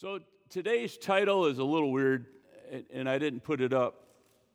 So 0.00 0.18
today's 0.48 0.96
title 0.96 1.44
is 1.44 1.58
a 1.58 1.62
little 1.62 1.92
weird, 1.92 2.24
and 2.90 3.06
I 3.06 3.18
didn't 3.18 3.40
put 3.40 3.60
it 3.60 3.74
up 3.74 4.06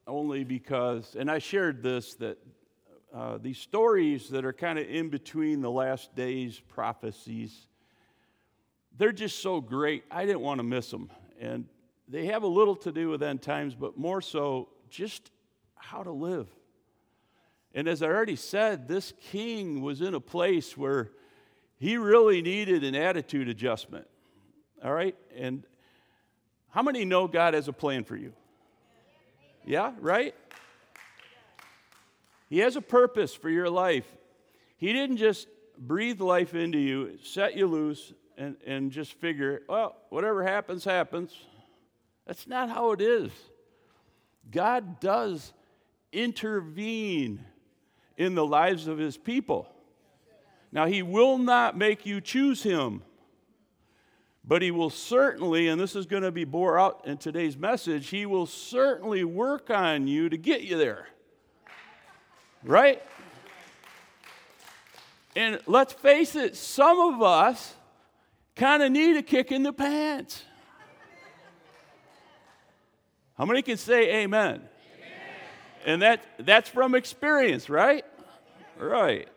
only 0.08 0.44
because, 0.44 1.16
and 1.16 1.29
I 1.29 1.38
shared 1.38 1.83
this 1.83 2.16
that 2.16 2.40
uh, 3.14 3.38
these 3.38 3.60
stories 3.60 4.28
that 4.29 4.44
are 4.44 4.54
kind 4.54 4.79
of 4.79 4.89
in 4.89 5.10
between 5.10 5.62
the 5.62 5.70
last 5.70 6.16
days 6.16 6.60
prophecies, 6.68 7.68
they're 8.97 9.12
just 9.12 9.39
so 9.39 9.62
great. 9.62 10.04
I 10.10 10.26
didn't 10.26 10.42
want 10.42 10.62
to 10.62 10.63
miss 10.63 10.89
them. 10.89 11.12
And 11.39 11.66
they 12.07 12.25
have 12.25 12.41
a 12.41 12.48
little 12.48 12.77
to 12.77 12.91
do 12.91 13.09
with 13.09 13.21
end 13.21 13.43
times, 13.43 13.75
but 13.75 14.00
more 14.00 14.21
so 14.21 14.70
just 14.89 15.30
how 15.75 16.02
to 16.02 16.12
live. 16.12 16.48
And 17.75 17.88
as 17.88 18.02
I 18.02 18.07
already 18.07 18.36
said, 18.36 18.88
this 18.88 19.14
king 19.30 19.84
was 19.84 20.02
in 20.02 20.16
a 20.16 20.20
place 20.20 20.75
where 20.75 21.12
he 21.77 21.98
really 21.98 22.41
needed 22.41 22.84
an 22.84 22.96
attitude 22.96 23.48
adjustment. 23.48 24.07
All 24.86 24.93
right? 24.93 25.15
And 25.36 25.63
how 26.70 26.83
many 26.83 27.05
know 27.05 27.27
God 27.27 27.55
has 27.55 27.67
a 27.67 27.73
plan 27.73 28.03
for 28.03 28.16
you? 28.16 28.34
Yeah, 29.66 29.93
right? 29.99 30.35
He 32.49 32.59
has 32.59 32.76
a 32.76 32.81
purpose 32.81 33.34
for 33.34 33.49
your 33.49 33.67
life. 33.67 34.05
He 34.77 34.93
didn't 34.93 35.17
just 35.17 35.48
breathe 35.76 36.21
life 36.21 36.53
into 36.53 36.77
you, 36.77 37.17
set 37.23 37.57
you 37.57 37.66
loose, 37.66 38.13
and, 38.38 38.57
and 38.67 38.91
just 38.91 39.13
figure, 39.13 39.63
well, 39.67 39.95
whatever 40.09 40.43
happens, 40.43 40.85
happens. 40.85 41.34
That's 42.27 42.45
not 42.45 42.70
how 42.70 42.91
it 42.91 43.02
is. 43.02 43.31
God 44.52 44.99
does 44.99 45.52
intervene 46.12 47.43
in 48.17 48.35
the 48.35 48.45
lives 48.45 48.85
of 48.85 48.99
his 48.99 49.17
people. 49.17 49.67
Now, 50.71 50.85
he 50.85 51.02
will 51.02 51.40
not 51.40 51.76
make 51.76 52.05
you 52.05 52.21
choose 52.21 52.62
him. 52.62 53.02
But 54.48 54.62
he 54.62 54.70
will 54.70 54.91
certainly, 54.91 55.67
and 55.67 55.81
this 55.81 55.95
is 55.95 56.05
going 56.05 56.22
to 56.22 56.31
be 56.31 56.44
bore 56.44 56.80
out 56.80 57.02
in 57.05 57.17
today's 57.17 57.58
message, 57.58 58.09
he 58.09 58.26
will 58.27 58.45
certainly 58.45 59.24
work 59.24 59.71
on 59.71 60.07
you 60.07 60.29
to 60.29 60.38
get 60.38 60.62
you 60.62 60.77
there. 60.77 61.07
Right? 62.63 63.01
And 65.35 65.59
let's 65.66 65.94
face 65.94 66.35
it, 66.35 66.56
some 66.56 67.00
of 67.00 67.22
us 67.22 67.73
kind 68.56 68.84
of 68.84 68.91
need 68.91 69.18
a 69.18 69.23
kick 69.23 69.51
in 69.51 69.63
the 69.63 69.73
pants. 69.73 70.44
How 73.38 73.46
many 73.46 73.62
can 73.63 73.78
say 73.78 74.23
amen? 74.23 74.53
amen? 74.53 74.62
And 75.85 76.01
that, 76.03 76.23
that's 76.40 76.69
from 76.69 76.96
experience, 76.96 77.69
right? 77.69 78.06
Right. 78.78 79.28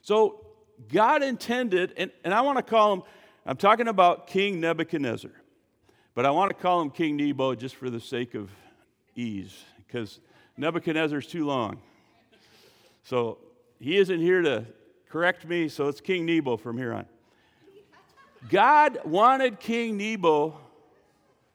So 0.00 0.44
God 0.92 1.22
intended, 1.22 1.92
and, 1.96 2.10
and 2.24 2.34
I 2.34 2.40
want 2.40 2.58
to 2.58 2.62
call 2.62 2.94
him 2.94 3.02
I'm 3.44 3.56
talking 3.56 3.88
about 3.88 4.28
King 4.28 4.60
Nebuchadnezzar, 4.60 5.32
but 6.14 6.24
I 6.24 6.30
want 6.30 6.50
to 6.50 6.54
call 6.54 6.80
him 6.80 6.90
King 6.90 7.16
Nebo 7.16 7.56
just 7.56 7.74
for 7.74 7.90
the 7.90 7.98
sake 7.98 8.34
of 8.34 8.52
ease, 9.16 9.64
because 9.84 10.20
Nebuchadnezzar's 10.56 11.26
too 11.26 11.44
long. 11.44 11.80
So 13.02 13.38
he 13.80 13.96
isn't 13.96 14.20
here 14.20 14.42
to 14.42 14.64
correct 15.08 15.44
me, 15.44 15.68
so 15.68 15.88
it's 15.88 16.00
King 16.00 16.24
Nebo 16.24 16.56
from 16.56 16.78
here 16.78 16.92
on. 16.92 17.06
God 18.48 19.00
wanted 19.04 19.58
King 19.58 19.96
Nebo 19.96 20.56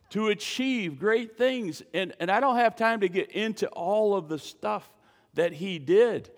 to 0.10 0.28
achieve 0.28 1.00
great 1.00 1.38
things, 1.38 1.84
and, 1.94 2.14
and 2.20 2.30
I 2.30 2.42
don't 2.42 2.58
have 2.58 2.76
time 2.76 3.00
to 3.00 3.08
get 3.08 3.32
into 3.32 3.68
all 3.70 4.14
of 4.14 4.28
the 4.28 4.40
stuff 4.40 4.90
that 5.36 5.54
he 5.54 5.80
did, 5.80 6.30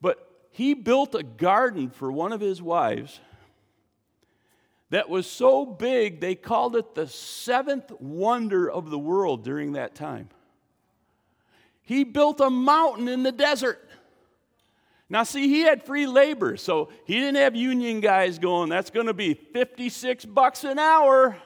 but 0.00 0.28
he 0.50 0.74
built 0.74 1.14
a 1.14 1.22
garden 1.22 1.90
for 1.90 2.10
one 2.10 2.32
of 2.32 2.40
his 2.40 2.60
wives 2.60 3.20
that 4.90 5.08
was 5.08 5.26
so 5.26 5.64
big 5.64 6.20
they 6.20 6.34
called 6.34 6.76
it 6.76 6.94
the 6.94 7.06
seventh 7.06 7.90
wonder 8.00 8.70
of 8.70 8.90
the 8.90 8.98
world 8.98 9.44
during 9.44 9.72
that 9.72 9.94
time. 9.94 10.28
He 11.82 12.04
built 12.04 12.40
a 12.40 12.50
mountain 12.50 13.08
in 13.08 13.22
the 13.22 13.32
desert. 13.32 13.88
Now, 15.08 15.24
see, 15.24 15.48
he 15.48 15.62
had 15.62 15.82
free 15.82 16.06
labor, 16.06 16.56
so 16.56 16.90
he 17.04 17.14
didn't 17.14 17.36
have 17.36 17.56
union 17.56 17.98
guys 18.00 18.38
going, 18.38 18.68
that's 18.68 18.90
going 18.90 19.06
to 19.06 19.14
be 19.14 19.34
56 19.34 20.24
bucks 20.26 20.62
an 20.62 20.78
hour. 20.78 21.36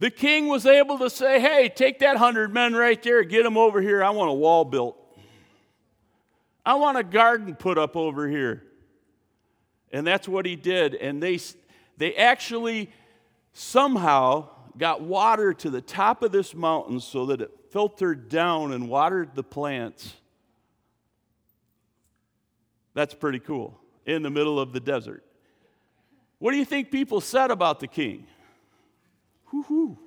The 0.00 0.10
king 0.10 0.48
was 0.48 0.66
able 0.66 0.98
to 0.98 1.10
say, 1.10 1.40
hey, 1.40 1.68
take 1.68 2.00
that 2.00 2.14
100 2.14 2.52
men 2.52 2.74
right 2.74 3.00
there, 3.02 3.22
get 3.22 3.44
them 3.44 3.56
over 3.56 3.80
here. 3.80 4.02
I 4.02 4.10
want 4.10 4.30
a 4.30 4.34
wall 4.34 4.64
built. 4.64 4.96
I 6.64 6.74
want 6.74 6.98
a 6.98 7.04
garden 7.04 7.54
put 7.54 7.78
up 7.78 7.96
over 7.96 8.28
here. 8.28 8.64
And 9.92 10.06
that's 10.06 10.28
what 10.28 10.46
he 10.46 10.56
did. 10.56 10.94
And 10.94 11.22
they, 11.22 11.38
they 11.96 12.14
actually 12.14 12.90
somehow 13.52 14.48
got 14.76 15.02
water 15.02 15.52
to 15.52 15.70
the 15.70 15.80
top 15.80 16.22
of 16.22 16.32
this 16.32 16.54
mountain 16.54 17.00
so 17.00 17.26
that 17.26 17.40
it 17.40 17.50
filtered 17.70 18.28
down 18.28 18.72
and 18.72 18.88
watered 18.88 19.34
the 19.34 19.42
plants. 19.42 20.14
That's 22.94 23.14
pretty 23.14 23.38
cool 23.38 23.78
in 24.06 24.22
the 24.22 24.30
middle 24.30 24.58
of 24.58 24.72
the 24.72 24.80
desert. 24.80 25.24
What 26.38 26.52
do 26.52 26.56
you 26.56 26.64
think 26.64 26.90
people 26.90 27.20
said 27.20 27.50
about 27.50 27.80
the 27.80 27.86
king? 27.86 28.26
Whoo-hoo. 29.52 29.98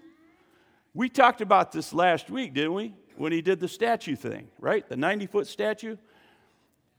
We 0.93 1.09
talked 1.09 1.41
about 1.41 1.71
this 1.71 1.93
last 1.93 2.29
week, 2.29 2.53
didn't 2.53 2.73
we? 2.73 2.93
When 3.15 3.31
he 3.31 3.41
did 3.41 3.59
the 3.59 3.67
statue 3.67 4.15
thing, 4.15 4.47
right? 4.59 4.87
The 4.87 4.95
90 4.95 5.27
foot 5.27 5.47
statue. 5.47 5.97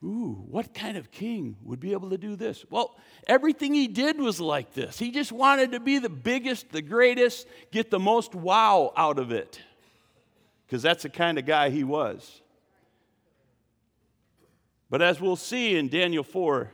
Ooh, 0.04 0.44
what 0.48 0.74
kind 0.74 0.96
of 0.96 1.12
king 1.12 1.56
would 1.62 1.78
be 1.78 1.92
able 1.92 2.10
to 2.10 2.18
do 2.18 2.34
this? 2.34 2.64
Well, 2.68 2.96
everything 3.28 3.72
he 3.72 3.86
did 3.86 4.18
was 4.18 4.40
like 4.40 4.72
this. 4.72 4.98
He 4.98 5.12
just 5.12 5.30
wanted 5.30 5.72
to 5.72 5.80
be 5.80 5.98
the 5.98 6.08
biggest, 6.08 6.70
the 6.72 6.82
greatest, 6.82 7.46
get 7.70 7.90
the 7.90 8.00
most 8.00 8.34
wow 8.34 8.92
out 8.96 9.20
of 9.20 9.30
it. 9.30 9.60
Because 10.66 10.82
that's 10.82 11.04
the 11.04 11.08
kind 11.08 11.38
of 11.38 11.46
guy 11.46 11.70
he 11.70 11.84
was. 11.84 12.40
But 14.90 15.02
as 15.02 15.20
we'll 15.20 15.36
see 15.36 15.76
in 15.76 15.88
Daniel 15.88 16.24
4, 16.24 16.70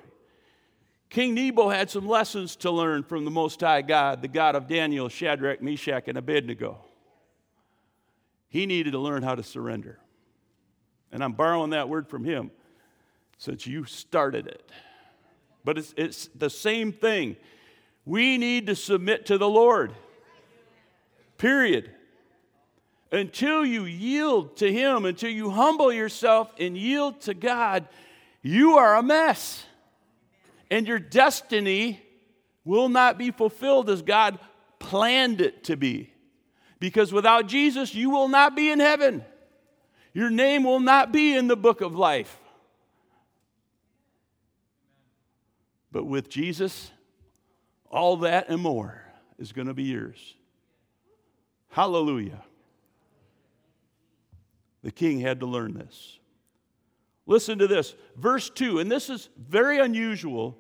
King 1.11 1.35
Nebo 1.35 1.69
had 1.69 1.91
some 1.91 2.09
lessons 2.09 2.57
to 2.57 2.71
learn 2.71 3.03
from 3.03 3.27
the 3.27 3.31
Most 3.31 3.61
High 3.61 3.83
God, 3.83 4.23
the 4.23 4.29
God 4.29 4.55
of 4.57 4.67
Daniel, 4.67 5.09
Shadrach, 5.09 5.61
Meshach, 5.61 6.09
and 6.09 6.17
Abednego. 6.17 6.79
He 8.49 8.65
needed 8.65 8.93
to 8.93 8.99
learn 8.99 9.23
how 9.23 9.35
to 9.35 9.43
surrender. 9.43 9.99
And 11.13 11.23
I'm 11.23 11.33
borrowing 11.33 11.71
that 11.71 11.91
word 11.91 12.09
from 12.09 12.25
him 12.25 12.51
since 13.39 13.67
you 13.67 13.85
started 13.85 14.47
it. 14.47 14.71
But 15.65 15.79
it's, 15.79 15.95
it's 15.97 16.29
the 16.35 16.51
same 16.51 16.93
thing. 16.93 17.37
We 18.05 18.39
need 18.39 18.67
to 18.67 18.75
submit 18.75 19.27
to 19.27 19.39
the 19.39 19.49
Lord. 19.49 19.93
Period. 21.37 21.91
Until 23.13 23.65
you 23.65 23.85
yield 23.85 24.57
to 24.59 24.73
Him, 24.73 25.05
until 25.05 25.31
you 25.31 25.51
humble 25.51 25.93
yourself 25.93 26.53
and 26.59 26.77
yield 26.77 27.21
to 27.23 27.35
God, 27.35 27.89
you 28.43 28.77
are 28.77 28.97
a 28.97 29.03
mess. 29.03 29.65
And 30.71 30.87
your 30.87 30.99
destiny 30.99 32.03
will 32.65 32.89
not 32.89 33.17
be 33.17 33.31
fulfilled 33.31 33.89
as 33.89 34.03
God 34.03 34.39
planned 34.79 35.41
it 35.41 35.65
to 35.65 35.77
be. 35.77 36.13
Because 36.81 37.13
without 37.13 37.47
Jesus, 37.47 37.95
you 37.95 38.11
will 38.11 38.29
not 38.29 38.55
be 38.55 38.71
in 38.71 38.81
heaven. 38.81 39.25
Your 40.13 40.31
name 40.31 40.65
will 40.65 40.81
not 40.81 41.13
be 41.13 41.35
in 41.35 41.49
the 41.49 41.57
book 41.57 41.81
of 41.81 41.95
life. 41.95 42.39
But 45.99 46.07
with 46.07 46.29
Jesus, 46.29 46.93
all 47.91 48.19
that 48.19 48.51
and 48.51 48.63
more 48.63 49.03
is 49.37 49.51
going 49.51 49.67
to 49.67 49.75
be 49.75 49.83
yours. 49.83 50.37
Hallelujah. 51.71 52.41
The 54.85 54.93
king 54.93 55.19
had 55.19 55.41
to 55.41 55.47
learn 55.47 55.75
this. 55.75 56.21
Listen 57.27 57.59
to 57.59 57.67
this, 57.67 57.97
verse 58.17 58.49
2, 58.49 58.79
and 58.79 58.89
this 58.89 59.11
is 59.11 59.29
very 59.37 59.81
unusual 59.81 60.57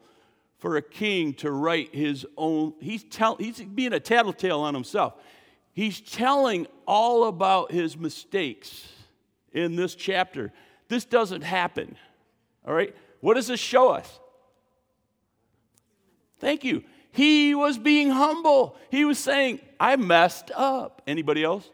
for 0.58 0.76
a 0.76 0.82
king 0.82 1.34
to 1.34 1.52
write 1.52 1.94
his 1.94 2.26
own. 2.36 2.74
He's, 2.80 3.04
tell, 3.04 3.36
he's 3.36 3.60
being 3.60 3.92
a 3.92 4.00
tattletale 4.00 4.62
on 4.62 4.74
himself. 4.74 5.14
He's 5.72 6.00
telling 6.00 6.66
all 6.84 7.28
about 7.28 7.70
his 7.70 7.96
mistakes 7.96 8.88
in 9.52 9.76
this 9.76 9.94
chapter. 9.94 10.52
This 10.88 11.04
doesn't 11.04 11.42
happen. 11.42 11.94
All 12.66 12.74
right? 12.74 12.92
What 13.20 13.34
does 13.34 13.46
this 13.46 13.60
show 13.60 13.90
us? 13.90 14.18
Thank 16.38 16.64
you. 16.64 16.84
He 17.10 17.54
was 17.54 17.78
being 17.78 18.10
humble. 18.10 18.76
He 18.90 19.04
was 19.04 19.18
saying, 19.18 19.60
I 19.80 19.96
messed 19.96 20.50
up. 20.54 21.02
Anybody 21.06 21.42
else? 21.42 21.68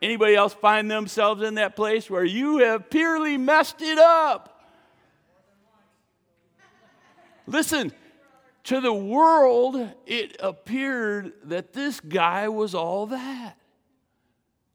Anybody 0.00 0.34
else 0.34 0.54
find 0.54 0.90
themselves 0.90 1.42
in 1.42 1.54
that 1.54 1.76
place 1.76 2.10
where 2.10 2.24
you 2.24 2.58
have 2.58 2.90
purely 2.90 3.36
messed 3.36 3.80
it 3.80 3.98
up? 3.98 4.48
Listen, 7.46 7.92
to 8.64 8.80
the 8.80 8.92
world, 8.92 9.88
it 10.06 10.36
appeared 10.40 11.32
that 11.44 11.72
this 11.72 12.00
guy 12.00 12.48
was 12.48 12.74
all 12.74 13.06
that. 13.06 13.56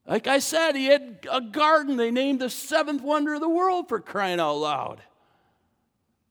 Like 0.05 0.27
I 0.27 0.39
said, 0.39 0.75
he 0.75 0.85
had 0.85 1.27
a 1.29 1.41
garden 1.41 1.97
they 1.97 2.11
named 2.11 2.39
the 2.39 2.49
seventh 2.49 3.01
wonder 3.01 3.33
of 3.33 3.41
the 3.41 3.49
world 3.49 3.89
for 3.89 3.99
crying 3.99 4.39
out 4.39 4.55
loud. 4.55 5.01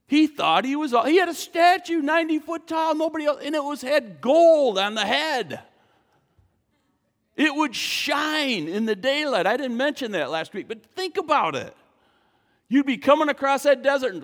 He 0.09 0.27
thought 0.29 0.65
he 0.65 0.77
was, 0.77 0.93
he 0.93 1.17
had 1.17 1.29
a 1.29 1.35
statue 1.35 2.01
90 2.01 2.39
foot 2.39 2.67
tall, 2.69 2.95
nobody 2.95 3.27
else, 3.27 3.41
and 3.43 3.55
it 3.55 3.63
was 3.63 3.83
had 3.83 4.21
gold 4.21 4.79
on 4.79 4.95
the 4.95 5.05
head. 5.05 5.61
It 7.35 7.55
would 7.55 7.75
shine 7.75 8.69
in 8.69 8.87
the 8.87 8.97
daylight. 8.97 9.47
I 9.47 9.57
didn't 9.57 9.77
mention 9.77 10.13
that 10.13 10.31
last 10.31 10.55
week, 10.55 10.69
but 10.69 10.87
think 10.95 11.17
about 11.19 11.55
it. 11.55 11.75
You'd 12.69 12.87
be 12.87 12.97
coming 12.97 13.29
across 13.29 13.65
that 13.65 13.83
desert 13.83 14.15
and, 14.15 14.23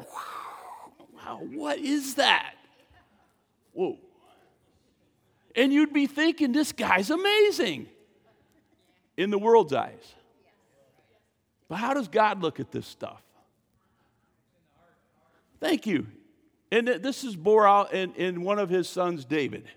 wow, 1.14 1.40
what 1.52 1.78
is 1.78 2.14
that? 2.14 2.54
Whoa. 3.72 3.98
And 5.54 5.72
you'd 5.72 5.92
be 5.92 6.06
thinking, 6.06 6.52
this 6.52 6.72
guy's 6.72 7.10
amazing 7.10 7.88
in 9.16 9.30
the 9.30 9.38
world's 9.38 9.72
eyes. 9.72 10.14
But 11.68 11.76
how 11.76 11.94
does 11.94 12.08
God 12.08 12.40
look 12.42 12.60
at 12.60 12.70
this 12.70 12.86
stuff? 12.86 13.21
Thank 15.62 15.86
you. 15.86 16.08
And 16.72 16.88
this 16.88 17.22
is 17.22 17.36
bore 17.36 17.68
out 17.68 17.94
in, 17.94 18.12
in 18.14 18.42
one 18.42 18.58
of 18.58 18.68
his 18.68 18.88
sons, 18.88 19.24
David, 19.24 19.68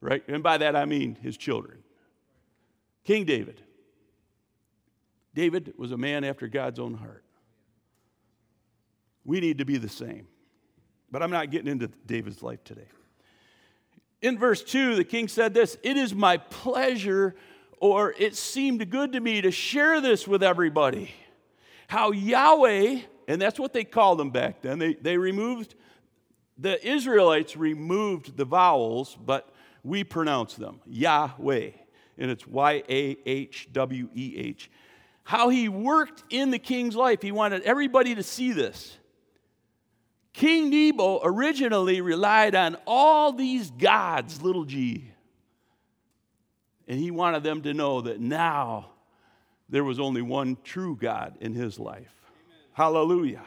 right? 0.00 0.24
And 0.26 0.42
by 0.42 0.58
that 0.58 0.74
I 0.74 0.84
mean 0.84 1.16
his 1.22 1.36
children. 1.36 1.84
King 3.04 3.24
David. 3.24 3.62
David 5.32 5.74
was 5.78 5.92
a 5.92 5.96
man 5.96 6.24
after 6.24 6.48
God's 6.48 6.80
own 6.80 6.94
heart. 6.94 7.22
We 9.24 9.38
need 9.38 9.58
to 9.58 9.64
be 9.64 9.76
the 9.76 9.88
same. 9.88 10.26
But 11.12 11.22
I'm 11.22 11.30
not 11.30 11.52
getting 11.52 11.70
into 11.70 11.86
David's 12.04 12.42
life 12.42 12.64
today. 12.64 12.88
In 14.22 14.38
verse 14.38 14.64
2, 14.64 14.96
the 14.96 15.04
king 15.04 15.28
said 15.28 15.54
this 15.54 15.78
It 15.84 15.96
is 15.96 16.16
my 16.16 16.38
pleasure, 16.38 17.36
or 17.78 18.12
it 18.18 18.34
seemed 18.34 18.90
good 18.90 19.12
to 19.12 19.20
me 19.20 19.40
to 19.40 19.52
share 19.52 20.00
this 20.00 20.26
with 20.26 20.42
everybody. 20.42 21.14
How 21.86 22.10
Yahweh 22.10 23.02
and 23.28 23.40
that's 23.40 23.58
what 23.58 23.72
they 23.72 23.84
called 23.84 24.18
them 24.18 24.30
back 24.30 24.62
then. 24.62 24.78
They, 24.78 24.94
they 24.94 25.18
removed, 25.18 25.74
the 26.58 26.84
Israelites 26.86 27.56
removed 27.56 28.36
the 28.36 28.44
vowels, 28.44 29.16
but 29.24 29.48
we 29.82 30.04
pronounce 30.04 30.54
them 30.54 30.80
Yahweh. 30.86 31.70
And 32.18 32.30
it's 32.30 32.46
Y 32.46 32.82
A 32.88 33.18
H 33.26 33.68
W 33.72 34.08
E 34.14 34.34
H. 34.38 34.70
How 35.24 35.48
he 35.48 35.68
worked 35.68 36.24
in 36.30 36.50
the 36.50 36.58
king's 36.58 36.96
life. 36.96 37.20
He 37.20 37.32
wanted 37.32 37.62
everybody 37.62 38.14
to 38.14 38.22
see 38.22 38.52
this. 38.52 38.96
King 40.32 40.70
Nebo 40.70 41.20
originally 41.22 42.00
relied 42.00 42.54
on 42.54 42.76
all 42.86 43.32
these 43.32 43.70
gods, 43.70 44.42
little 44.42 44.64
g. 44.64 45.10
And 46.86 47.00
he 47.00 47.10
wanted 47.10 47.42
them 47.42 47.62
to 47.62 47.74
know 47.74 48.02
that 48.02 48.20
now 48.20 48.90
there 49.68 49.82
was 49.82 49.98
only 49.98 50.22
one 50.22 50.56
true 50.62 50.96
God 50.96 51.36
in 51.40 51.54
his 51.54 51.78
life. 51.78 52.15
Hallelujah. 52.76 53.42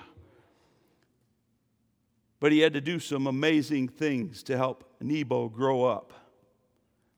But 2.39 2.51
he 2.51 2.61
had 2.61 2.73
to 2.73 2.81
do 2.81 2.97
some 2.97 3.27
amazing 3.27 3.89
things 3.89 4.41
to 4.43 4.57
help 4.57 4.91
Nebo 4.99 5.49
grow 5.49 5.83
up. 5.83 6.13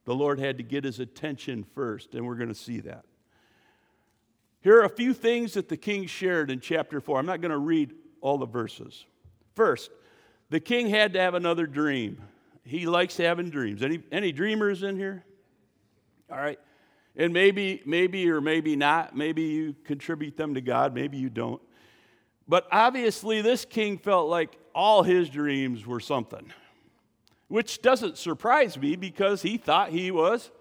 The 0.04 0.13
Lord 0.13 0.38
had 0.38 0.58
to 0.58 0.63
get 0.63 0.84
his 0.84 1.00
attention 1.00 1.63
first, 1.63 2.13
and 2.13 2.28
we're 2.28 2.36
going 2.36 2.50
to 2.50 2.54
see 2.54 2.81
that. 2.81 3.06
Here 4.60 4.78
are 4.78 4.84
a 4.84 4.90
few 4.90 5.13
things 5.13 5.54
that 5.54 5.69
the 5.69 5.78
king 5.78 6.06
shared 6.06 6.52
in 6.52 6.60
chapter 6.60 7.00
4. 7.00 7.18
I'm 7.18 7.25
not 7.25 7.40
going 7.40 7.52
to 7.52 7.58
read 7.58 7.94
all 8.19 8.38
the 8.38 8.46
verses. 8.46 9.06
First, 9.56 9.90
the 10.50 10.60
king 10.60 10.90
had 10.90 11.14
to 11.14 11.22
have 11.22 11.34
another 11.34 11.66
dream. 11.66 12.22
He 12.66 12.88
likes 12.88 13.16
having 13.16 13.50
dreams. 13.50 13.81
Any, 13.81 14.04
any 14.12 14.34
dreamers 14.34 14.84
in 14.84 14.98
here? 14.98 15.24
All 16.30 16.40
right. 16.40 16.60
And 17.16 17.31
maybe, 17.31 17.81
maybe 17.86 18.30
or 18.30 18.42
maybe 18.42 18.75
not. 18.75 19.16
Maybe 19.16 19.44
you 19.44 19.78
contribute 19.86 20.36
them 20.36 20.56
to 20.56 20.62
God, 20.62 20.94
maybe 20.94 21.18
you 21.18 21.30
don't. 21.30 21.62
But 22.48 22.68
obviously, 22.72 23.42
this 23.42 23.66
king 23.66 23.98
felt 23.98 24.30
like 24.30 24.58
all 24.74 25.04
his 25.04 25.30
dreams 25.30 25.86
were 25.86 26.00
something, 26.00 26.52
which 27.48 27.82
doesn't 27.82 28.18
surprise 28.18 28.78
me 28.78 28.96
because 28.96 29.42
he 29.42 29.58
thought 29.58 29.90
he 29.90 30.12
was 30.12 30.52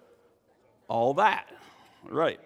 all 0.89 1.15
that. 1.15 1.49
Right. 2.09 2.41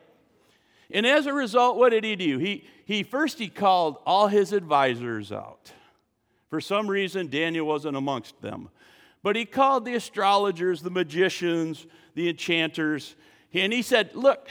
And 0.91 1.07
as 1.07 1.27
a 1.27 1.33
result, 1.33 1.77
what 1.77 1.91
did 1.91 2.05
he 2.05 2.17
do? 2.17 2.39
He, 2.39 2.65
he 2.85 3.03
first 3.03 3.39
he 3.39 3.49
called 3.49 3.99
all 4.07 4.29
his 4.29 4.53
advisors 4.53 5.33
out. 5.33 5.73
For 6.51 6.61
some 6.61 6.89
reason, 6.89 7.29
Daniel 7.29 7.67
wasn't 7.67 7.97
amongst 7.97 8.41
them. 8.41 8.69
But 9.23 9.37
he 9.37 9.47
called 9.47 9.87
the 9.87 9.95
astrologers, 9.95 10.83
the 10.83 10.91
magicians, 10.91 11.87
the 12.15 12.29
enchanters, 12.29 13.17
and 13.55 13.73
he 13.73 13.83
said, 13.83 14.11
Look, 14.15 14.49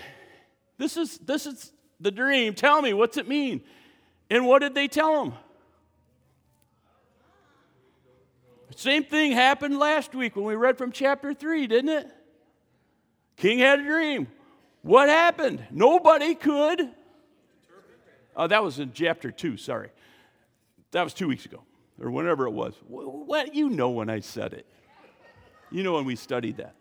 this 0.77 0.97
is, 0.97 1.17
this 1.19 1.45
is 1.45 1.71
the 1.99 2.11
dream. 2.11 2.55
Tell 2.55 2.81
me, 2.81 2.93
what's 2.93 3.17
it 3.17 3.27
mean? 3.27 3.61
And 4.33 4.47
what 4.47 4.63
did 4.63 4.73
they 4.73 4.87
tell 4.87 5.23
him? 5.23 5.33
Same 8.75 9.03
thing 9.03 9.31
happened 9.31 9.77
last 9.77 10.15
week 10.15 10.35
when 10.35 10.45
we 10.45 10.55
read 10.55 10.75
from 10.75 10.91
chapter 10.91 11.35
3, 11.35 11.67
didn't 11.67 11.91
it? 11.91 12.07
King 13.37 13.59
had 13.59 13.81
a 13.81 13.83
dream. 13.83 14.25
What 14.81 15.07
happened? 15.07 15.63
Nobody 15.69 16.33
could. 16.33 16.89
Oh, 18.35 18.47
that 18.47 18.63
was 18.63 18.79
in 18.79 18.91
chapter 18.91 19.29
2, 19.29 19.55
sorry. 19.57 19.91
That 20.93 21.03
was 21.03 21.13
two 21.13 21.27
weeks 21.27 21.45
ago, 21.45 21.61
or 22.01 22.09
whenever 22.09 22.47
it 22.47 22.53
was. 22.53 22.73
What, 22.87 23.53
you 23.53 23.69
know 23.69 23.91
when 23.91 24.09
I 24.09 24.21
said 24.21 24.53
it. 24.53 24.65
You 25.69 25.83
know 25.83 25.93
when 25.93 26.05
we 26.05 26.15
studied 26.15 26.57
that. 26.57 26.73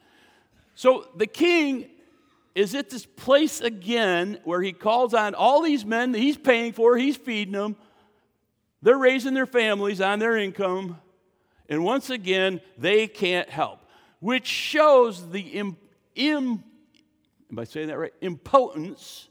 So 0.74 1.06
the 1.16 1.26
king 1.26 1.90
is 2.54 2.74
at 2.74 2.90
this 2.90 3.06
place 3.06 3.60
again 3.60 4.38
where 4.44 4.60
he 4.60 4.72
calls 4.72 5.14
on 5.14 5.34
all 5.34 5.62
these 5.62 5.84
men 5.84 6.12
that 6.12 6.18
he's 6.18 6.36
paying 6.36 6.72
for, 6.72 6.96
he's 6.96 7.16
feeding 7.16 7.52
them. 7.52 7.76
They're 8.82 8.98
raising 8.98 9.34
their 9.34 9.46
families 9.46 10.00
on 10.00 10.18
their 10.18 10.36
income. 10.36 10.98
And 11.68 11.84
once 11.84 12.10
again, 12.10 12.60
they 12.76 13.06
can't 13.06 13.48
help, 13.48 13.80
which 14.20 14.46
shows 14.46 15.30
the 15.30 15.40
Im, 15.40 15.76
Im, 16.14 16.62
am 17.50 17.58
I 17.58 17.64
saying 17.64 17.88
that 17.88 17.98
right? 17.98 18.12
Impotence 18.20 19.28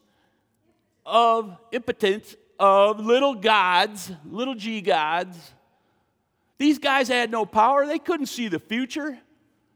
of 1.06 1.58
impotence 1.72 2.36
of 2.60 3.00
little 3.00 3.36
gods, 3.36 4.12
little 4.26 4.56
g 4.56 4.82
gods. 4.82 5.38
These 6.58 6.80
guys 6.80 7.08
had 7.08 7.32
no 7.32 7.46
power. 7.46 7.86
They 7.86 8.00
couldn't 8.00 8.28
see 8.28 8.48
the 8.48 8.60
future. 8.60 9.18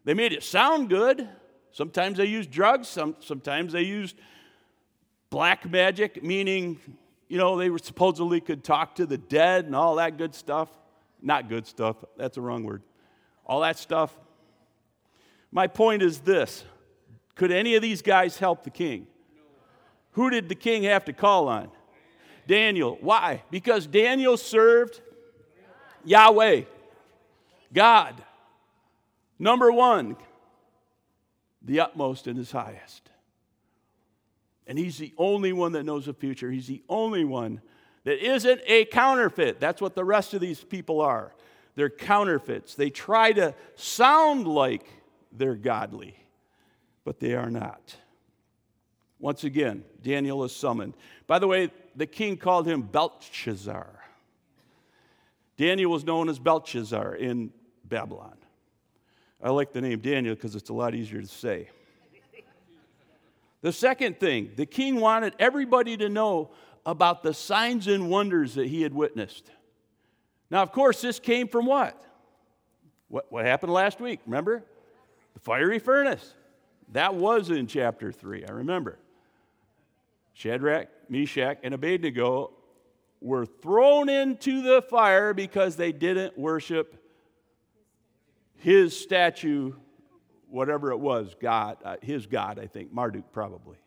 They 0.04 0.14
made 0.14 0.34
it 0.34 0.44
sound 0.44 0.90
good. 0.90 1.28
Sometimes 1.76 2.20
they 2.20 2.26
used 2.26 2.52
drugs, 2.52 2.88
some, 2.88 3.18
sometimes 3.20 3.74
they 3.74 3.82
used 3.82 4.16
black 5.30 5.70
magic, 5.70 6.24
meaning, 6.24 6.80
you 7.28 7.38
know, 7.38 7.58
they 7.58 7.70
were 7.70 7.80
supposedly 7.80 8.40
could 8.40 8.64
talk 8.64 8.96
to 8.96 9.06
the 9.06 9.18
dead 9.18 9.66
and 9.66 9.76
all 9.76 9.96
that 9.96 10.18
good 10.18 10.34
stuff. 10.34 10.70
Not 11.22 11.50
good 11.50 11.68
stuff, 11.68 11.98
that's 12.16 12.36
the 12.36 12.42
wrong 12.42 12.64
word. 12.64 12.82
All 13.46 13.60
that 13.60 13.78
stuff. 13.78 14.18
My 15.52 15.68
point 15.68 16.02
is 16.02 16.20
this 16.20 16.64
could 17.36 17.52
any 17.52 17.76
of 17.76 17.82
these 17.82 18.02
guys 18.02 18.38
help 18.38 18.64
the 18.64 18.70
king? 18.70 19.08
Who 20.12 20.30
did 20.30 20.48
the 20.48 20.56
king 20.56 20.84
have 20.84 21.04
to 21.04 21.12
call 21.12 21.50
on? 21.50 21.70
Daniel. 22.48 22.98
Why? 23.02 23.44
Because 23.52 23.86
Daniel 23.86 24.38
served 24.38 25.02
Yahweh, 26.06 26.62
God. 27.74 28.24
Number 29.38 29.74
one, 29.74 30.16
the 31.66 31.80
utmost 31.80 32.28
and 32.28 32.38
his 32.38 32.52
highest. 32.52 33.10
And 34.68 34.78
he's 34.78 34.98
the 34.98 35.14
only 35.18 35.52
one 35.54 35.74
that 35.74 35.84
knows 35.84 36.06
the 36.06 36.14
future. 36.14 36.50
He's 36.50 36.68
the 36.68 36.84
only 36.88 37.26
one 37.26 37.62
that 38.04 38.26
isn't 38.26 38.62
a 38.66 38.86
counterfeit. 38.86 39.60
That's 39.60 39.82
what 39.82 39.96
the 39.96 40.04
rest 40.04 40.34
of 40.34 40.42
these 40.42 40.64
people 40.64 41.02
are. 41.02 41.34
They're 41.76 41.90
counterfeits. 41.90 42.76
They 42.76 42.90
try 42.90 43.34
to 43.34 43.54
sound 43.76 44.48
like 44.48 44.88
they're 45.32 45.56
godly, 45.56 46.16
but 47.04 47.20
they 47.20 47.34
are 47.34 47.50
not. 47.50 47.96
Once 49.20 49.44
again, 49.44 49.84
Daniel 50.02 50.44
is 50.44 50.56
summoned. 50.56 50.94
By 51.28 51.40
the 51.40 51.48
way, 51.48 51.72
the 51.96 52.06
king 52.06 52.38
called 52.38 52.68
him 52.68 52.82
Belshazzar. 52.82 54.00
Daniel 55.58 55.92
was 55.92 56.04
known 56.04 56.30
as 56.30 56.38
Belshazzar 56.38 57.16
in 57.16 57.52
Babylon. 57.84 58.38
I 59.46 59.50
like 59.52 59.74
the 59.74 59.82
name 59.82 60.00
Daniel 60.00 60.34
because 60.34 60.56
it's 60.56 60.72
a 60.72 60.74
lot 60.74 60.96
easier 60.96 61.22
to 61.22 61.28
say. 61.28 61.70
The 63.62 63.72
second 63.72 64.20
thing, 64.20 64.52
the 64.56 64.66
king 64.66 65.00
wanted 65.00 65.36
everybody 65.38 65.96
to 65.98 66.10
know 66.10 66.50
about 66.84 67.22
the 67.22 67.32
signs 67.32 67.86
and 67.86 68.10
wonders 68.10 68.56
that 68.56 68.66
he 68.66 68.82
had 68.82 68.92
witnessed. 68.92 69.52
Now, 70.50 70.64
of 70.64 70.72
course, 70.72 71.00
this 71.00 71.20
came 71.20 71.48
from 71.48 71.68
what? 71.68 72.04
What, 73.08 73.32
what 73.32 73.46
happened 73.46 73.72
last 73.72 74.00
week? 74.00 74.20
Remember? 74.26 74.64
The 75.36 75.40
fiery 75.40 75.78
furnace. 75.78 76.34
That 76.94 77.14
was 77.14 77.52
in 77.52 77.68
chapter 77.68 78.12
3, 78.12 78.46
I 78.46 78.52
remember. 78.52 78.98
Shadrach, 80.34 80.88
Meshach, 81.08 81.60
and 81.62 81.76
Abednego 81.76 82.52
were 83.22 83.46
thrown 83.46 84.10
into 84.10 84.64
the 84.64 84.82
fire 84.82 85.36
because 85.36 85.76
they 85.76 85.92
didn't 85.92 86.36
worship 86.36 87.05
his 88.58 88.98
statue, 88.98 89.74
whatever 90.50 90.92
it 90.92 90.98
was, 90.98 91.36
God, 91.40 91.78
uh, 91.84 91.98
his 92.02 92.26
God, 92.26 92.60
I 92.60 92.68
think, 92.68 92.94
Marduk 92.94 93.32
probably. 93.32 93.78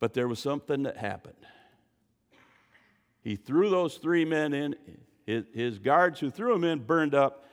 But 0.00 0.14
there 0.14 0.26
was 0.26 0.40
something 0.40 0.82
that 0.82 0.96
happened. 0.96 1.34
He 3.22 3.36
threw 3.36 3.70
those 3.70 3.98
three 3.98 4.24
men 4.24 4.52
in. 4.52 4.74
His, 5.24 5.44
his 5.54 5.78
guards 5.78 6.18
who 6.18 6.30
threw 6.30 6.52
them 6.52 6.64
in 6.64 6.80
burned 6.80 7.14
up. 7.14 7.46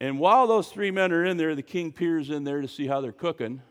And 0.00 0.18
while 0.18 0.48
those 0.48 0.68
three 0.68 0.90
men 0.90 1.12
are 1.12 1.24
in 1.24 1.36
there, 1.36 1.54
the 1.54 1.62
king 1.62 1.92
peers 1.92 2.30
in 2.30 2.42
there 2.42 2.60
to 2.60 2.66
see 2.66 2.88
how 2.88 3.00
they're 3.00 3.12
cooking. 3.12 3.62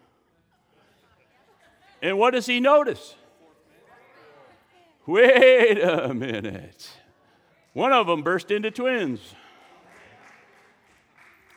And 2.01 2.17
what 2.17 2.31
does 2.31 2.45
he 2.45 2.61
notice? 2.61 3.15
Wait 5.05 5.81
a 5.81 6.13
minute. 6.13 6.89
One 7.73 7.91
of 7.91 8.07
them 8.07 8.23
burst 8.23 8.51
into 8.51 8.71
twins. 8.71 9.35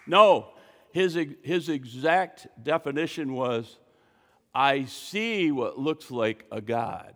No, 0.06 0.48
his, 0.92 1.18
his 1.42 1.68
exact 1.68 2.46
definition 2.62 3.32
was 3.32 3.78
I 4.54 4.84
see 4.86 5.50
what 5.50 5.78
looks 5.78 6.10
like 6.10 6.46
a 6.50 6.60
God. 6.60 7.14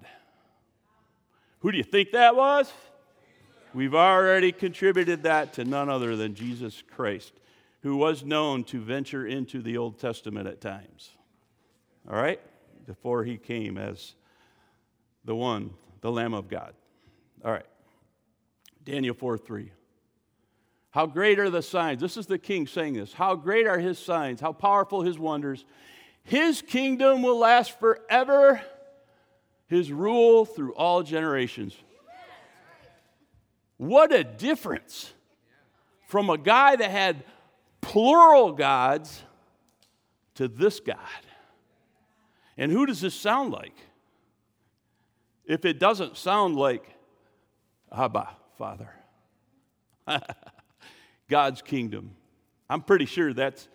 Who 1.61 1.73
do 1.73 1.78
you 1.78 1.85
think 1.85 2.12
that 2.12 2.37
was? 2.37 2.70
We've 3.73 3.94
already 3.94 4.52
contributed 4.52 5.23
that 5.23 5.54
to 5.54 5.64
none 5.64 5.88
other 5.88 6.16
than 6.16 6.35
Jesus 6.35 6.82
Christ, 6.94 7.32
who 7.82 7.97
was 7.97 8.25
known 8.25 8.64
to 8.64 8.80
venture 8.80 9.26
into 9.26 9.62
the 9.62 9.78
Old 9.78 9.99
Testament 9.99 10.49
at 10.49 10.61
times. 10.61 11.11
All 12.09 12.16
right? 12.16 12.40
Before 12.87 13.25
he 13.25 13.38
came 13.38 13.78
as 13.78 14.14
the 15.25 15.35
one, 15.35 15.70
the 16.00 16.11
Lamb 16.11 16.35
of 16.35 16.49
God. 16.49 16.75
All 17.44 17.52
right. 17.52 17.66
Daniel 18.85 19.14
4 19.14 19.38
3. 19.38 19.73
How 20.90 21.06
great 21.06 21.38
are 21.38 21.50
the 21.50 21.62
signs? 21.62 22.00
This 22.00 22.16
is 22.16 22.26
the 22.26 22.38
king 22.38 22.66
saying 22.66 22.94
this. 22.94 23.12
How 23.12 23.37
great 23.37 23.66
are 23.66 23.78
his 23.78 23.99
signs? 23.99 24.40
How 24.40 24.52
powerful 24.52 25.02
his 25.02 25.18
wonders. 25.18 25.64
His 26.25 26.62
kingdom 26.62 27.23
will 27.23 27.38
last 27.38 27.78
forever, 27.78 28.61
his 29.66 29.92
rule 29.92 30.44
through 30.44 30.75
all 30.75 31.02
generations. 31.02 31.76
What 33.76 34.12
a 34.12 34.25
difference 34.25 35.12
from 36.09 36.28
a 36.28 36.37
guy 36.37 36.76
that 36.76 36.90
had 36.90 37.25
plural 37.80 38.52
gods 38.52 39.23
to 40.35 40.49
this 40.49 40.80
God. 40.80 40.99
And 42.59 42.70
who 42.70 42.85
does 42.85 43.00
this 43.00 43.14
sound 43.14 43.52
like? 43.52 43.76
If 45.47 45.64
it 45.64 45.78
doesn't 45.78 46.16
sound 46.16 46.56
like 46.56 46.85
Abba, 47.90 48.28
Father. 48.59 48.90
God's 51.30 51.62
kingdom. 51.62 52.10
I'm 52.68 52.82
pretty 52.82 53.06
sure 53.06 53.32
that's, 53.32 53.68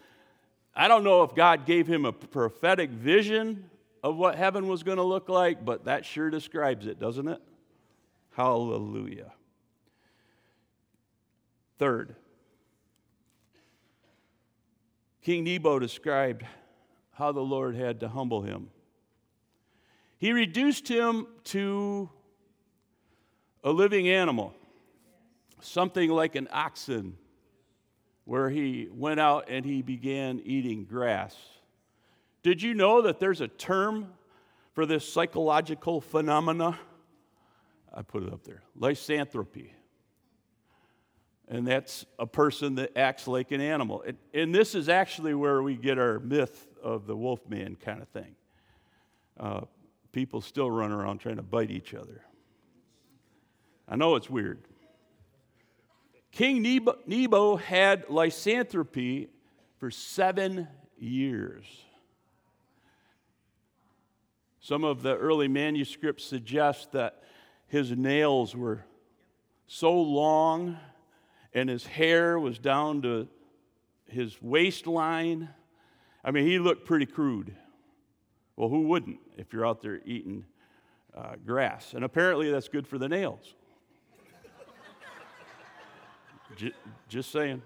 I 0.76 0.88
don't 0.88 1.04
know 1.04 1.24
if 1.24 1.34
God 1.34 1.66
gave 1.66 1.88
him 1.88 2.06
a 2.06 2.12
prophetic 2.12 2.92
vision 2.92 3.70
of 4.04 4.18
what 4.18 4.36
heaven 4.36 4.68
was 4.68 4.84
going 4.84 4.98
to 4.98 5.04
look 5.04 5.30
like, 5.30 5.66
but 5.66 5.86
that 5.86 6.06
sure 6.06 6.30
describes 6.30 6.86
it, 6.86 7.00
doesn't 7.00 7.28
it? 7.28 7.42
Hallelujah. 8.36 9.32
Third, 11.80 12.16
King 15.24 15.44
Nebo 15.44 15.80
described 15.80 16.46
how 17.14 17.32
the 17.32 17.42
Lord 17.42 17.76
had 17.76 18.02
to 18.02 18.08
humble 18.08 18.44
him. 18.44 18.70
He 20.18 20.32
reduced 20.32 20.88
him 20.88 21.28
to 21.46 22.10
a 23.64 23.72
living 23.72 24.08
animal, 24.08 24.54
something 25.62 26.10
like 26.10 26.36
an 26.36 26.48
oxen 26.52 27.18
where 28.26 28.50
he 28.50 28.90
went 28.92 29.20
out 29.20 29.46
and 29.48 29.64
he 29.64 29.82
began 29.82 30.42
eating 30.44 30.84
grass. 30.84 31.36
Did 32.44 32.62
you 32.62 32.74
know 32.74 33.04
that 33.04 33.20
there's 33.20 33.42
a 33.42 33.48
term 33.48 34.14
for 34.74 34.86
this 34.86 35.08
psychological 35.08 36.02
phenomena? 36.02 36.78
I 37.94 38.02
put 38.02 38.24
it 38.24 38.34
up 38.34 38.44
there 38.44 38.62
lycanthropy. 38.76 39.74
And 41.48 41.68
that's 41.68 42.06
a 42.18 42.26
person 42.26 42.76
that 42.76 42.98
acts 42.98 43.28
like 43.28 43.52
an 43.52 43.62
animal. 43.62 44.04
And, 44.06 44.18
and 44.34 44.54
this 44.54 44.74
is 44.74 44.90
actually 44.90 45.36
where 45.36 45.62
we 45.62 45.76
get 45.76 46.00
our 46.00 46.20
myth 46.20 46.68
of 46.84 47.06
the 47.06 47.16
wolf 47.16 47.48
man 47.48 47.76
kind 47.76 48.02
of 48.02 48.08
thing. 48.10 48.36
Uh, 49.40 49.62
people 50.12 50.42
still 50.42 50.72
run 50.72 50.92
around 50.92 51.20
trying 51.20 51.36
to 51.36 51.44
bite 51.44 51.70
each 51.70 51.94
other. 51.94 52.24
I 53.88 53.96
know 53.96 54.16
it's 54.16 54.30
weird. 54.30 54.60
King 56.36 56.62
Nebo, 56.62 56.98
Nebo 57.06 57.56
had 57.56 58.10
lycanthropy 58.10 59.30
for 59.78 59.90
seven 59.90 60.68
years. 60.98 61.64
Some 64.60 64.84
of 64.84 65.02
the 65.02 65.16
early 65.16 65.48
manuscripts 65.48 66.26
suggest 66.26 66.92
that 66.92 67.24
his 67.68 67.92
nails 67.92 68.54
were 68.54 68.84
so 69.66 69.94
long 69.94 70.78
and 71.54 71.70
his 71.70 71.86
hair 71.86 72.38
was 72.38 72.60
down 72.60 73.02
to 73.04 73.30
his 74.06 74.42
waistline. 74.42 75.48
I 76.22 76.32
mean, 76.32 76.46
he 76.46 76.60
looked 76.60 76.86
pretty 76.86 77.06
crude. 77.06 77.56
Well, 78.58 78.68
who 78.68 78.82
wouldn't 78.90 79.20
if 79.38 79.54
you're 79.54 79.66
out 79.66 79.82
there 79.82 80.02
eating 80.04 80.44
uh, 81.16 81.36
grass? 81.46 81.94
And 81.94 82.04
apparently 82.04 82.52
that's 82.52 82.68
good 82.68 82.86
for 82.86 82.98
the 82.98 83.08
nails. 83.08 83.56
Just 87.10 87.32
saying. 87.32 87.62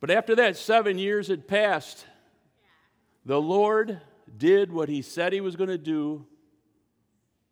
But 0.00 0.10
after 0.10 0.36
that, 0.36 0.56
seven 0.56 0.98
years 0.98 1.28
had 1.28 1.48
passed. 1.48 2.06
The 3.24 3.40
Lord 3.40 4.00
did 4.36 4.72
what 4.72 4.88
he 4.88 5.02
said 5.02 5.32
he 5.32 5.40
was 5.40 5.56
going 5.56 5.70
to 5.70 5.78
do. 5.78 6.26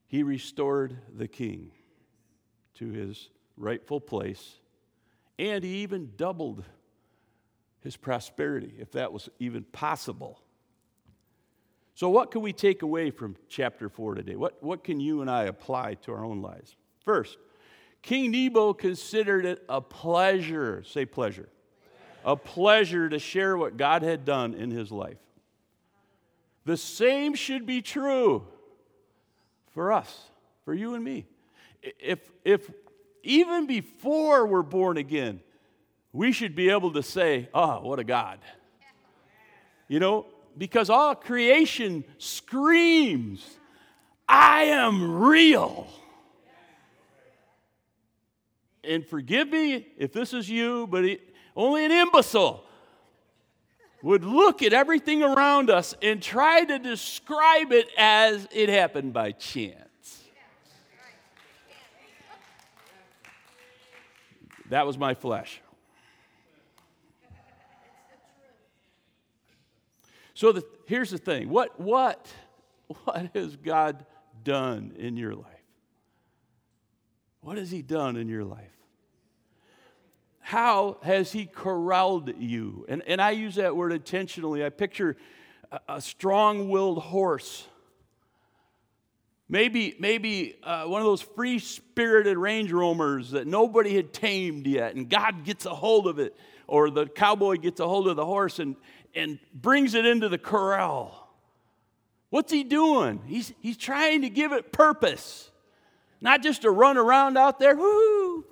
He 0.07 0.23
restored 0.23 0.97
the 1.12 1.26
king 1.26 1.73
to 2.75 2.90
his 2.90 3.28
rightful 3.57 4.00
place, 4.00 4.61
and 5.38 5.64
he 5.64 5.78
even 5.78 6.12
doubled 6.16 6.64
his 7.81 7.97
prosperity, 7.97 8.75
if 8.78 8.93
that 8.93 9.12
was 9.12 9.28
even 9.38 9.64
possible. 9.64 10.40
So, 11.97 12.11
what 12.11 12.31
can 12.31 12.43
we 12.43 12.53
take 12.53 12.83
away 12.83 13.11
from 13.11 13.37
chapter 13.49 13.88
4 13.88 14.17
today? 14.17 14.37
What, 14.37 14.62
what 14.62 14.85
can 14.85 15.00
you 15.00 15.23
and 15.23 15.31
I 15.31 15.45
apply 15.45 15.95
to 16.03 16.12
our 16.12 16.26
own 16.26 16.43
lives? 16.43 16.76
First, 17.07 17.38
King 18.03 18.33
Nebo 18.33 18.75
considered 18.75 19.47
it 19.47 19.65
a 19.67 19.81
pleasure, 19.81 20.85
say 20.85 21.07
pleasure, 21.07 21.49
a 22.23 22.37
pleasure 22.37 23.09
to 23.09 23.19
share 23.19 23.57
what 23.57 23.79
God 23.79 24.03
had 24.03 24.26
done 24.26 24.53
in 24.53 24.71
his 24.71 24.93
life. 24.93 25.17
The 26.67 26.76
same 26.76 27.35
should 27.35 27.65
be 27.65 27.81
true 27.81 28.47
for 29.73 29.91
us, 29.91 30.29
for 30.67 30.75
you 30.75 30.93
and 30.97 31.03
me. 31.03 31.25
If, 31.99 32.31
if 32.45 32.71
even 33.23 33.67
before 33.67 34.47
we're 34.47 34.61
born 34.61 34.99
again, 34.99 35.41
we 36.12 36.33
should 36.33 36.55
be 36.55 36.69
able 36.69 36.93
to 36.93 37.03
say, 37.03 37.49
Oh, 37.55 37.81
what 37.81 37.99
a 37.99 38.05
God. 38.05 38.41
You 39.88 39.99
know, 39.99 40.26
because 40.57 40.91
all 40.91 41.15
creation 41.15 42.05
screams, 42.19 43.59
I 44.29 44.65
am 44.65 45.21
real. 45.21 45.87
And 48.83 49.05
forgive 49.05 49.49
me 49.49 49.89
if 49.99 50.13
this 50.13 50.33
is 50.33 50.49
you, 50.49 50.87
but 50.87 51.05
it, 51.05 51.21
only 51.57 51.85
an 51.85 51.91
imbecile 51.91 52.65
would 54.03 54.25
look 54.25 54.63
at 54.63 54.73
everything 54.73 55.23
around 55.23 55.71
us 55.71 55.95
and 56.01 56.23
try 56.23 56.65
to 56.65 56.79
describe 56.79 57.73
it 57.73 57.89
as 57.99 58.47
it 58.53 58.69
happened 58.69 59.13
by 59.13 59.33
chance. 59.33 60.23
That 64.71 64.87
was 64.87 64.99
my 64.99 65.15
flesh. 65.15 65.61
So 70.37 70.52
the, 70.52 70.64
here's 70.85 71.11
the 71.11 71.19
thing 71.19 71.49
what, 71.49 71.81
what, 71.81 72.28
what 73.05 73.31
has 73.35 73.57
God 73.57 74.05
done 74.45 74.93
in 74.99 75.16
your 75.16 75.35
life? 75.35 75.47
What 77.40 77.57
has 77.57 77.71
He 77.71 77.81
done 77.81 78.16
in 78.16 78.28
your 78.28 78.45
life? 78.45 78.71
How 80.40 80.99
has 81.02 81.33
He 81.33 81.47
corralled 81.47 82.35
you? 82.38 82.85
And, 82.87 83.02
and 83.07 83.21
I 83.21 83.31
use 83.31 83.55
that 83.55 83.75
word 83.75 83.93
intentionally. 83.95 84.62
I 84.62 84.69
picture 84.69 85.16
a, 85.73 85.81
a 85.88 86.00
strong 86.02 86.69
willed 86.69 86.99
horse. 86.99 87.66
Maybe, 89.49 89.97
maybe 89.99 90.59
uh, 90.62 90.85
one 90.85 91.00
of 91.00 91.07
those 91.07 91.23
free 91.23 91.61
spirited 91.61 92.37
range 92.37 92.73
roamers 92.73 93.31
that 93.31 93.47
nobody 93.47 93.97
had 93.97 94.12
tamed 94.12 94.66
yet, 94.66 94.97
and 94.97 95.09
God 95.09 95.45
gets 95.45 95.64
a 95.64 95.75
hold 95.75 96.07
of 96.09 96.19
it, 96.19 96.37
or 96.66 96.90
the 96.90 97.07
cowboy 97.07 97.57
gets 97.57 97.81
a 97.81 97.88
hold 97.88 98.07
of 98.07 98.16
the 98.16 98.26
horse 98.26 98.59
and, 98.59 98.76
and 99.16 99.38
brings 99.52 99.94
it 99.94 100.04
into 100.04 100.28
the 100.28 100.38
corral. 100.38 101.28
What's 102.30 102.52
he 102.52 102.64
doing? 102.64 103.23
He's, 103.26 103.52
he's 103.61 103.76
trying 103.76 104.23
to 104.23 104.28
give 104.28 104.52
it 104.52 104.73
purpose, 104.73 105.50
not 106.20 106.42
just 106.42 106.62
to 106.62 106.70
run 106.70 106.99
around 106.99 107.38
out 107.38 107.58
there, 107.58 107.75
woo, 107.75 108.44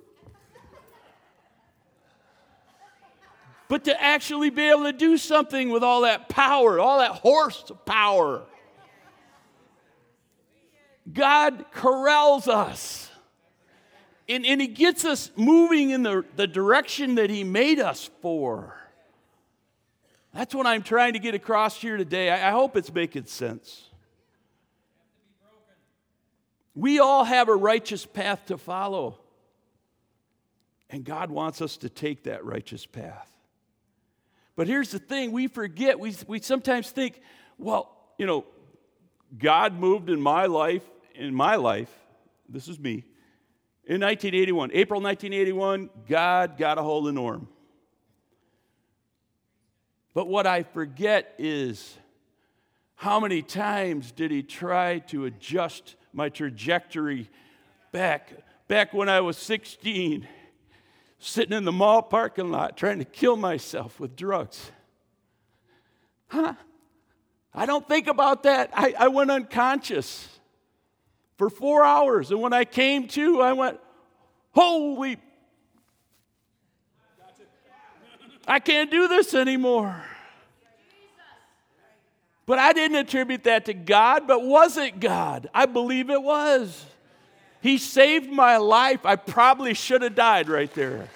but 3.69 3.85
to 3.85 4.03
actually 4.03 4.51
be 4.51 4.63
able 4.63 4.85
to 4.85 4.93
do 4.93 5.19
something 5.19 5.71
with 5.71 5.83
all 5.83 6.03
that 6.03 6.29
power, 6.29 6.79
all 6.79 6.99
that 6.99 7.13
horsepower. 7.13 8.43
God 11.13 11.67
corrals 11.73 12.49
us. 12.49 13.11
And, 14.29 14.47
and 14.47 14.61
He 14.61 14.69
gets 14.69 15.05
us 15.05 15.31
moving 15.37 15.91
in 15.91 16.03
the, 16.03 16.25
the 16.37 16.47
direction 16.47 17.17
that 17.17 17.29
He 17.29 17.45
made 17.45 17.79
us 17.79 18.09
for. 18.23 18.84
That's 20.35 20.53
what 20.53 20.67
I'm 20.67 20.83
trying 20.83 21.13
to 21.13 21.21
get 21.21 21.37
across 21.37 21.81
here 21.81 21.97
today. 21.97 22.29
I, 22.29 22.51
hope 22.51 22.77
it's 22.77 22.93
making 22.93 23.27
sense. 23.27 23.89
We 26.75 26.99
all 26.99 27.23
have 27.23 27.49
a 27.49 27.55
righteous 27.55 28.05
path 28.05 28.47
to 28.47 28.59
follow. 28.59 29.21
And 30.91 31.05
God 31.05 31.31
wants 31.31 31.63
us 31.63 31.77
to 31.79 31.89
take 31.89 32.25
that 32.25 32.45
righteous 32.45 32.85
path. 32.85 33.31
But 34.57 34.67
here's 34.67 34.91
the 34.91 34.99
thing 34.99 35.31
we 35.31 35.47
forget, 35.47 36.01
we, 36.01 36.15
we 36.27 36.41
sometimes 36.41 36.91
think, 36.91 37.21
well, 37.57 37.97
you 38.19 38.27
know, 38.27 38.45
God 39.39 39.75
moved 39.75 40.11
in 40.11 40.21
my 40.21 40.47
life, 40.47 40.83
in 41.15 41.33
my 41.33 41.57
life, 41.57 41.93
this 42.49 42.67
is 42.67 42.79
me, 42.79 43.05
in 43.87 44.01
1981, 44.01 44.71
April 44.73 45.01
1981, 45.01 45.91
God 46.09 46.57
got 46.57 46.79
a 46.79 46.83
hold 46.83 47.07
of 47.07 47.15
Norm. 47.15 47.49
But 50.15 50.29
what 50.29 50.47
I 50.47 50.63
forget 50.63 51.35
is 51.39 51.99
how 52.95 53.19
many 53.19 53.43
times 53.43 54.13
did 54.13 54.31
he 54.31 54.43
try 54.43 55.01
to 55.09 55.25
adjust 55.25 55.97
my 56.13 56.29
trajectory 56.29 57.29
back, 57.91 58.33
back 58.69 58.95
when 58.95 59.09
I 59.09 59.21
was 59.21 59.37
16, 59.37 60.27
sitting 61.19 61.57
in 61.57 61.65
the 61.65 61.73
mall 61.73 62.03
parking 62.03 62.53
lot 62.53 62.77
trying 62.77 63.01
to 63.01 63.05
kill 63.05 63.37
myself 63.37 63.99
with 63.99 64.15
drugs? 64.15 64.71
Huh? 66.29 66.55
I 67.53 67.67
don't 67.67 67.87
think 67.87 68.07
about 68.07 68.45
that. 68.45 68.71
I, 68.73 68.95
I 68.99 69.09
went 69.09 69.31
unconscious 69.31 70.29
for 71.37 71.51
four 71.51 71.85
hours. 71.85 72.31
And 72.31 72.41
when 72.41 72.53
I 72.53 72.65
came 72.65 73.09
to, 73.09 73.41
I 73.41 73.53
went, 73.53 73.81
Holy, 74.53 75.19
I 78.47 78.61
can't 78.61 78.91
do 78.91 79.09
this 79.09 79.35
anymore. 79.35 80.05
But 82.47 82.59
I 82.59 82.73
didn't 82.73 82.97
attribute 82.99 83.45
that 83.45 83.65
to 83.67 83.75
God, 83.75 84.27
but 84.27 84.45
was 84.45 84.77
it 84.77 85.01
God? 85.01 85.49
I 85.55 85.65
believe 85.67 86.11
it 86.11 86.23
was. 86.23 86.85
He 87.63 87.79
saved 87.79 88.31
my 88.31 88.59
life. 88.59 89.07
I 89.07 89.17
probably 89.17 89.73
should 89.73 90.03
have 90.03 90.15
died 90.15 90.51
right 90.51 90.73
there. 90.75 91.09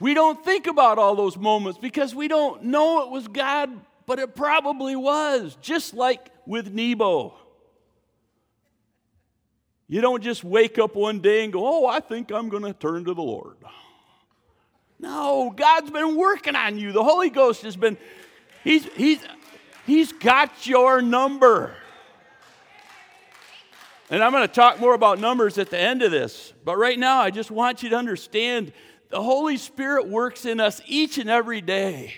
We 0.00 0.14
don't 0.14 0.44
think 0.44 0.68
about 0.68 0.98
all 0.98 1.16
those 1.16 1.36
moments 1.36 1.78
because 1.80 2.14
we 2.14 2.28
don't 2.28 2.62
know 2.62 3.02
it 3.02 3.10
was 3.10 3.26
God, 3.26 3.68
but 4.06 4.20
it 4.20 4.36
probably 4.36 4.94
was, 4.94 5.58
just 5.60 5.92
like 5.92 6.30
with 6.46 6.72
Nebo. 6.72 7.34
You 9.88 10.02
don't 10.02 10.22
just 10.22 10.44
wake 10.44 10.78
up 10.78 10.94
one 10.94 11.20
day 11.20 11.44
and 11.44 11.52
go, 11.52 11.66
Oh, 11.66 11.86
I 11.86 12.00
think 12.00 12.30
I'm 12.30 12.48
going 12.48 12.62
to 12.62 12.74
turn 12.74 13.04
to 13.06 13.14
the 13.14 13.22
Lord. 13.22 13.56
No, 15.00 15.52
God's 15.54 15.90
been 15.90 16.16
working 16.16 16.54
on 16.54 16.78
you. 16.78 16.92
The 16.92 17.04
Holy 17.04 17.30
Ghost 17.30 17.62
has 17.62 17.76
been, 17.76 17.96
He's, 18.64 18.84
he's, 18.94 19.20
he's 19.86 20.12
got 20.12 20.66
your 20.66 21.00
number. 21.00 21.74
And 24.10 24.22
I'm 24.22 24.32
going 24.32 24.46
to 24.46 24.52
talk 24.52 24.80
more 24.80 24.94
about 24.94 25.20
numbers 25.20 25.58
at 25.58 25.70
the 25.70 25.78
end 25.78 26.02
of 26.02 26.10
this. 26.10 26.52
But 26.64 26.76
right 26.76 26.98
now, 26.98 27.20
I 27.20 27.30
just 27.30 27.50
want 27.50 27.82
you 27.82 27.90
to 27.90 27.96
understand 27.96 28.72
the 29.10 29.22
Holy 29.22 29.56
Spirit 29.56 30.08
works 30.08 30.44
in 30.44 30.60
us 30.60 30.80
each 30.86 31.18
and 31.18 31.30
every 31.30 31.60
day. 31.60 32.14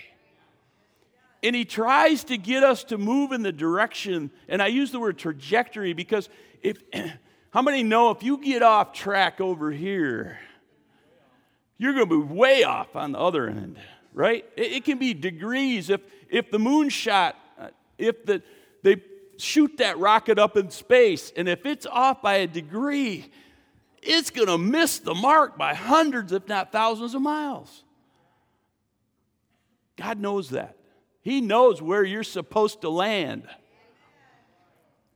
And 1.43 1.55
He 1.55 1.65
tries 1.65 2.23
to 2.25 2.37
get 2.37 2.63
us 2.63 2.83
to 2.85 2.97
move 2.97 3.31
in 3.31 3.43
the 3.43 3.51
direction, 3.51 4.31
and 4.47 4.61
I 4.61 4.67
use 4.67 4.91
the 4.91 4.99
word 4.99 5.17
trajectory 5.17 5.93
because 5.93 6.29
if, 6.61 6.77
how 7.51 7.61
many 7.61 7.83
know 7.83 8.11
if 8.11 8.23
you 8.23 8.37
get 8.37 8.63
off 8.63 8.93
track 8.93 9.39
over 9.39 9.71
here, 9.71 10.39
you're 11.77 11.93
going 11.93 12.07
to 12.07 12.25
be 12.25 12.33
way 12.33 12.63
off 12.63 12.95
on 12.95 13.11
the 13.11 13.19
other 13.19 13.47
end, 13.47 13.77
right? 14.13 14.45
It, 14.55 14.71
it 14.71 14.85
can 14.85 14.97
be 14.97 15.13
degrees. 15.13 15.89
If, 15.89 16.01
if 16.29 16.49
the 16.49 16.59
moon 16.59 16.89
shot, 16.89 17.35
uh, 17.59 17.67
if 17.97 18.25
the, 18.25 18.41
they 18.83 19.01
shoot 19.37 19.77
that 19.77 19.97
rocket 19.99 20.39
up 20.39 20.55
in 20.55 20.69
space, 20.71 21.33
and 21.35 21.49
if 21.49 21.65
it's 21.65 21.85
off 21.85 22.21
by 22.21 22.35
a 22.35 22.47
degree, 22.47 23.29
it's 24.01 24.29
going 24.29 24.47
to 24.47 24.57
miss 24.57 24.99
the 24.99 25.13
mark 25.13 25.57
by 25.57 25.73
hundreds, 25.73 26.31
if 26.31 26.47
not 26.47 26.71
thousands 26.71 27.15
of 27.15 27.21
miles. 27.21 27.83
God 29.97 30.19
knows 30.19 30.51
that. 30.51 30.77
He 31.21 31.41
knows 31.41 31.81
where 31.81 32.03
you're 32.03 32.23
supposed 32.23 32.81
to 32.81 32.89
land. 32.89 33.47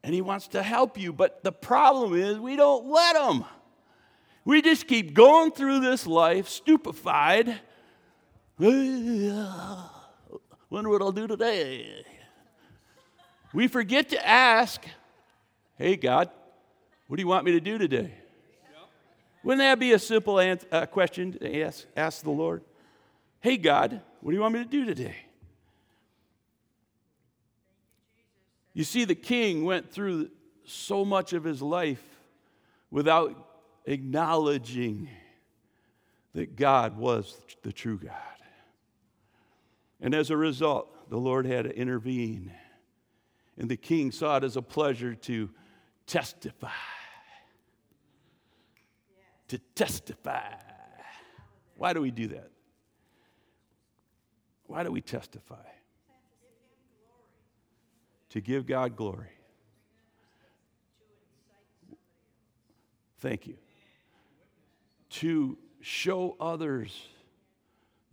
And 0.06 0.14
He 0.14 0.22
wants 0.22 0.50
to 0.50 0.62
help 0.62 1.00
you. 1.00 1.12
But 1.12 1.44
the 1.44 1.52
problem 1.52 2.14
is, 2.14 2.38
we 2.38 2.56
don't 2.56 2.86
let 2.88 3.16
Him. 3.16 3.44
We 4.46 4.62
just 4.62 4.88
keep 4.88 5.16
going 5.16 5.52
through 5.52 5.80
this 5.80 6.06
life 6.06 6.48
stupefied. 6.48 7.60
Wonder 8.60 9.90
what 10.70 11.02
I'll 11.02 11.12
do 11.12 11.26
today. 11.26 12.06
We 13.52 13.68
forget 13.68 14.10
to 14.10 14.28
ask, 14.28 14.86
hey, 15.76 15.96
God, 15.96 16.30
what 17.08 17.18
do 17.18 17.24
you 17.24 17.28
want 17.28 17.44
me 17.44 17.54
to 17.54 17.60
do 17.60 17.80
today? 17.80 18.14
Wouldn't 19.44 19.62
that 19.62 19.80
be 19.80 19.94
a 19.94 20.00
simple 20.00 20.40
answer, 20.40 20.68
uh, 20.72 20.86
question 20.86 21.32
to 21.34 21.62
ask, 21.64 21.88
ask 21.98 22.22
the 22.22 22.30
Lord? 22.30 22.64
Hey, 23.40 23.58
God, 23.58 24.02
what 24.22 24.30
do 24.30 24.36
you 24.36 24.42
want 24.42 24.54
me 24.54 24.64
to 24.64 24.70
do 24.70 24.86
today? 24.86 25.16
You 28.76 28.84
see, 28.84 29.06
the 29.06 29.16
king 29.16 29.64
went 29.64 29.90
through 29.90 30.30
so 30.66 31.06
much 31.06 31.32
of 31.32 31.46
his 31.46 31.62
life 31.62 32.04
without 32.92 33.34
acknowledging 33.86 35.08
that 36.34 36.58
God 36.58 36.98
was 36.98 37.40
the 37.64 37.72
true 37.72 37.98
God. 37.98 38.12
And 40.02 40.14
as 40.14 40.30
a 40.30 40.36
result, 40.36 41.10
the 41.10 41.18
Lord 41.18 41.46
had 41.46 41.64
to 41.64 41.76
intervene. 41.76 42.52
And 43.58 43.70
the 43.70 43.78
king 43.78 44.12
saw 44.12 44.38
it 44.38 44.44
as 44.44 44.58
a 44.58 44.62
pleasure 44.62 45.16
to 45.16 45.50
testify. 46.06 46.68
To 49.48 49.58
testify. 49.74 50.52
Why 51.78 51.94
do 51.94 52.02
we 52.02 52.12
do 52.12 52.28
that? 52.28 52.52
Why 54.68 54.84
do 54.84 54.92
we 54.92 55.00
testify? 55.00 55.64
To 58.36 58.42
give 58.42 58.66
God 58.66 58.98
glory. 58.98 59.30
Thank 63.20 63.48
you 63.48 63.56
to 65.12 65.58
show 65.80 66.36
others 66.38 66.94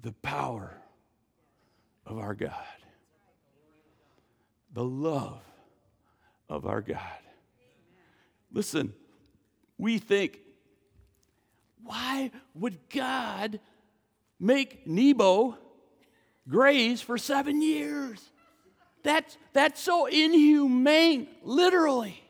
the 0.01 0.13
power 0.13 0.77
of 2.07 2.19
our 2.19 2.37
God, 2.37 2.53
the 4.73 4.85
love 4.85 5.43
of 6.49 6.67
our 6.67 6.83
God. 6.83 7.01
Listen, 8.53 8.95
we 9.77 9.99
think, 9.99 10.39
why 11.83 12.31
would 12.55 12.79
God 12.91 13.59
make 14.39 14.87
Nebo 14.87 15.59
graze 16.49 17.03
for 17.03 17.19
seven 17.19 17.61
years? 17.61 18.32
That's, 19.03 19.37
that's 19.53 19.81
so 19.81 20.07
inhumane, 20.07 21.29
literally. 21.43 22.23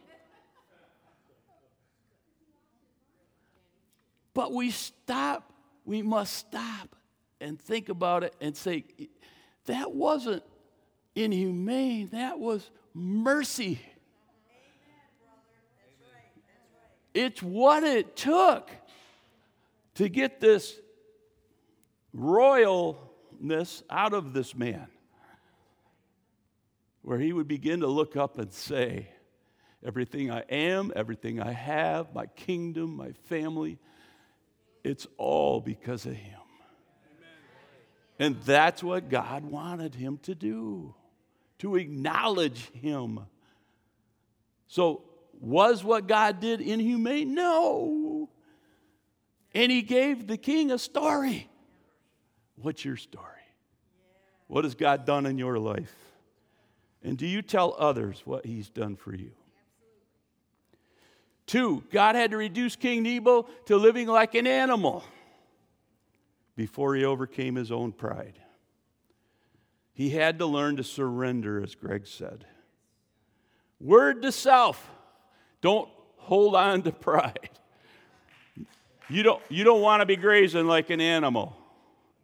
But 4.35 4.53
we 4.53 4.71
stop, 4.71 5.53
we 5.85 6.03
must 6.03 6.35
stop 6.35 6.97
and 7.41 7.61
think 7.61 7.89
about 7.89 8.25
it 8.25 8.35
and 8.41 8.57
say, 8.57 8.85
that 9.67 9.93
wasn't 9.93 10.43
inhumane, 11.15 12.09
that 12.13 12.39
was 12.39 12.71
mercy. 12.95 13.81
It's 17.15 17.43
what 17.43 17.83
it 17.83 18.17
took 18.17 18.71
to 19.97 20.09
get 20.09 20.41
this 20.41 20.75
royalness 22.17 23.83
out 23.91 24.15
of 24.15 24.33
this 24.33 24.55
man, 24.55 24.87
where 27.03 27.19
he 27.19 27.33
would 27.33 27.49
begin 27.49 27.81
to 27.81 27.87
look 27.87 28.17
up 28.17 28.39
and 28.39 28.53
say, 28.53 29.09
Everything 29.85 30.31
I 30.31 30.41
am, 30.49 30.93
everything 30.95 31.41
I 31.41 31.51
have, 31.51 32.15
my 32.15 32.27
kingdom, 32.27 32.97
my 32.97 33.11
family, 33.25 33.81
it's 34.85 35.09
all 35.17 35.61
because 35.61 36.07
of 36.07 36.13
him. 36.13 36.39
And 38.19 38.41
that's 38.43 38.81
what 38.81 39.09
God 39.09 39.45
wanted 39.45 39.97
him 39.97 40.19
to 40.23 40.37
do, 40.37 40.95
to 41.59 41.75
acknowledge 41.75 42.71
him. 42.71 43.21
So, 44.69 45.03
was 45.41 45.83
what 45.83 46.07
God 46.07 46.39
did 46.39 46.61
inhumane? 46.61 47.35
No. 47.35 48.31
And 49.53 49.73
he 49.73 49.83
gave 49.83 50.29
the 50.29 50.37
king 50.37 50.71
a 50.71 50.79
story. 50.79 51.51
What's 52.55 52.85
your 52.85 52.97
story? 52.97 53.27
What 54.47 54.63
has 54.63 54.77
God 54.77 55.05
done 55.05 55.27
in 55.27 55.39
your 55.39 55.59
life? 55.59 56.12
And 57.03 57.19
do 57.19 57.27
you 57.27 57.43
tell 57.43 57.75
others 57.79 58.23
what 58.25 58.47
he's 58.47 58.69
done 58.69 58.97
for 58.97 59.15
you? 59.15 59.33
Two, 61.47 61.83
God 61.91 62.15
had 62.15 62.31
to 62.31 62.37
reduce 62.37 62.77
King 62.77 63.03
Nebo 63.03 63.49
to 63.67 63.77
living 63.77 64.07
like 64.07 64.35
an 64.35 64.47
animal 64.47 65.05
before 66.57 66.95
he 66.95 67.05
overcame 67.05 67.57
his 67.57 67.73
own 67.73 67.93
pride. 67.93 68.39
He 69.93 70.11
had 70.11 70.39
to 70.39 70.47
learn 70.47 70.77
to 70.77 70.85
surrender, 70.85 71.63
as 71.63 71.75
Greg 71.75 72.07
said. 72.07 72.47
Word 73.81 74.23
to 74.23 74.33
self 74.33 74.89
don't 75.61 75.89
hold 76.17 76.55
on 76.55 76.83
to 76.83 76.93
pride. 76.93 77.51
You 79.09 79.23
don't, 79.23 79.43
you 79.49 79.65
don't 79.65 79.81
want 79.81 80.01
to 80.01 80.07
be 80.07 80.17
grazing 80.17 80.67
like 80.67 80.91
an 80.91 81.01
animal. 81.01 81.57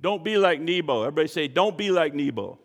Don't 0.00 0.24
be 0.24 0.36
like 0.38 0.60
Nebo. 0.60 1.02
Everybody 1.02 1.28
say, 1.28 1.48
don't 1.48 1.76
be 1.76 1.90
like 1.90 2.14
Nebo. 2.14 2.58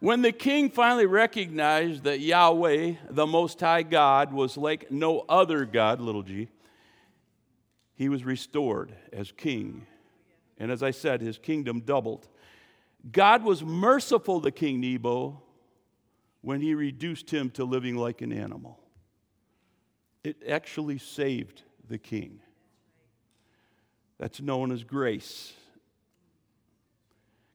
When 0.00 0.22
the 0.22 0.32
king 0.32 0.70
finally 0.70 1.04
recognized 1.04 2.04
that 2.04 2.20
Yahweh, 2.20 2.94
the 3.10 3.26
Most 3.26 3.60
High 3.60 3.82
God, 3.82 4.32
was 4.32 4.56
like 4.56 4.90
no 4.90 5.26
other 5.28 5.66
God, 5.66 6.00
little 6.00 6.22
g, 6.22 6.48
he 7.94 8.08
was 8.08 8.24
restored 8.24 8.92
as 9.12 9.30
king. 9.30 9.86
And 10.58 10.70
as 10.70 10.82
I 10.82 10.90
said, 10.90 11.20
his 11.20 11.36
kingdom 11.36 11.80
doubled. 11.80 12.28
God 13.12 13.44
was 13.44 13.62
merciful 13.62 14.40
to 14.40 14.50
King 14.50 14.80
Nebo 14.80 15.42
when 16.40 16.62
he 16.62 16.74
reduced 16.74 17.30
him 17.30 17.50
to 17.50 17.64
living 17.64 17.96
like 17.96 18.22
an 18.22 18.32
animal. 18.32 18.78
It 20.24 20.42
actually 20.48 20.96
saved 20.96 21.62
the 21.88 21.98
king. 21.98 22.40
That's 24.18 24.40
known 24.40 24.72
as 24.72 24.82
grace. 24.82 25.52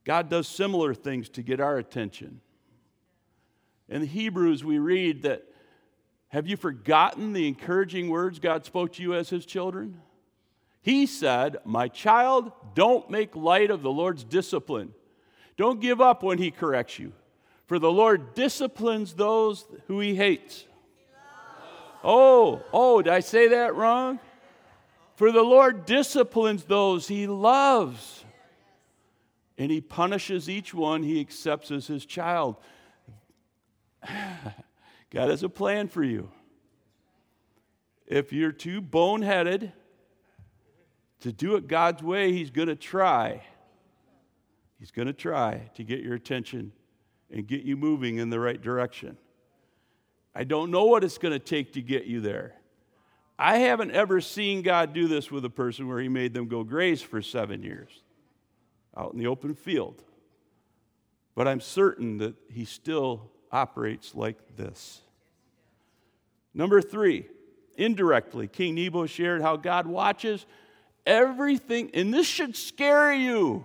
God 0.06 0.30
does 0.30 0.48
similar 0.48 0.94
things 0.94 1.30
to 1.30 1.41
get 1.41 1.60
our 1.60 1.78
attention. 1.78 2.39
In 3.89 4.02
the 4.02 4.08
Hebrews, 4.08 4.63
we 4.63 4.78
read 4.78 5.24
that 5.24 5.44
Have 6.30 6.48
you 6.48 6.56
forgotten 6.56 7.34
the 7.34 7.48
encouraging 7.48 8.10
words 8.10 8.39
God 8.39 8.65
spoke 8.65 8.94
to 8.94 9.02
you 9.02 9.15
as 9.15 9.30
his 9.30 9.46
children? 9.46 10.02
He 10.82 11.08
said, 11.08 11.58
My 11.65 11.88
child, 11.88 12.52
don't 12.76 13.10
make 13.10 13.36
light 13.36 13.72
of 13.72 13.82
the 13.82 13.91
Lord's 13.91 14.24
discipline. 14.24 14.94
Don't 15.58 15.82
give 15.82 16.00
up 16.02 16.22
when 16.22 16.38
he 16.38 16.52
corrects 16.52 17.00
you, 17.00 17.13
for 17.65 17.80
the 17.80 17.91
Lord 17.91 18.36
disciplines 18.36 19.13
those 19.13 19.65
who 19.88 20.00
he 20.00 20.15
hates. 20.15 20.65
Oh, 22.04 22.62
oh, 22.72 23.02
did 23.02 23.12
I 23.12 23.22
say 23.22 23.48
that 23.48 23.76
wrong? 23.76 24.20
For 25.15 25.32
the 25.32 25.41
Lord 25.41 25.86
disciplines 25.86 26.65
those 26.65 27.08
he 27.08 27.26
loves 27.26 28.25
and 29.58 29.72
he 29.72 29.82
punishes 29.82 30.50
each 30.50 30.74
one 30.74 31.04
he 31.04 31.20
accepts 31.20 31.72
as 31.72 31.88
his 31.88 32.06
child. 32.06 32.58
God 35.10 35.30
has 35.30 35.44
a 35.44 35.50
plan 35.50 35.88
for 35.88 36.04
you. 36.04 36.30
If 38.06 38.34
you're 38.34 38.52
too 38.52 38.82
boneheaded 38.82 39.72
to 41.22 41.32
do 41.32 41.56
it 41.56 41.68
God's 41.68 42.04
way, 42.04 42.34
he's 42.34 42.52
going 42.52 42.68
to 42.68 42.76
try. 42.76 43.44
He's 44.78 44.91
going 44.91 45.08
to 45.08 45.13
try 45.13 45.70
to 45.76 45.84
get 45.84 46.02
your 46.02 46.15
attention 46.15 46.72
and 47.32 47.48
get 47.48 47.63
you 47.63 47.78
moving 47.78 48.18
in 48.18 48.30
the 48.30 48.39
right 48.39 48.62
direction. 48.62 49.18
I 50.36 50.44
don't 50.44 50.70
know 50.70 50.86
what 50.86 51.04
it's 51.04 51.18
going 51.18 51.32
to 51.32 51.39
take 51.39 51.74
to 51.74 51.82
get 51.82 52.06
you 52.06 52.20
there. 52.20 52.56
I 53.39 53.60
haven't 53.60 53.91
ever 53.91 54.22
seen 54.22 54.62
God 54.62 54.94
do 54.94 55.08
this 55.08 55.32
with 55.32 55.44
a 55.46 55.50
person 55.50 55.88
where 55.88 56.00
he 56.00 56.10
made 56.10 56.34
them 56.34 56.48
go 56.48 56.63
graze 56.63 57.02
for 57.02 57.22
seven 57.22 57.63
years 57.63 58.02
out 58.98 59.14
in 59.14 59.20
the 59.20 59.28
open 59.28 59.54
field. 59.54 60.04
But 61.36 61.48
I'm 61.48 61.60
certain 61.60 62.18
that 62.20 62.36
he 62.50 62.66
still 62.66 63.30
operates 63.52 64.16
like 64.16 64.56
this. 64.56 65.02
Number 66.54 66.82
three, 66.82 67.28
indirectly, 67.78 68.48
King 68.48 68.76
Nebo 68.76 69.06
shared 69.06 69.42
how 69.42 69.58
God 69.58 69.86
watches 69.86 70.46
everything, 71.06 71.92
and 71.94 72.14
this 72.14 72.26
should 72.26 72.56
scare 72.56 73.14
you. 73.14 73.64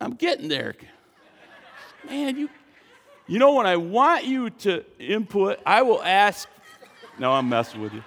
I'm 0.00 0.14
getting 0.14 0.48
there. 0.48 0.74
Man, 2.08 2.36
you, 2.36 2.48
you 3.26 3.38
know, 3.38 3.54
when 3.54 3.66
I 3.66 3.76
want 3.76 4.24
you 4.24 4.50
to 4.50 4.84
input, 4.98 5.60
I 5.64 5.82
will 5.82 6.02
ask. 6.02 6.48
No, 7.18 7.30
I'm 7.32 7.48
messing 7.48 7.80
with 7.80 7.92
you. 7.92 8.02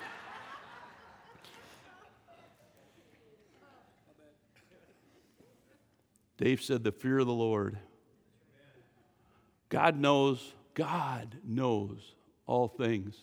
Dave 6.37 6.61
said, 6.61 6.83
the 6.83 6.91
fear 6.91 7.19
of 7.19 7.27
the 7.27 7.33
Lord. 7.33 7.77
God 9.69 9.99
knows, 9.99 10.53
God 10.73 11.37
knows 11.43 12.13
all 12.45 12.67
things. 12.67 13.15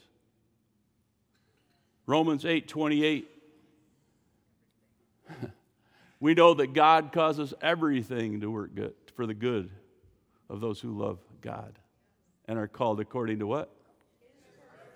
Romans 2.06 2.44
8 2.44 2.66
28. 2.66 3.28
we 6.20 6.34
know 6.34 6.54
that 6.54 6.72
God 6.72 7.12
causes 7.12 7.54
everything 7.62 8.40
to 8.40 8.50
work 8.50 8.74
good 8.74 8.94
for 9.14 9.26
the 9.26 9.34
good 9.34 9.70
of 10.48 10.60
those 10.60 10.80
who 10.80 10.98
love 10.98 11.18
God 11.40 11.78
and 12.46 12.58
are 12.58 12.68
called 12.68 13.00
according 13.00 13.38
to 13.38 13.46
what? 13.46 13.70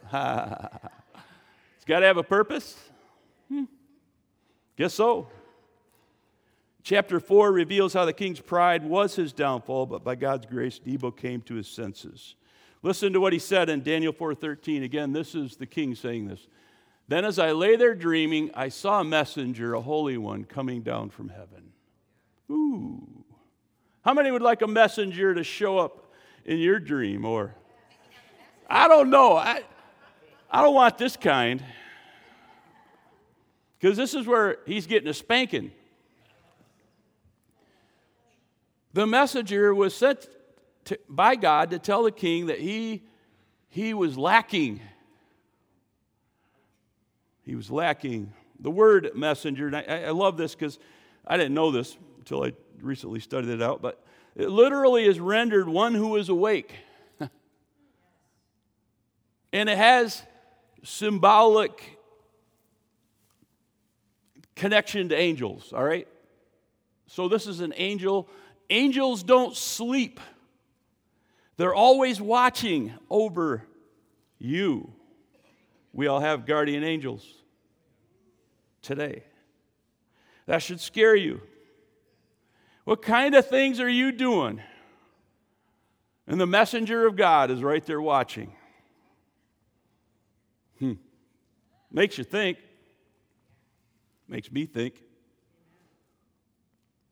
it's 0.12 1.85
got 1.87 2.00
to 2.00 2.07
have 2.07 2.16
a 2.16 2.22
purpose? 2.22 2.76
Hmm. 3.48 3.64
Guess 4.76 4.94
so. 4.94 5.29
Chapter 6.87 7.18
4 7.18 7.51
reveals 7.51 7.94
how 7.94 8.05
the 8.05 8.12
king's 8.12 8.38
pride 8.38 8.85
was 8.85 9.16
his 9.16 9.33
downfall, 9.33 9.87
but 9.87 10.05
by 10.05 10.14
God's 10.14 10.46
grace, 10.46 10.79
Nebo 10.87 11.11
came 11.11 11.40
to 11.40 11.57
his 11.57 11.66
senses. 11.66 12.37
Listen 12.81 13.12
to 13.12 13.18
what 13.18 13.33
he 13.33 13.40
said 13.40 13.68
in 13.68 13.83
Daniel 13.83 14.12
4:13. 14.12 14.85
Again, 14.85 15.12
this 15.12 15.35
is 15.35 15.57
the 15.57 15.66
king 15.66 15.96
saying 15.96 16.29
this. 16.29 16.46
Then 17.09 17.25
as 17.25 17.40
I 17.40 17.51
lay 17.51 17.75
there 17.75 17.96
dreaming, 17.96 18.53
I 18.55 18.68
saw 18.68 19.01
a 19.01 19.05
messenger, 19.05 19.75
a 19.75 19.81
holy 19.81 20.16
one, 20.16 20.44
coming 20.44 20.83
down 20.83 21.11
from 21.11 21.31
heaven. 21.31 21.72
Ooh. 22.49 23.25
How 24.05 24.14
many 24.14 24.31
would 24.31 24.40
like 24.40 24.62
a 24.62 24.68
messenger 24.68 25.35
to 25.35 25.42
show 25.42 25.79
up 25.79 26.14
in 26.44 26.59
your 26.59 26.79
dream 26.79 27.25
or 27.25 27.57
I 28.70 28.87
don't 28.87 29.11
know. 29.11 29.37
I 29.37 29.64
I 30.49 30.62
don't 30.62 30.75
want 30.75 30.99
this 30.99 31.16
kind. 31.16 31.64
Because 33.77 33.96
this 33.96 34.14
is 34.14 34.25
where 34.25 34.59
he's 34.66 34.87
getting 34.87 35.09
a 35.09 35.14
spanking. 35.14 35.72
The 38.97 39.07
messenger 39.07 39.75
was 39.75 39.95
sent 39.95 40.27
to, 40.87 40.99
by 41.07 41.37
God 41.37 41.73
to 41.73 41.79
tell 41.79 42.05
the 42.05 42.11
king 42.11 42.47
that 42.47 42.59
he, 42.59 43.03
he 43.69 43.93
was 43.93 44.17
lacking. 44.17 44.81
He 47.43 47.55
was 47.55 47.71
lacking. 47.71 48.33
The 48.59 48.71
word 48.71 49.11
messenger, 49.15 49.67
and 49.67 49.77
I, 49.77 50.05
I 50.05 50.11
love 50.13 50.39
this 50.39 50.55
because 50.55 50.79
I 51.27 51.37
didn't 51.37 51.53
know 51.53 51.71
this 51.71 51.99
until 52.21 52.43
I 52.43 52.55
recently 52.81 53.21
studied 53.21 53.51
it 53.51 53.61
out, 53.61 53.83
but 53.83 54.03
it 54.35 54.49
literally 54.49 55.05
is 55.05 55.21
rendered 55.21 55.69
one 55.69 55.93
who 55.93 56.17
is 56.17 56.31
awake. 56.31 56.75
and 59.53 59.69
it 59.69 59.77
has 59.77 60.23
symbolic 60.85 61.99
connection 64.55 65.11
to 65.11 65.15
angels, 65.15 65.75
all 65.75 65.85
right? 65.85 66.09
So 67.09 67.29
this 67.29 67.47
is 67.47 67.61
an 67.61 67.75
angel 67.77 68.27
Angels 68.68 69.22
don't 69.22 69.57
sleep, 69.57 70.20
they're 71.57 71.74
always 71.74 72.20
watching 72.20 72.92
over 73.09 73.62
you. 74.38 74.92
We 75.92 76.09
all 76.09 76.20
have 76.20 76.44
guardian 76.44 76.85
angels 76.85 77.26
today. 78.83 79.22
That 80.46 80.62
should 80.62 80.81
scare 80.81 81.16
you. 81.16 81.40
What 82.85 83.02
kind 83.02 83.35
of 83.35 83.48
things 83.48 83.81
are 83.81 83.88
you 83.88 84.12
doing? 84.12 84.61
And 86.26 86.40
the 86.40 86.46
messenger 86.46 87.07
of 87.07 87.16
God 87.16 87.50
is 87.50 87.62
right 87.62 87.85
there 87.85 88.00
watching. 88.00 88.52
Hmm. 90.79 90.94
Makes 91.90 92.18
you 92.18 92.24
think. 92.24 92.59
Makes 94.29 94.52
me 94.52 94.66
think. 94.66 95.02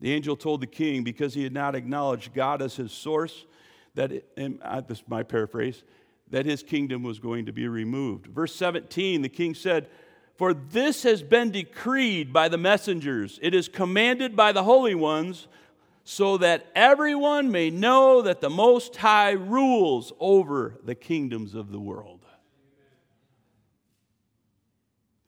The 0.05 0.13
angel 0.13 0.37
told 0.37 0.61
the 0.61 0.67
king, 0.67 1.03
because 1.03 1.33
he 1.33 1.45
had 1.45 1.55
not 1.55 1.75
acknowledged 1.75 2.35
God 2.35 2.61
as 2.61 2.77
his 2.77 2.93
source, 2.93 3.47
that, 3.95 4.13
it, 4.13 4.29
and 4.37 4.61
this 4.87 4.99
is 4.99 5.05
my 5.09 5.23
paraphrase, 5.23 5.83
that 6.29 6.45
his 6.45 6.63
kingdom 6.63 7.03
was 7.03 7.19
going 7.19 7.47
to 7.47 7.55
be 7.55 7.67
removed. 7.69 8.27
Verse 8.27 8.55
17, 8.55 9.23
the 9.23 9.31
king 9.31 9.55
said, 9.55 9.89
For 10.37 10.53
this 10.53 11.05
has 11.05 11.23
been 11.23 11.53
decreed 11.53 12.35
by 12.35 12.51
the 12.51 12.59
messengers, 12.59 13.39
it 13.41 13.55
is 13.55 13.67
commanded 13.67 14.37
by 14.37 14.53
the 14.53 14.65
holy 14.65 14.95
ones, 14.95 15.49
so 16.05 16.37
that 16.37 16.67
everyone 16.75 17.51
may 17.51 17.71
know 17.71 18.21
that 18.21 18.43
the 18.43 18.51
Most 18.51 18.97
High 18.97 19.31
rules 19.31 20.13
over 20.21 20.79
the 20.85 20.95
kingdoms 20.95 21.55
of 21.55 21.73
the 21.73 21.81
world. 21.81 22.27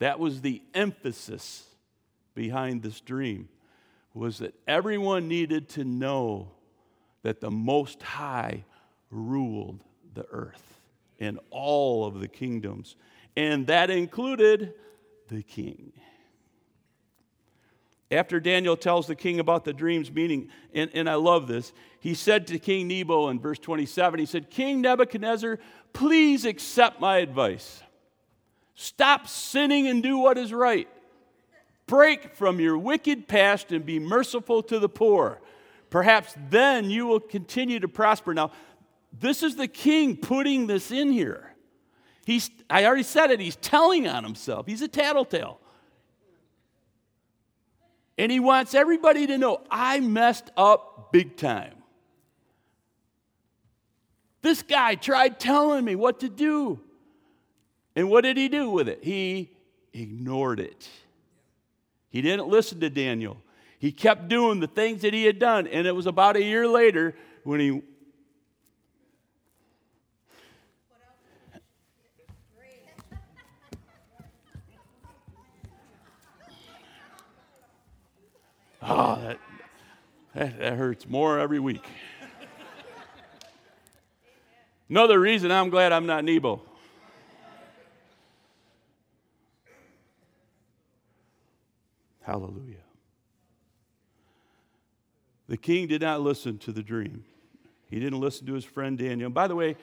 That 0.00 0.20
was 0.20 0.42
the 0.42 0.60
emphasis 0.74 1.64
behind 2.34 2.82
this 2.82 3.00
dream 3.00 3.48
was 4.16 4.38
that 4.38 4.54
everyone 4.66 5.28
needed 5.28 5.68
to 5.68 5.84
know 5.84 6.48
that 7.22 7.40
the 7.40 7.50
Most 7.50 8.02
High 8.02 8.64
ruled 9.10 9.82
the 10.14 10.26
earth 10.30 10.80
and 11.20 11.38
all 11.50 12.06
of 12.06 12.20
the 12.20 12.28
kingdoms, 12.28 12.96
and 13.36 13.66
that 13.66 13.90
included 13.90 14.74
the 15.28 15.42
king. 15.42 15.92
After 18.10 18.40
Daniel 18.40 18.76
tells 18.76 19.06
the 19.06 19.16
king 19.16 19.40
about 19.40 19.64
the 19.64 19.72
dream's 19.72 20.10
meaning, 20.10 20.48
and, 20.72 20.90
and 20.94 21.10
I 21.10 21.16
love 21.16 21.48
this, 21.48 21.72
he 22.00 22.14
said 22.14 22.46
to 22.46 22.58
King 22.58 22.88
Nebo 22.88 23.28
in 23.28 23.40
verse 23.40 23.58
27, 23.58 24.20
he 24.20 24.26
said, 24.26 24.48
King 24.48 24.80
Nebuchadnezzar, 24.80 25.58
please 25.92 26.44
accept 26.44 27.00
my 27.00 27.18
advice. 27.18 27.82
Stop 28.76 29.26
sinning 29.26 29.88
and 29.88 30.02
do 30.02 30.18
what 30.18 30.38
is 30.38 30.52
right. 30.52 30.88
Break 31.86 32.34
from 32.34 32.58
your 32.58 32.76
wicked 32.76 33.28
past 33.28 33.70
and 33.70 33.86
be 33.86 33.98
merciful 33.98 34.62
to 34.64 34.78
the 34.78 34.88
poor. 34.88 35.40
Perhaps 35.88 36.34
then 36.50 36.90
you 36.90 37.06
will 37.06 37.20
continue 37.20 37.78
to 37.80 37.88
prosper. 37.88 38.34
Now, 38.34 38.50
this 39.18 39.42
is 39.42 39.56
the 39.56 39.68
king 39.68 40.16
putting 40.16 40.66
this 40.66 40.90
in 40.90 41.12
here. 41.12 41.54
He's, 42.24 42.50
I 42.68 42.84
already 42.86 43.04
said 43.04 43.30
it, 43.30 43.38
he's 43.38 43.56
telling 43.56 44.08
on 44.08 44.24
himself. 44.24 44.66
He's 44.66 44.82
a 44.82 44.88
tattletale. 44.88 45.60
And 48.18 48.32
he 48.32 48.40
wants 48.40 48.74
everybody 48.74 49.26
to 49.28 49.38
know 49.38 49.60
I 49.70 50.00
messed 50.00 50.50
up 50.56 51.12
big 51.12 51.36
time. 51.36 51.74
This 54.42 54.62
guy 54.62 54.96
tried 54.96 55.38
telling 55.38 55.84
me 55.84 55.94
what 55.94 56.20
to 56.20 56.28
do. 56.28 56.80
And 57.94 58.10
what 58.10 58.22
did 58.22 58.36
he 58.36 58.48
do 58.48 58.70
with 58.70 58.88
it? 58.88 59.02
He 59.02 59.50
ignored 59.92 60.60
it. 60.60 60.88
He 62.16 62.22
didn't 62.22 62.48
listen 62.48 62.80
to 62.80 62.88
Daniel. 62.88 63.36
He 63.78 63.92
kept 63.92 64.28
doing 64.28 64.58
the 64.60 64.66
things 64.66 65.02
that 65.02 65.12
he 65.12 65.24
had 65.26 65.38
done. 65.38 65.66
And 65.66 65.86
it 65.86 65.94
was 65.94 66.06
about 66.06 66.34
a 66.34 66.42
year 66.42 66.66
later 66.66 67.14
when 67.44 67.60
he 67.60 67.82
Oh, 78.80 79.16
that, 79.20 79.38
that, 80.34 80.58
that 80.58 80.72
hurts 80.72 81.06
more 81.06 81.38
every 81.38 81.60
week. 81.60 81.84
Another 84.88 85.20
reason 85.20 85.52
I'm 85.52 85.68
glad 85.68 85.92
I'm 85.92 86.06
not 86.06 86.24
Nebo. 86.24 86.62
Hallelujah. 92.26 92.82
The 95.46 95.56
king 95.56 95.86
did 95.86 96.02
not 96.02 96.22
listen 96.22 96.58
to 96.58 96.72
the 96.72 96.82
dream. 96.82 97.24
He 97.88 98.00
didn't 98.00 98.18
listen 98.18 98.48
to 98.48 98.54
his 98.54 98.64
friend 98.64 98.98
Daniel. 98.98 99.26
And 99.26 99.34
by 99.34 99.46
the 99.46 99.54
way, 99.54 99.76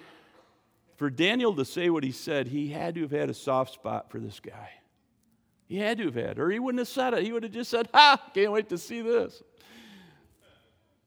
for 0.98 1.10
Daniel 1.10 1.56
to 1.56 1.64
say 1.64 1.90
what 1.90 2.04
he 2.04 2.12
said, 2.12 2.48
he 2.48 2.68
had 2.68 2.96
to 2.96 3.02
have 3.04 3.12
had 3.12 3.30
a 3.30 3.34
soft 3.34 3.74
spot 3.74 4.12
for 4.12 4.20
this 4.20 4.42
guy. 4.42 4.72
He 5.68 5.78
had 5.78 5.98
to 6.00 6.04
have 6.04 6.16
had, 6.16 6.38
or 6.38 6.50
he 6.50 6.60
wouldn't 6.60 6.80
have 6.80 6.90
said 6.90 7.14
it. 7.14 7.24
He 7.24 7.32
would 7.32 7.44
have 7.44 7.54
just 7.54 7.72
said, 7.72 7.88
Ha, 7.94 8.22
can't 8.34 8.52
wait 8.52 8.68
to 8.68 8.78
see 8.78 9.00
this. 9.00 9.42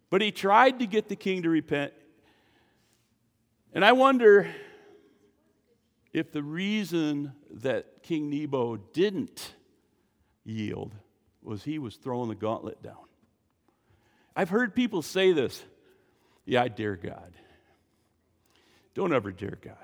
But 0.09 0.23
he 0.23 0.33
tried 0.33 0.79
to 0.79 0.87
get 0.87 1.11
the 1.11 1.17
king 1.17 1.43
to 1.43 1.51
repent. 1.51 1.93
And 3.75 3.85
I 3.85 3.93
wonder 3.93 4.49
if 6.15 6.33
the 6.33 6.43
reason 6.43 7.35
that 7.51 8.03
King 8.03 8.31
Nebo 8.31 8.79
didn't 8.79 9.53
yield 10.43 10.95
was 11.47 11.63
he 11.63 11.79
was 11.79 11.97
throwing 11.97 12.29
the 12.29 12.35
gauntlet 12.35 12.83
down. 12.83 12.97
I've 14.35 14.51
heard 14.51 14.75
people 14.75 15.03
say 15.03 15.33
this 15.33 15.63
Yeah, 16.45 16.63
I 16.63 16.69
dare 16.69 16.97
God. 16.97 17.33
Don't 18.95 19.13
ever 19.13 19.31
dare 19.31 19.59
God. 19.61 19.77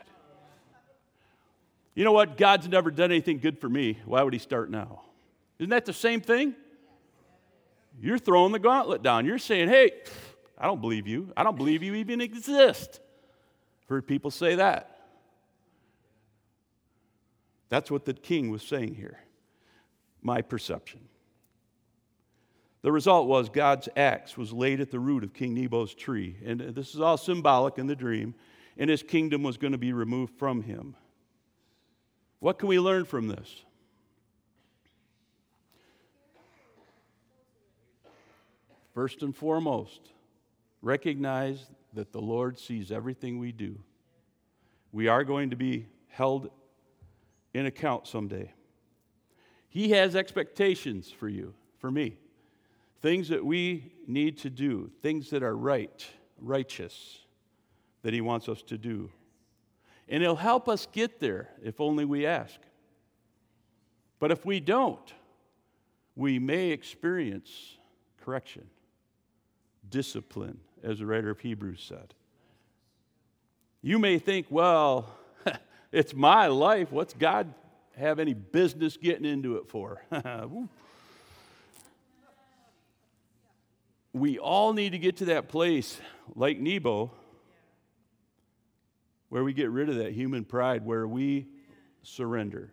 You 1.94 2.04
know 2.04 2.12
what? 2.12 2.38
God's 2.38 2.68
never 2.68 2.90
done 2.90 3.10
anything 3.10 3.38
good 3.38 3.58
for 3.58 3.68
me. 3.68 3.98
Why 4.06 4.22
would 4.22 4.32
he 4.32 4.38
start 4.38 4.70
now? 4.70 5.02
Isn't 5.58 5.70
that 5.70 5.84
the 5.84 5.92
same 5.92 6.22
thing? 6.22 6.54
You're 8.00 8.18
throwing 8.18 8.52
the 8.52 8.58
gauntlet 8.58 9.02
down. 9.02 9.26
You're 9.26 9.38
saying, 9.38 9.68
hey, 9.68 9.92
I 10.56 10.66
don't 10.66 10.80
believe 10.80 11.06
you. 11.06 11.30
I 11.36 11.44
don't 11.44 11.56
believe 11.56 11.82
you 11.82 11.94
even 11.94 12.22
exist. 12.22 13.00
I've 13.82 13.88
Heard 13.90 14.06
people 14.06 14.30
say 14.30 14.54
that. 14.54 14.98
That's 17.68 17.90
what 17.90 18.06
the 18.06 18.14
king 18.14 18.50
was 18.50 18.62
saying 18.62 18.94
here. 18.94 19.18
My 20.22 20.40
perception. 20.40 21.00
The 22.82 22.92
result 22.92 23.28
was 23.28 23.48
God's 23.48 23.88
axe 23.96 24.36
was 24.36 24.52
laid 24.52 24.80
at 24.80 24.90
the 24.90 24.98
root 24.98 25.22
of 25.22 25.32
King 25.32 25.54
Nebo's 25.54 25.94
tree. 25.94 26.36
And 26.44 26.60
this 26.60 26.94
is 26.94 27.00
all 27.00 27.16
symbolic 27.16 27.78
in 27.78 27.86
the 27.86 27.96
dream. 27.96 28.34
And 28.76 28.90
his 28.90 29.02
kingdom 29.02 29.42
was 29.42 29.56
going 29.56 29.72
to 29.72 29.78
be 29.78 29.92
removed 29.92 30.34
from 30.36 30.62
him. 30.62 30.96
What 32.40 32.58
can 32.58 32.68
we 32.68 32.80
learn 32.80 33.04
from 33.04 33.28
this? 33.28 33.64
First 38.94 39.22
and 39.22 39.34
foremost, 39.34 40.00
recognize 40.82 41.66
that 41.94 42.12
the 42.12 42.20
Lord 42.20 42.58
sees 42.58 42.90
everything 42.90 43.38
we 43.38 43.52
do. 43.52 43.78
We 44.90 45.06
are 45.08 45.24
going 45.24 45.50
to 45.50 45.56
be 45.56 45.86
held 46.08 46.50
in 47.54 47.66
account 47.66 48.06
someday. 48.06 48.52
He 49.68 49.90
has 49.90 50.16
expectations 50.16 51.10
for 51.10 51.28
you, 51.28 51.54
for 51.78 51.90
me. 51.90 52.16
Things 53.02 53.28
that 53.28 53.44
we 53.44 53.92
need 54.06 54.38
to 54.38 54.50
do, 54.50 54.90
things 55.02 55.30
that 55.30 55.42
are 55.42 55.56
right, 55.56 56.06
righteous, 56.38 57.18
that 58.02 58.14
He 58.14 58.20
wants 58.20 58.48
us 58.48 58.62
to 58.62 58.78
do. 58.78 59.10
And 60.08 60.22
He'll 60.22 60.36
help 60.36 60.68
us 60.68 60.86
get 60.92 61.18
there 61.20 61.50
if 61.62 61.80
only 61.80 62.04
we 62.04 62.26
ask. 62.26 62.58
But 64.20 64.30
if 64.30 64.46
we 64.46 64.60
don't, 64.60 65.12
we 66.14 66.38
may 66.38 66.70
experience 66.70 67.76
correction, 68.24 68.68
discipline, 69.88 70.60
as 70.84 71.00
the 71.00 71.06
writer 71.06 71.30
of 71.30 71.40
Hebrews 71.40 71.84
said. 71.86 72.14
You 73.80 73.98
may 73.98 74.18
think, 74.18 74.46
well, 74.48 75.12
it's 75.92 76.14
my 76.14 76.46
life. 76.46 76.92
What's 76.92 77.14
God 77.14 77.52
have 77.96 78.20
any 78.20 78.34
business 78.34 78.96
getting 78.96 79.24
into 79.24 79.56
it 79.56 79.68
for? 79.68 80.02
we 84.12 84.38
all 84.38 84.72
need 84.72 84.92
to 84.92 84.98
get 84.98 85.18
to 85.18 85.26
that 85.26 85.48
place, 85.48 86.00
like 86.34 86.58
Nebo, 86.58 87.10
where 89.28 89.42
we 89.42 89.52
get 89.52 89.70
rid 89.70 89.88
of 89.88 89.96
that 89.96 90.12
human 90.12 90.44
pride, 90.44 90.84
where 90.84 91.06
we 91.06 91.46
surrender. 92.02 92.70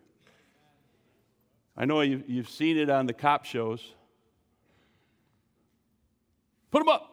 I 1.78 1.86
know 1.86 2.02
you've 2.02 2.50
seen 2.50 2.78
it 2.78 2.90
on 2.90 3.06
the 3.06 3.14
cop 3.14 3.46
shows. 3.46 3.94
Put 6.72 6.80
them 6.80 6.90
up. 6.90 7.06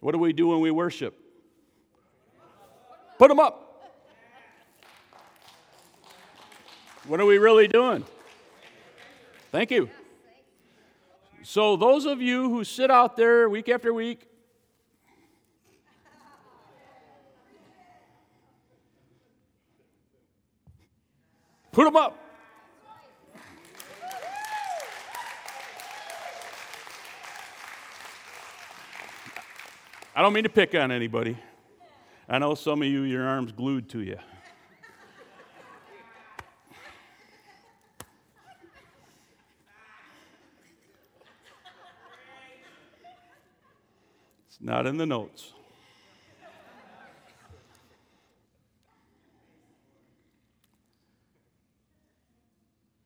What 0.00 0.12
do 0.12 0.18
we 0.18 0.32
do 0.32 0.48
when 0.48 0.60
we 0.60 0.70
worship? 0.70 1.16
Put 3.18 3.28
them 3.28 3.38
up. 3.38 3.64
What 7.06 7.20
are 7.20 7.26
we 7.26 7.38
really 7.38 7.68
doing? 7.68 8.04
Thank 9.50 9.70
you. 9.70 9.88
So, 11.50 11.76
those 11.76 12.04
of 12.04 12.20
you 12.20 12.50
who 12.50 12.62
sit 12.62 12.90
out 12.90 13.16
there 13.16 13.48
week 13.48 13.70
after 13.70 13.94
week 13.94 14.28
Put 21.72 21.84
them 21.84 21.96
up. 21.96 22.18
I 30.14 30.20
don't 30.20 30.34
mean 30.34 30.42
to 30.42 30.50
pick 30.50 30.74
on 30.74 30.92
anybody. 30.92 31.38
I 32.28 32.38
know 32.38 32.54
some 32.56 32.82
of 32.82 32.88
you, 32.88 33.04
your 33.04 33.26
arms 33.26 33.52
glued 33.52 33.88
to 33.90 34.00
you. 34.00 34.18
Not 44.68 44.86
in 44.86 44.98
the 44.98 45.06
notes. 45.06 45.54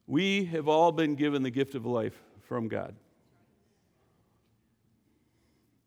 We 0.09 0.47
have 0.47 0.67
all 0.67 0.91
been 0.91 1.15
given 1.15 1.45
the 1.45 1.53
gift 1.53 1.77
of 1.77 1.87
life 1.87 2.21
from 2.49 2.67
God. 2.67 2.97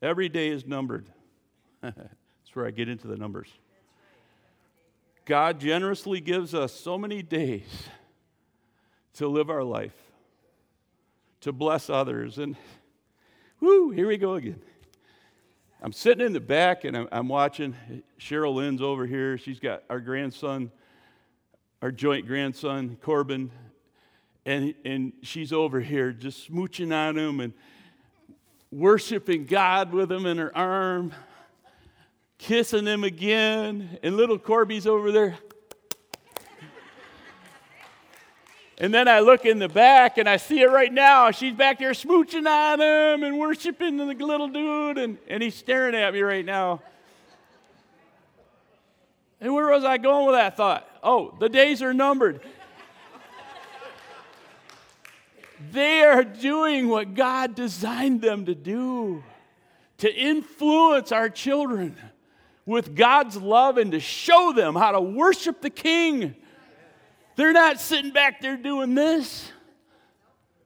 Every 0.02 0.30
day 0.30 0.48
is 0.48 0.66
numbered. 0.66 1.08
That's 1.82 1.96
where 2.54 2.66
I 2.66 2.72
get 2.72 2.88
into 2.88 3.08
the 3.08 3.18
numbers. 3.18 3.50
God 5.26 5.60
generously 5.60 6.22
gives 6.22 6.54
us 6.54 6.72
so 6.72 6.98
many 6.98 7.22
days 7.22 7.90
to 9.16 9.28
live 9.28 9.50
our 9.50 9.64
life, 9.64 9.96
to 11.42 11.52
bless 11.52 11.90
others. 11.90 12.38
And 12.38 12.56
whoo, 13.60 13.92
here 13.92 14.08
we 14.08 14.16
go 14.16 14.36
again. 14.36 14.62
I'm 15.86 15.92
sitting 15.92 16.26
in 16.26 16.34
the 16.34 16.40
back 16.40 16.84
and 16.84 16.98
I'm, 16.98 17.08
I'm 17.12 17.28
watching. 17.28 17.76
Cheryl 18.20 18.56
Lynn's 18.56 18.82
over 18.82 19.06
here. 19.06 19.38
She's 19.38 19.60
got 19.60 19.84
our 19.88 20.00
grandson, 20.00 20.72
our 21.80 21.92
joint 21.92 22.26
grandson, 22.26 22.98
Corbin, 23.04 23.52
and, 24.48 24.74
and 24.84 25.14
she's 25.22 25.54
over 25.54 25.80
here 25.80 26.12
just 26.12 26.52
smooching 26.52 26.92
on 26.92 27.16
him 27.16 27.40
and 27.40 27.54
worshiping 28.72 29.46
God 29.46 29.94
with 29.94 30.12
him 30.12 30.26
in 30.26 30.40
her 30.40 30.58
arm, 30.58 31.14
kissing 32.40 32.88
him 32.88 33.04
again. 33.04 34.00
And 34.02 34.18
little 34.18 34.40
Corby's 34.40 34.88
over 34.88 35.12
there. 35.12 35.38
And 38.78 38.94
then 38.94 39.08
I 39.08 39.22
look 39.22 39.46
in 39.46 39.60
the 39.60 39.70
back 39.70 40.18
and 40.18 40.28
I 40.28 40.36
see 40.38 40.60
it 40.62 40.70
right 40.70 40.92
now. 40.92 41.32
She's 41.32 41.54
back 41.54 41.80
there 41.80 41.92
smooching 41.92 42.46
on 42.46 42.82
him 42.82 43.24
and 43.24 43.40
worshiping 43.40 43.96
the 43.98 44.06
little 44.06 44.50
dude, 44.50 44.98
and, 44.98 45.18
and 45.28 45.42
he's 45.42 45.56
staring 45.56 45.96
at 45.96 46.14
me 46.14 46.22
right 46.22 46.44
now. 46.44 46.82
And 49.40 49.54
where 49.54 49.70
was 49.70 49.86
I 49.86 49.98
going 49.98 50.26
with 50.26 50.36
that 50.36 50.58
thought? 50.58 50.90
Oh, 51.02 51.36
the 51.40 51.48
days 51.48 51.82
are 51.82 51.94
numbered. 51.94 52.42
they 55.72 56.02
are 56.02 56.24
doing 56.24 56.90
what 56.90 57.14
God 57.14 57.56
designed 57.56 58.22
them 58.22 58.46
to 58.46 58.56
do 58.56 59.24
to 60.00 60.14
influence 60.14 61.14
our 61.14 61.30
children 61.30 61.96
with 62.66 62.96
God's 62.96 63.38
love 63.38 63.78
and 63.78 63.92
to 63.94 64.00
show 64.02 64.52
them 64.52 64.76
how 64.76 64.92
to 64.92 65.00
worship 65.00 65.62
the 65.62 65.70
King 65.70 66.36
they're 67.36 67.54
not 67.54 67.80
sitting 67.80 68.12
back 68.12 68.42
there 68.42 68.58
doing 68.58 68.96
this. 68.96 69.52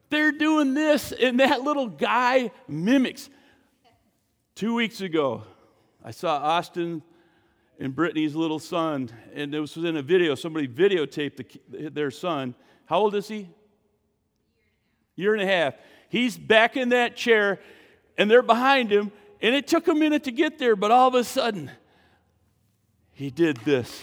They're 0.08 0.32
doing 0.32 0.74
this, 0.74 1.12
and 1.12 1.38
that 1.40 1.62
little 1.62 1.86
guy 1.86 2.50
mimics. 2.66 3.30
Two 4.54 4.74
weeks 4.74 5.00
ago, 5.00 5.44
I 6.04 6.10
saw 6.10 6.36
Austin 6.36 7.02
and 7.78 7.94
Brittany's 7.94 8.34
little 8.34 8.58
son, 8.58 9.10
and 9.34 9.54
it 9.54 9.60
was 9.60 9.76
in 9.76 9.96
a 9.96 10.02
video. 10.02 10.34
Somebody 10.34 10.68
videotaped 10.68 11.60
the, 11.68 11.88
their 11.88 12.10
son. 12.10 12.54
How 12.86 12.98
old 12.98 13.14
is 13.14 13.28
he? 13.28 13.48
Year 15.14 15.34
and 15.34 15.42
a 15.42 15.46
half. 15.46 15.74
He's 16.08 16.36
back 16.36 16.76
in 16.76 16.90
that 16.90 17.16
chair, 17.16 17.60
and 18.18 18.30
they're 18.30 18.42
behind 18.42 18.90
him, 18.90 19.12
and 19.40 19.54
it 19.54 19.68
took 19.68 19.86
a 19.86 19.94
minute 19.94 20.24
to 20.24 20.32
get 20.32 20.58
there, 20.58 20.74
but 20.74 20.90
all 20.90 21.08
of 21.08 21.14
a 21.14 21.24
sudden, 21.24 21.70
he 23.12 23.30
did 23.30 23.58
this. 23.58 24.02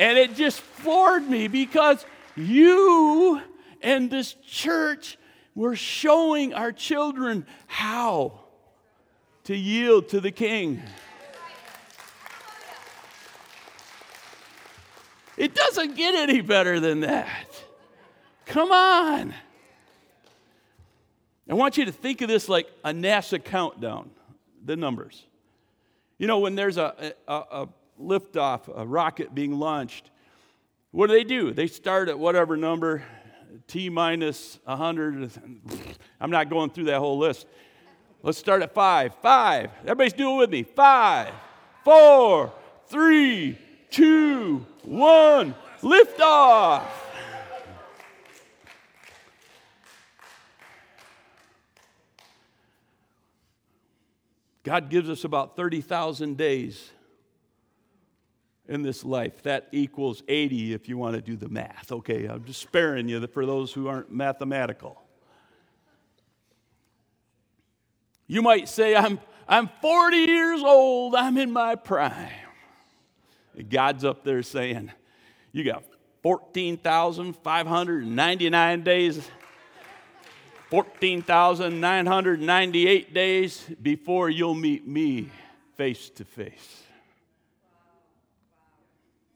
And 0.00 0.16
it 0.16 0.34
just 0.34 0.62
floored 0.62 1.28
me 1.28 1.46
because 1.46 2.06
you 2.34 3.38
and 3.82 4.10
this 4.10 4.34
church 4.46 5.18
were 5.54 5.76
showing 5.76 6.54
our 6.54 6.72
children 6.72 7.46
how 7.66 8.40
to 9.44 9.54
yield 9.54 10.08
to 10.08 10.20
the 10.22 10.30
king. 10.30 10.82
It 15.36 15.54
doesn't 15.54 15.96
get 15.96 16.14
any 16.14 16.40
better 16.40 16.80
than 16.80 17.00
that. 17.00 17.62
Come 18.46 18.72
on. 18.72 19.34
I 21.46 21.52
want 21.52 21.76
you 21.76 21.84
to 21.84 21.92
think 21.92 22.22
of 22.22 22.28
this 22.28 22.48
like 22.48 22.70
a 22.84 22.90
NASA 22.90 23.42
countdown, 23.42 24.10
the 24.64 24.76
numbers. 24.76 25.26
You 26.16 26.26
know, 26.26 26.38
when 26.38 26.54
there's 26.54 26.78
a, 26.78 27.12
a, 27.28 27.34
a 27.34 27.68
liftoff, 28.00 28.62
a 28.74 28.86
rocket 28.86 29.34
being 29.34 29.58
launched, 29.58 30.10
what 30.90 31.06
do 31.06 31.12
they 31.12 31.24
do? 31.24 31.52
They 31.52 31.66
start 31.66 32.08
at 32.08 32.18
whatever 32.18 32.56
number, 32.56 33.02
T 33.68 33.88
minus 33.88 34.58
100. 34.64 35.30
I'm 36.20 36.30
not 36.30 36.50
going 36.50 36.70
through 36.70 36.84
that 36.84 36.98
whole 36.98 37.18
list. 37.18 37.46
Let's 38.22 38.38
start 38.38 38.62
at 38.62 38.74
five. 38.74 39.14
Five. 39.22 39.70
Everybody's 39.82 40.12
doing 40.12 40.36
with 40.36 40.50
me. 40.50 40.62
Five, 40.62 41.32
four, 41.84 42.52
three, 42.88 43.56
two, 43.90 44.66
one. 44.82 45.54
Liftoff. 45.80 46.84
God 54.62 54.90
gives 54.90 55.08
us 55.08 55.24
about 55.24 55.56
30,000 55.56 56.36
days 56.36 56.90
in 58.70 58.80
this 58.82 59.04
life. 59.04 59.42
That 59.42 59.68
equals 59.72 60.22
80 60.28 60.72
if 60.72 60.88
you 60.88 60.96
want 60.96 61.16
to 61.16 61.20
do 61.20 61.36
the 61.36 61.48
math. 61.48 61.92
Okay, 61.92 62.26
I'm 62.26 62.44
just 62.44 62.62
sparing 62.62 63.08
you 63.08 63.26
for 63.26 63.44
those 63.44 63.72
who 63.72 63.88
aren't 63.88 64.12
mathematical. 64.12 65.02
You 68.28 68.42
might 68.42 68.68
say, 68.68 68.94
I'm, 68.94 69.18
I'm 69.48 69.68
40 69.82 70.16
years 70.16 70.62
old, 70.62 71.16
I'm 71.16 71.36
in 71.36 71.50
my 71.50 71.74
prime. 71.74 72.30
God's 73.68 74.04
up 74.04 74.22
there 74.22 74.44
saying, 74.44 74.92
You 75.50 75.64
got 75.64 75.82
14,599 76.22 78.82
days, 78.82 79.28
14,998 80.70 83.12
days 83.12 83.66
before 83.82 84.30
you'll 84.30 84.54
meet 84.54 84.86
me 84.86 85.28
face 85.76 86.08
to 86.10 86.24
face. 86.24 86.79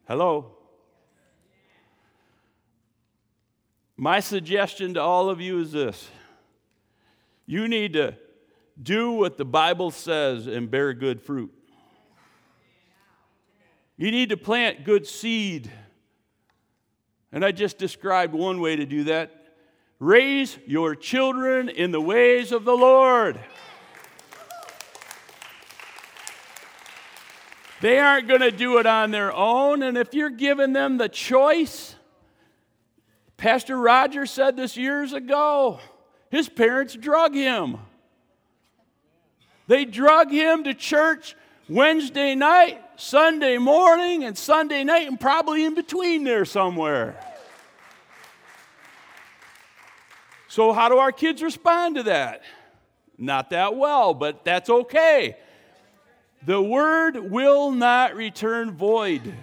Hello? 0.06 0.52
My 3.96 4.20
suggestion 4.20 4.94
to 4.94 5.00
all 5.00 5.30
of 5.30 5.40
you 5.40 5.60
is 5.60 5.72
this 5.72 6.08
you 7.46 7.68
need 7.68 7.94
to 7.94 8.14
do 8.82 9.12
what 9.12 9.38
the 9.38 9.44
Bible 9.44 9.90
says 9.90 10.46
and 10.46 10.70
bear 10.70 10.92
good 10.92 11.22
fruit. 11.22 11.52
You 13.96 14.10
need 14.10 14.30
to 14.30 14.36
plant 14.36 14.84
good 14.84 15.06
seed. 15.06 15.70
And 17.30 17.44
I 17.44 17.52
just 17.52 17.78
described 17.78 18.34
one 18.34 18.60
way 18.60 18.76
to 18.76 18.86
do 18.86 19.04
that. 19.04 19.30
Raise 19.98 20.58
your 20.66 20.94
children 20.94 21.68
in 21.68 21.92
the 21.92 22.00
ways 22.00 22.52
of 22.52 22.64
the 22.64 22.76
Lord. 22.76 23.38
They 27.84 27.98
aren't 27.98 28.28
going 28.28 28.40
to 28.40 28.50
do 28.50 28.78
it 28.78 28.86
on 28.86 29.10
their 29.10 29.30
own. 29.30 29.82
And 29.82 29.98
if 29.98 30.14
you're 30.14 30.30
giving 30.30 30.72
them 30.72 30.96
the 30.96 31.06
choice, 31.06 31.94
Pastor 33.36 33.76
Roger 33.76 34.24
said 34.24 34.56
this 34.56 34.74
years 34.74 35.12
ago. 35.12 35.80
His 36.30 36.48
parents 36.48 36.94
drug 36.94 37.34
him. 37.34 37.76
They 39.66 39.84
drug 39.84 40.30
him 40.30 40.64
to 40.64 40.72
church 40.72 41.36
Wednesday 41.68 42.34
night, 42.34 42.80
Sunday 42.96 43.58
morning, 43.58 44.24
and 44.24 44.38
Sunday 44.38 44.82
night, 44.82 45.06
and 45.06 45.20
probably 45.20 45.66
in 45.66 45.74
between 45.74 46.24
there 46.24 46.46
somewhere. 46.46 47.20
So, 50.48 50.72
how 50.72 50.88
do 50.88 50.96
our 50.96 51.12
kids 51.12 51.42
respond 51.42 51.96
to 51.96 52.04
that? 52.04 52.44
Not 53.18 53.50
that 53.50 53.76
well, 53.76 54.14
but 54.14 54.42
that's 54.42 54.70
okay. 54.70 55.36
The 56.46 56.60
word 56.60 57.16
will 57.30 57.70
not 57.70 58.14
return 58.14 58.72
void. 58.72 59.34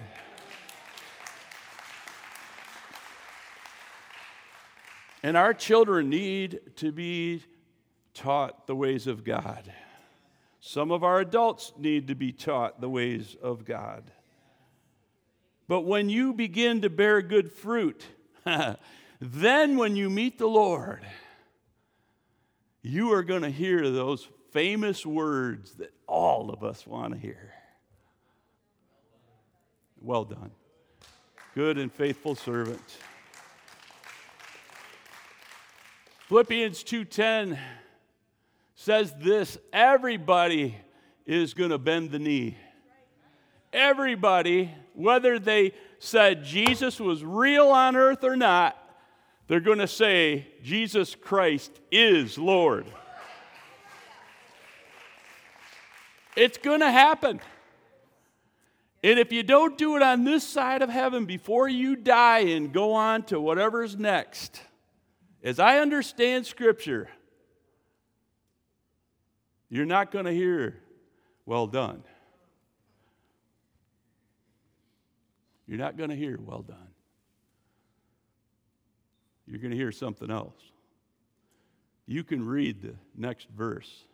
And 5.23 5.35
our 5.35 5.53
children 5.53 6.09
need 6.09 6.59
to 6.77 6.91
be 6.91 7.43
taught 8.13 8.67
the 8.67 8.75
ways 8.75 9.07
of 9.07 9.23
God. 9.23 9.71
Some 10.59 10.91
of 10.91 11.03
our 11.03 11.19
adults 11.19 11.73
need 11.75 12.07
to 12.09 12.15
be 12.15 12.31
taught 12.31 12.81
the 12.81 12.89
ways 12.89 13.35
of 13.41 13.65
God. 13.65 14.11
But 15.67 15.81
when 15.81 16.07
you 16.07 16.33
begin 16.33 16.82
to 16.82 16.89
bear 16.89 17.23
good 17.23 17.51
fruit, 17.51 18.03
then 19.19 19.78
when 19.78 19.95
you 19.95 20.09
meet 20.09 20.38
the 20.38 20.47
Lord, 20.47 21.03
you 22.84 23.11
are 23.13 23.23
going 23.23 23.41
to 23.41 23.49
hear 23.49 23.89
those 23.89 24.28
famous 24.52 25.06
words 25.06 25.74
that 25.76 25.93
all 26.08 26.49
of 26.52 26.64
us 26.64 26.86
want 26.86 27.14
to 27.14 27.20
hear. 27.20 27.54
Well 30.02 30.26
done. 30.26 30.52
Good 31.56 31.78
and 31.78 31.91
faithful 31.91 32.36
servant. 32.36 32.82
Philippians 36.28 36.84
2:10 36.84 37.58
says 38.76 39.14
this, 39.20 39.58
everybody 39.72 40.76
is 41.26 41.54
going 41.54 41.70
to 41.70 41.78
bend 41.78 42.12
the 42.12 42.20
knee. 42.20 42.58
Everybody, 43.72 44.72
whether 44.93 45.39
they 45.39 45.74
said 45.99 46.43
Jesus 46.43 46.99
was 46.99 47.24
real 47.24 47.68
on 47.68 47.95
earth 47.95 48.24
or 48.24 48.36
not, 48.36 48.78
they're 49.47 49.60
going 49.60 49.80
to 49.80 49.88
say 49.88 50.47
Jesus 50.64 51.16
Christ 51.16 51.80
is 51.91 52.38
Lord. 52.38 52.86
It's 56.36 56.57
going 56.57 56.79
to 56.79 56.91
happen. 56.91 57.39
And 59.03 59.17
if 59.17 59.32
you 59.32 59.43
don't 59.43 59.77
do 59.77 59.95
it 59.95 60.03
on 60.03 60.23
this 60.23 60.47
side 60.47 60.82
of 60.82 60.89
heaven 60.89 61.25
before 61.25 61.67
you 61.67 61.95
die 61.95 62.39
and 62.39 62.71
go 62.71 62.93
on 62.93 63.23
to 63.23 63.41
whatever's 63.41 63.97
next, 63.97 64.61
as 65.43 65.59
I 65.59 65.79
understand 65.79 66.45
Scripture, 66.45 67.09
you're 69.69 69.86
not 69.86 70.11
going 70.11 70.25
to 70.25 70.32
hear, 70.32 70.77
well 71.45 71.65
done. 71.65 72.03
You're 75.67 75.79
not 75.79 75.97
going 75.97 76.09
to 76.09 76.15
hear, 76.15 76.38
well 76.39 76.61
done. 76.61 76.77
You're 79.47 79.59
going 79.59 79.71
to 79.71 79.77
hear 79.77 79.91
something 79.91 80.29
else. 80.29 80.59
You 82.05 82.23
can 82.23 82.45
read 82.45 82.82
the 82.82 82.93
next 83.15 83.49
verse. 83.49 84.05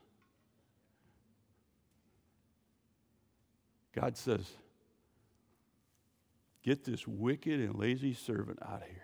God 3.99 4.15
says, 4.15 4.45
Get 6.61 6.83
this 6.83 7.07
wicked 7.07 7.59
and 7.59 7.73
lazy 7.73 8.13
servant 8.13 8.59
out 8.61 8.83
of 8.83 8.87
here. 8.87 9.01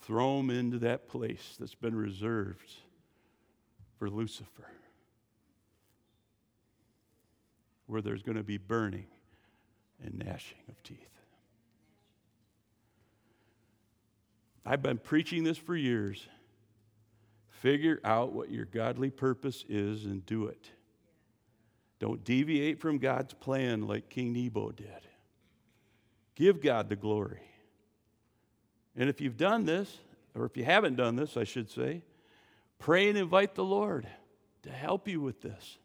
Throw 0.00 0.40
him 0.40 0.50
into 0.50 0.80
that 0.80 1.06
place 1.06 1.54
that's 1.60 1.76
been 1.76 1.94
reserved 1.94 2.68
for 3.96 4.10
Lucifer, 4.10 4.66
where 7.86 8.02
there's 8.02 8.22
going 8.22 8.36
to 8.36 8.42
be 8.42 8.58
burning 8.58 9.06
and 10.02 10.18
gnashing 10.18 10.58
of 10.68 10.82
teeth. 10.82 10.98
I've 14.66 14.82
been 14.82 14.98
preaching 14.98 15.44
this 15.44 15.58
for 15.58 15.76
years. 15.76 16.26
Figure 17.60 18.00
out 18.02 18.32
what 18.32 18.50
your 18.50 18.64
godly 18.64 19.10
purpose 19.10 19.64
is 19.68 20.06
and 20.06 20.26
do 20.26 20.46
it. 20.46 20.70
Don't 22.00 22.24
deviate 22.24 22.80
from 22.80 22.98
God's 22.98 23.34
plan 23.34 23.86
like 23.86 24.08
King 24.08 24.32
Nebo 24.32 24.72
did. 24.72 24.88
Give 26.34 26.60
God 26.60 26.88
the 26.88 26.96
glory. 26.96 27.42
And 28.96 29.08
if 29.08 29.20
you've 29.20 29.36
done 29.36 29.64
this, 29.64 29.98
or 30.34 30.44
if 30.44 30.56
you 30.56 30.64
haven't 30.64 30.96
done 30.96 31.16
this, 31.16 31.36
I 31.36 31.44
should 31.44 31.70
say, 31.70 32.02
pray 32.78 33.08
and 33.08 33.16
invite 33.16 33.54
the 33.54 33.64
Lord 33.64 34.06
to 34.62 34.70
help 34.70 35.06
you 35.08 35.20
with 35.20 35.40
this, 35.42 35.78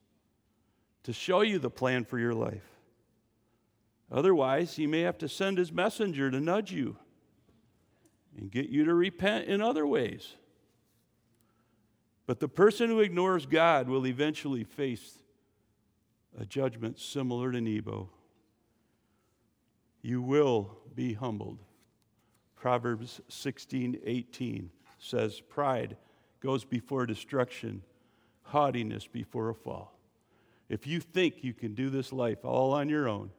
to 1.04 1.14
show 1.14 1.42
you 1.42 1.60
the 1.60 1.70
plan 1.70 2.04
for 2.04 2.18
your 2.18 2.34
life. 2.34 2.64
Otherwise, 4.12 4.76
he 4.76 4.88
may 4.88 5.02
have 5.02 5.18
to 5.20 5.30
send 5.30 5.58
his 5.58 5.72
messenger 5.72 6.32
to 6.32 6.40
nudge 6.40 6.72
you 6.72 6.98
and 8.38 8.52
get 8.52 8.70
you 8.70 8.86
to 8.86 8.94
repent 8.94 9.48
in 9.48 9.62
other 9.62 9.86
ways. 9.86 10.34
But 12.26 12.40
the 12.40 12.48
person 12.48 12.90
who 12.90 13.00
ignores 13.00 13.46
God 13.46 13.88
will 13.88 14.08
eventually 14.08 14.64
face 14.64 15.20
a 16.40 16.46
judgment 16.46 16.98
similar 16.98 17.52
to 17.52 17.60
Nebo. 17.60 18.10
You 20.02 20.22
will 20.22 20.78
be 20.96 21.14
humbled. 21.14 21.60
Proverbs 22.56 23.20
16 23.28 24.00
18 24.04 24.70
says, 24.98 25.42
Pride 25.42 25.98
goes 26.40 26.64
before 26.64 27.06
destruction, 27.06 27.82
haughtiness 28.44 29.06
before 29.06 29.50
a 29.50 29.56
fall. 29.56 30.00
If 30.70 30.88
you 30.88 31.02
think 31.02 31.44
you 31.44 31.54
can 31.54 31.74
do 31.74 31.90
this 31.90 32.14
life 32.14 32.46
all 32.46 32.74
on 32.74 32.88
your 32.88 33.10
own, 33.10 33.32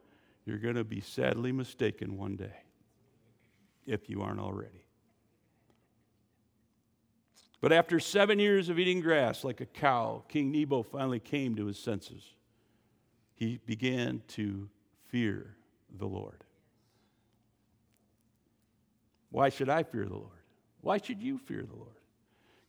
you're 0.45 0.57
going 0.57 0.75
to 0.75 0.83
be 0.83 1.01
sadly 1.01 1.51
mistaken 1.51 2.17
one 2.17 2.35
day, 2.35 2.63
if 3.87 4.09
you 4.09 4.21
aren't 4.21 4.39
already. 4.39 4.85
But 7.61 7.71
after 7.71 7.99
seven 7.99 8.39
years 8.39 8.69
of 8.69 8.79
eating 8.79 9.01
grass 9.01 9.43
like 9.43 9.61
a 9.61 9.67
cow, 9.67 10.23
King 10.27 10.51
Nebo 10.51 10.83
finally 10.83 11.19
came 11.19 11.55
to 11.55 11.67
his 11.67 11.79
senses. 11.79 12.33
He 13.41 13.59
began 13.65 14.21
to 14.35 14.69
fear 15.07 15.55
the 15.97 16.05
Lord. 16.05 16.43
Why 19.31 19.49
should 19.49 19.67
I 19.67 19.81
fear 19.81 20.05
the 20.05 20.13
Lord? 20.13 20.43
Why 20.81 20.99
should 20.99 21.23
you 21.23 21.39
fear 21.39 21.63
the 21.63 21.75
Lord? 21.75 21.97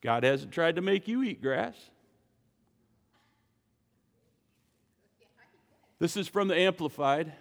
God 0.01 0.25
hasn't 0.25 0.51
tried 0.51 0.77
to 0.77 0.81
make 0.81 1.07
you 1.07 1.23
eat 1.25 1.43
grass. 1.43 1.75
This 5.99 6.17
is 6.17 6.27
from 6.27 6.49
the 6.49 6.57
Amplified. 6.57 7.35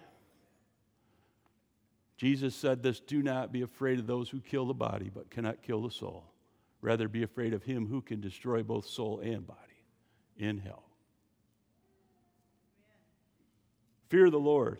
Jesus 2.17 2.53
said 2.53 2.83
this 2.83 2.99
Do 2.99 3.23
not 3.23 3.53
be 3.53 3.61
afraid 3.61 3.97
of 3.97 4.07
those 4.07 4.29
who 4.29 4.41
kill 4.41 4.65
the 4.65 4.73
body, 4.73 5.09
but 5.09 5.29
cannot 5.31 5.61
kill 5.61 5.83
the 5.83 5.91
soul. 5.91 6.25
Rather, 6.81 7.07
be 7.07 7.23
afraid 7.23 7.53
of 7.53 7.63
him 7.63 7.87
who 7.87 8.01
can 8.01 8.19
destroy 8.19 8.61
both 8.61 8.87
soul 8.87 9.21
and 9.21 9.47
body 9.47 9.85
in 10.37 10.57
hell. 10.57 10.90
Fear 14.11 14.29
the 14.29 14.37
Lord 14.37 14.79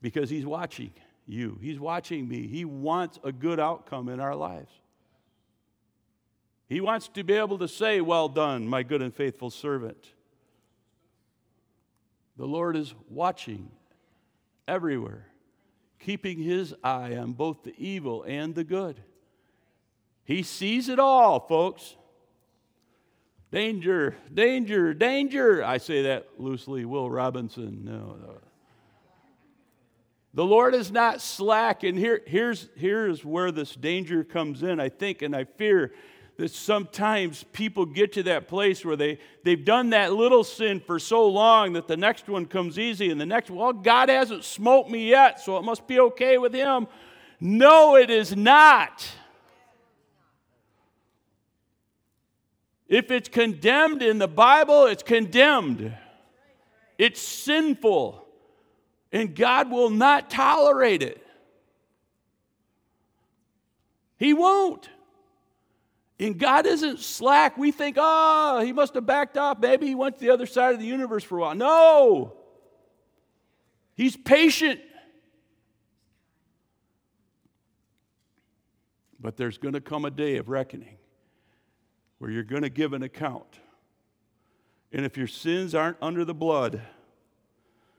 because 0.00 0.30
he's 0.30 0.46
watching 0.46 0.92
you, 1.26 1.58
he's 1.60 1.80
watching 1.80 2.28
me. 2.28 2.46
He 2.46 2.64
wants 2.64 3.18
a 3.24 3.32
good 3.32 3.58
outcome 3.58 4.08
in 4.08 4.20
our 4.20 4.36
lives. 4.36 4.70
He 6.68 6.80
wants 6.80 7.08
to 7.08 7.24
be 7.24 7.34
able 7.34 7.58
to 7.58 7.66
say, 7.66 8.00
Well 8.00 8.28
done, 8.28 8.68
my 8.68 8.84
good 8.84 9.02
and 9.02 9.12
faithful 9.12 9.50
servant. 9.50 10.12
The 12.36 12.46
Lord 12.46 12.76
is 12.76 12.94
watching 13.08 13.68
everywhere 14.68 15.26
keeping 15.98 16.38
his 16.38 16.72
eye 16.84 17.16
on 17.16 17.32
both 17.32 17.64
the 17.64 17.74
evil 17.76 18.22
and 18.28 18.54
the 18.54 18.62
good. 18.62 19.02
He 20.22 20.44
sees 20.44 20.88
it 20.88 21.00
all, 21.00 21.40
folks. 21.40 21.96
Danger, 23.54 24.16
danger, 24.34 24.92
danger. 24.92 25.64
I 25.64 25.78
say 25.78 26.02
that 26.02 26.26
loosely. 26.38 26.84
Will 26.84 27.08
Robinson, 27.08 27.84
no, 27.84 28.16
no. 28.20 28.38
The 30.34 30.44
Lord 30.44 30.74
is 30.74 30.90
not 30.90 31.20
slack, 31.20 31.84
and 31.84 31.96
here, 31.96 32.20
here's, 32.26 32.68
here's 32.74 33.24
where 33.24 33.52
this 33.52 33.72
danger 33.76 34.24
comes 34.24 34.64
in, 34.64 34.80
I 34.80 34.88
think, 34.88 35.22
and 35.22 35.36
I 35.36 35.44
fear 35.44 35.92
that 36.36 36.50
sometimes 36.50 37.44
people 37.52 37.86
get 37.86 38.14
to 38.14 38.24
that 38.24 38.48
place 38.48 38.84
where 38.84 38.96
they, 38.96 39.20
they've 39.44 39.64
done 39.64 39.90
that 39.90 40.12
little 40.12 40.42
sin 40.42 40.80
for 40.80 40.98
so 40.98 41.28
long 41.28 41.74
that 41.74 41.86
the 41.86 41.96
next 41.96 42.28
one 42.28 42.46
comes 42.46 42.76
easy 42.76 43.08
and 43.12 43.20
the 43.20 43.26
next, 43.26 43.52
well, 43.52 43.72
God 43.72 44.08
hasn't 44.08 44.42
smoked 44.42 44.90
me 44.90 45.10
yet, 45.10 45.38
so 45.38 45.58
it 45.58 45.62
must 45.62 45.86
be 45.86 46.00
okay 46.00 46.38
with 46.38 46.52
him. 46.52 46.88
No, 47.38 47.94
it 47.94 48.10
is 48.10 48.34
not. 48.34 49.08
If 52.88 53.10
it's 53.10 53.28
condemned 53.28 54.02
in 54.02 54.18
the 54.18 54.28
Bible, 54.28 54.86
it's 54.86 55.02
condemned. 55.02 55.94
It's 56.98 57.20
sinful. 57.20 58.26
And 59.10 59.34
God 59.34 59.70
will 59.70 59.90
not 59.90 60.28
tolerate 60.30 61.02
it. 61.02 61.24
He 64.16 64.32
won't. 64.32 64.88
And 66.20 66.38
God 66.38 66.66
isn't 66.66 67.00
slack. 67.00 67.56
We 67.56 67.72
think, 67.72 67.96
oh, 67.98 68.62
he 68.64 68.72
must 68.72 68.94
have 68.94 69.06
backed 69.06 69.36
off. 69.36 69.58
Maybe 69.58 69.86
he 69.86 69.94
went 69.94 70.18
to 70.18 70.24
the 70.24 70.32
other 70.32 70.46
side 70.46 70.74
of 70.74 70.80
the 70.80 70.86
universe 70.86 71.24
for 71.24 71.38
a 71.38 71.40
while. 71.40 71.54
No. 71.54 72.36
He's 73.94 74.16
patient. 74.16 74.80
But 79.18 79.36
there's 79.36 79.58
going 79.58 79.74
to 79.74 79.80
come 79.80 80.04
a 80.04 80.10
day 80.10 80.36
of 80.36 80.48
reckoning 80.48 80.98
where 82.24 82.32
you're 82.32 82.42
going 82.42 82.62
to 82.62 82.70
give 82.70 82.94
an 82.94 83.02
account. 83.02 83.58
And 84.92 85.04
if 85.04 85.18
your 85.18 85.26
sins 85.26 85.74
aren't 85.74 85.98
under 86.00 86.24
the 86.24 86.32
blood, 86.32 86.80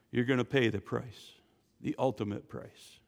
you're 0.10 0.26
going 0.26 0.40
to 0.40 0.44
pay 0.44 0.70
the 0.70 0.82
price, 0.82 1.34
the 1.80 1.96
ultimate 2.00 2.50
price. 2.50 3.00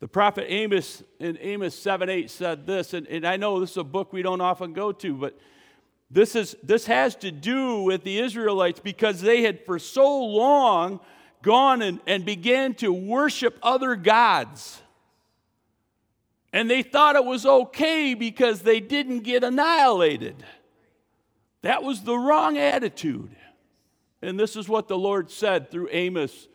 The 0.00 0.08
prophet 0.08 0.46
Amos 0.48 1.02
in 1.20 1.36
Amos 1.38 1.74
7 1.74 2.08
8 2.08 2.30
said 2.30 2.66
this, 2.66 2.94
and, 2.94 3.06
and 3.08 3.26
I 3.26 3.36
know 3.36 3.60
this 3.60 3.72
is 3.72 3.76
a 3.76 3.84
book 3.84 4.14
we 4.14 4.22
don't 4.22 4.40
often 4.40 4.72
go 4.72 4.90
to, 4.90 5.14
but 5.16 5.38
this, 6.10 6.34
is, 6.34 6.56
this 6.62 6.86
has 6.86 7.14
to 7.16 7.30
do 7.30 7.82
with 7.82 8.02
the 8.02 8.18
Israelites 8.18 8.80
because 8.80 9.20
they 9.20 9.42
had 9.42 9.66
for 9.66 9.78
so 9.78 10.24
long 10.24 11.00
gone 11.42 11.82
and, 11.82 12.00
and 12.06 12.24
began 12.24 12.72
to 12.76 12.90
worship 12.90 13.58
other 13.62 13.94
gods. 13.94 14.80
And 16.56 16.70
they 16.70 16.82
thought 16.82 17.16
it 17.16 17.24
was 17.26 17.44
okay 17.44 18.14
because 18.14 18.62
they 18.62 18.80
didn't 18.80 19.24
get 19.24 19.44
annihilated. 19.44 20.42
That 21.60 21.82
was 21.82 22.00
the 22.00 22.16
wrong 22.16 22.56
attitude. 22.56 23.36
And 24.22 24.40
this 24.40 24.56
is 24.56 24.66
what 24.66 24.88
the 24.88 24.96
Lord 24.96 25.30
said 25.30 25.70
through 25.70 25.90
Amos. 25.92 26.48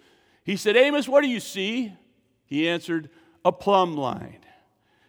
He 0.44 0.56
said, 0.56 0.76
Amos, 0.76 1.08
what 1.08 1.22
do 1.22 1.28
you 1.28 1.40
see? 1.40 1.94
He 2.48 2.68
answered, 2.68 3.12
a 3.46 3.52
plumb 3.52 3.96
line. 3.96 4.40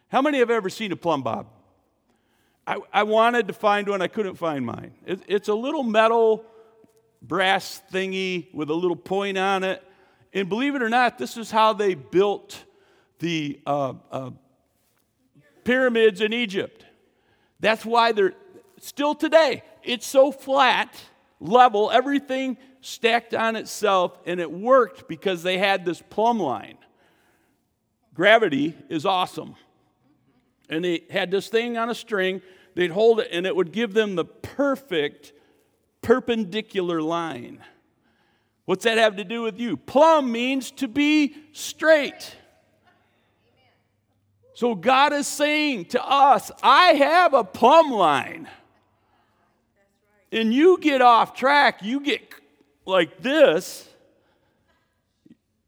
How 0.08 0.20
many 0.20 0.40
have 0.40 0.50
ever 0.50 0.68
seen 0.68 0.92
a 0.92 0.96
plumb 0.96 1.22
bob? 1.22 1.46
I, 2.66 2.76
I 2.92 3.04
wanted 3.04 3.48
to 3.48 3.54
find 3.54 3.88
one, 3.88 4.02
I 4.02 4.08
couldn't 4.08 4.34
find 4.34 4.66
mine. 4.66 4.92
It, 5.06 5.22
it's 5.26 5.48
a 5.48 5.54
little 5.54 5.84
metal 5.84 6.44
brass 7.22 7.80
thingy 7.90 8.52
with 8.52 8.68
a 8.68 8.74
little 8.74 8.96
point 8.96 9.38
on 9.38 9.64
it. 9.64 9.82
And 10.34 10.50
believe 10.50 10.74
it 10.74 10.82
or 10.82 10.90
not, 10.90 11.16
this 11.16 11.38
is 11.38 11.50
how 11.50 11.72
they 11.72 11.94
built 11.94 12.62
the 13.20 13.58
uh, 13.64 13.94
uh, 14.10 14.30
pyramids 15.64 16.20
in 16.20 16.32
Egypt. 16.32 16.84
That's 17.60 17.84
why 17.84 18.12
they're 18.12 18.34
still 18.80 19.14
today, 19.14 19.62
it's 19.82 20.06
so 20.06 20.32
flat 20.32 21.00
level, 21.40 21.90
everything 21.90 22.56
stacked 22.80 23.34
on 23.34 23.56
itself, 23.56 24.18
and 24.26 24.40
it 24.40 24.50
worked 24.50 25.08
because 25.08 25.42
they 25.42 25.58
had 25.58 25.84
this 25.84 26.02
plumb 26.10 26.40
line. 26.40 26.78
Gravity 28.14 28.76
is 28.88 29.06
awesome. 29.06 29.54
And 30.68 30.84
they 30.84 31.04
had 31.10 31.30
this 31.30 31.48
thing 31.48 31.78
on 31.78 31.90
a 31.90 31.94
string, 31.94 32.42
they'd 32.74 32.90
hold 32.90 33.20
it, 33.20 33.28
and 33.30 33.46
it 33.46 33.54
would 33.54 33.72
give 33.72 33.94
them 33.94 34.16
the 34.16 34.24
perfect 34.24 35.32
perpendicular 36.02 37.00
line. 37.00 37.60
What's 38.64 38.84
that 38.84 38.98
have 38.98 39.16
to 39.16 39.24
do 39.24 39.42
with 39.42 39.58
you? 39.58 39.76
Plumb 39.76 40.30
means 40.30 40.70
to 40.72 40.88
be 40.88 41.36
straight. 41.52 42.36
So 44.54 44.74
God 44.74 45.12
is 45.12 45.26
saying 45.26 45.86
to 45.86 46.04
us, 46.04 46.50
I 46.62 46.92
have 46.92 47.34
a 47.34 47.44
plumb 47.44 47.90
line. 47.90 48.48
And 50.30 50.52
you 50.52 50.78
get 50.78 51.02
off 51.02 51.34
track, 51.34 51.82
you 51.82 52.00
get 52.00 52.22
like 52.86 53.22
this, 53.22 53.88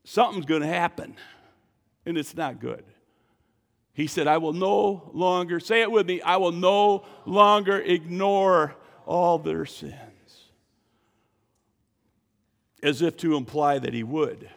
something's 0.04 0.46
going 0.46 0.62
to 0.62 0.68
happen. 0.68 1.16
And 2.06 2.18
it's 2.18 2.36
not 2.36 2.60
good. 2.60 2.84
He 3.92 4.06
said, 4.06 4.26
I 4.26 4.38
will 4.38 4.52
no 4.52 5.10
longer, 5.14 5.60
say 5.60 5.82
it 5.82 5.90
with 5.90 6.06
me, 6.06 6.20
I 6.20 6.36
will 6.36 6.52
no 6.52 7.06
longer 7.24 7.78
ignore 7.78 8.74
all 9.06 9.38
their 9.38 9.66
sins. 9.66 9.94
As 12.82 13.00
if 13.00 13.16
to 13.18 13.36
imply 13.36 13.78
that 13.78 13.94
he 13.94 14.02
would. 14.02 14.50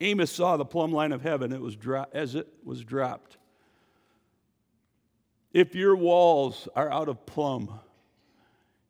Amos 0.00 0.30
saw 0.30 0.56
the 0.56 0.64
plumb 0.64 0.92
line 0.92 1.12
of 1.12 1.22
heaven 1.22 1.52
it 1.52 1.60
was 1.60 1.76
dro- 1.76 2.06
as 2.12 2.34
it 2.34 2.46
was 2.64 2.84
dropped. 2.84 3.38
If 5.52 5.74
your 5.74 5.96
walls 5.96 6.68
are 6.76 6.92
out 6.92 7.08
of 7.08 7.24
plumb, 7.24 7.80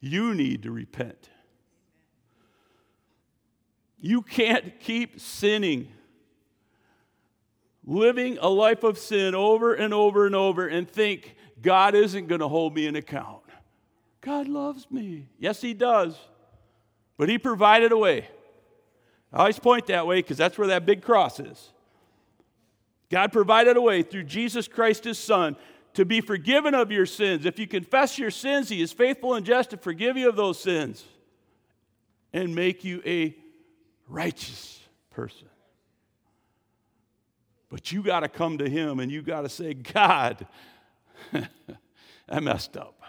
you 0.00 0.34
need 0.34 0.64
to 0.64 0.72
repent. 0.72 1.30
You 4.00 4.22
can't 4.22 4.78
keep 4.80 5.20
sinning, 5.20 5.88
living 7.84 8.38
a 8.40 8.48
life 8.48 8.82
of 8.82 8.98
sin 8.98 9.34
over 9.34 9.74
and 9.74 9.94
over 9.94 10.26
and 10.26 10.34
over, 10.34 10.66
and 10.66 10.90
think 10.90 11.36
God 11.62 11.94
isn't 11.94 12.26
going 12.26 12.40
to 12.40 12.48
hold 12.48 12.74
me 12.74 12.86
in 12.86 12.96
account. 12.96 13.42
God 14.20 14.48
loves 14.48 14.90
me. 14.90 15.28
Yes, 15.38 15.60
He 15.60 15.72
does. 15.72 16.18
But 17.16 17.28
He 17.28 17.38
provided 17.38 17.92
a 17.92 17.96
way. 17.96 18.28
I 19.36 19.40
always 19.40 19.58
point 19.58 19.88
that 19.88 20.06
way 20.06 20.22
because 20.22 20.38
that's 20.38 20.56
where 20.56 20.68
that 20.68 20.86
big 20.86 21.02
cross 21.02 21.38
is. 21.38 21.70
God 23.10 23.32
provided 23.32 23.76
a 23.76 23.82
way 23.82 24.02
through 24.02 24.22
Jesus 24.22 24.66
Christ, 24.66 25.04
his 25.04 25.18
Son, 25.18 25.56
to 25.92 26.06
be 26.06 26.22
forgiven 26.22 26.74
of 26.74 26.90
your 26.90 27.04
sins. 27.04 27.44
If 27.44 27.58
you 27.58 27.66
confess 27.66 28.18
your 28.18 28.30
sins, 28.30 28.70
he 28.70 28.80
is 28.80 28.94
faithful 28.94 29.34
and 29.34 29.44
just 29.44 29.70
to 29.70 29.76
forgive 29.76 30.16
you 30.16 30.30
of 30.30 30.36
those 30.36 30.58
sins 30.58 31.04
and 32.32 32.54
make 32.54 32.82
you 32.82 33.02
a 33.04 33.36
righteous 34.08 34.80
person. 35.10 35.48
But 37.68 37.92
you 37.92 38.02
got 38.02 38.20
to 38.20 38.30
come 38.30 38.56
to 38.56 38.70
him 38.70 39.00
and 39.00 39.12
you 39.12 39.20
got 39.20 39.42
to 39.42 39.50
say, 39.50 39.74
God, 39.74 40.46
I 42.28 42.40
messed 42.40 42.78
up. 42.78 43.02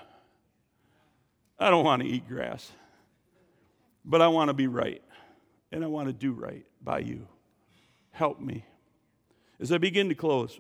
I 1.57 1.69
don't 1.69 1.85
want 1.85 2.01
to 2.01 2.07
eat 2.07 2.27
grass, 2.27 2.69
but 4.03 4.21
I 4.21 4.27
want 4.27 4.49
to 4.49 4.53
be 4.53 4.67
right 4.67 5.01
and 5.71 5.83
I 5.83 5.87
want 5.87 6.07
to 6.07 6.13
do 6.13 6.31
right 6.31 6.65
by 6.81 6.99
you. 6.99 7.27
Help 8.11 8.39
me. 8.39 8.65
As 9.59 9.71
I 9.71 9.77
begin 9.77 10.09
to 10.09 10.15
close, 10.15 10.59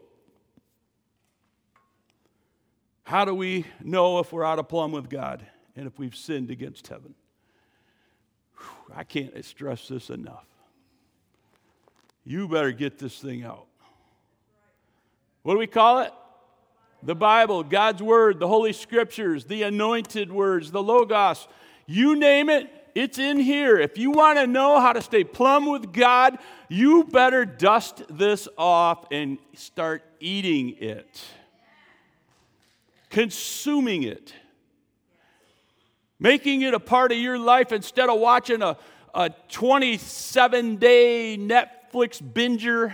how 3.03 3.25
do 3.25 3.33
we 3.33 3.65
know 3.83 4.19
if 4.19 4.33
we're 4.33 4.43
out 4.43 4.59
of 4.59 4.67
plumb 4.67 4.91
with 4.91 5.09
God 5.09 5.45
and 5.75 5.87
if 5.87 5.97
we've 5.97 6.15
sinned 6.15 6.51
against 6.51 6.87
heaven? 6.87 7.15
Whew, 8.57 8.93
I 8.95 9.03
can't 9.03 9.43
stress 9.45 9.87
this 9.87 10.09
enough. 10.09 10.45
You 12.25 12.47
better 12.47 12.71
get 12.71 12.99
this 12.99 13.17
thing 13.19 13.43
out. 13.43 13.67
What 15.43 15.53
do 15.53 15.59
we 15.59 15.67
call 15.67 15.99
it? 15.99 16.11
The 17.03 17.15
Bible, 17.15 17.63
God's 17.63 18.03
Word, 18.03 18.39
the 18.39 18.47
Holy 18.47 18.73
Scriptures, 18.73 19.45
the 19.45 19.63
anointed 19.63 20.31
words, 20.31 20.71
the 20.71 20.83
Logos. 20.83 21.47
You 21.85 22.17
name 22.17 22.49
it, 22.49 22.69
it's 22.97 23.19
in 23.19 23.37
here. 23.37 23.77
If 23.77 23.99
you 23.99 24.09
want 24.09 24.39
to 24.39 24.47
know 24.47 24.79
how 24.79 24.91
to 24.91 25.03
stay 25.03 25.23
plumb 25.23 25.67
with 25.67 25.93
God, 25.93 26.39
you 26.67 27.03
better 27.03 27.45
dust 27.45 28.01
this 28.09 28.47
off 28.57 29.05
and 29.11 29.37
start 29.53 30.01
eating 30.19 30.75
it, 30.79 31.21
consuming 33.11 34.01
it, 34.01 34.33
making 36.19 36.63
it 36.63 36.73
a 36.73 36.79
part 36.79 37.11
of 37.11 37.19
your 37.19 37.37
life 37.37 37.71
instead 37.71 38.09
of 38.09 38.19
watching 38.19 38.63
a, 38.63 38.75
a 39.13 39.29
27 39.49 40.77
day 40.77 41.37
Netflix 41.39 42.19
binger 42.19 42.91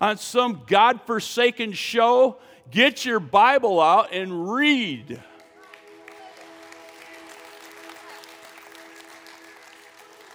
on 0.00 0.16
some 0.16 0.62
God 0.66 1.02
forsaken 1.06 1.72
show. 1.72 2.38
Get 2.72 3.04
your 3.04 3.20
Bible 3.20 3.80
out 3.80 4.12
and 4.12 4.50
read. 4.50 5.22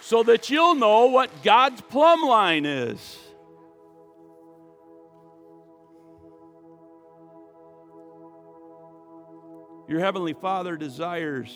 So 0.06 0.22
that 0.22 0.51
you'll 0.51 0.76
know 0.76 1.08
what 1.08 1.32
God's 1.41 1.82
plumb 1.82 2.22
line 2.22 2.68
is. 2.68 3.18
Your 9.88 9.99
Heavenly 9.99 10.34
Father 10.34 10.78
desires 10.78 11.51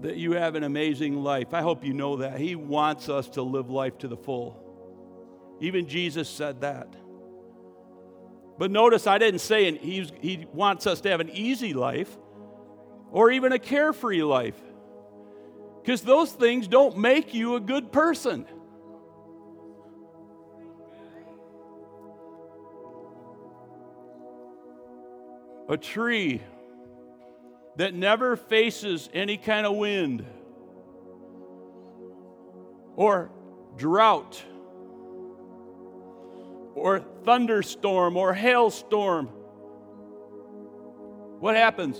that 0.00 0.16
you 0.16 0.32
have 0.32 0.54
an 0.54 0.62
amazing 0.62 1.24
life. 1.24 1.52
I 1.52 1.60
hope 1.60 1.84
you 1.84 1.92
know 1.92 2.18
that. 2.18 2.38
He 2.38 2.54
wants 2.54 3.08
us 3.08 3.28
to 3.30 3.42
live 3.42 3.68
life 3.68 3.98
to 3.98 4.08
the 4.08 4.16
full. 4.16 5.58
Even 5.60 5.88
Jesus 5.88 6.28
said 6.28 6.60
that. 6.60 6.94
But 8.58 8.70
notice 8.70 9.08
I 9.08 9.18
didn't 9.18 9.40
say 9.40 9.76
he 9.76 10.46
wants 10.52 10.86
us 10.86 11.00
to 11.00 11.10
have 11.10 11.18
an 11.18 11.30
easy 11.30 11.74
life 11.74 12.16
or 13.10 13.32
even 13.32 13.50
a 13.50 13.58
carefree 13.58 14.22
life 14.22 14.54
because 15.88 16.02
those 16.02 16.30
things 16.30 16.68
don't 16.68 16.98
make 16.98 17.32
you 17.32 17.54
a 17.54 17.60
good 17.60 17.90
person. 17.90 18.44
A 25.66 25.78
tree 25.78 26.42
that 27.76 27.94
never 27.94 28.36
faces 28.36 29.08
any 29.14 29.38
kind 29.38 29.64
of 29.64 29.76
wind 29.76 30.26
or 32.94 33.30
drought 33.78 34.44
or 36.74 37.00
thunderstorm 37.24 38.18
or 38.18 38.34
hailstorm. 38.34 39.28
What 41.40 41.56
happens? 41.56 41.96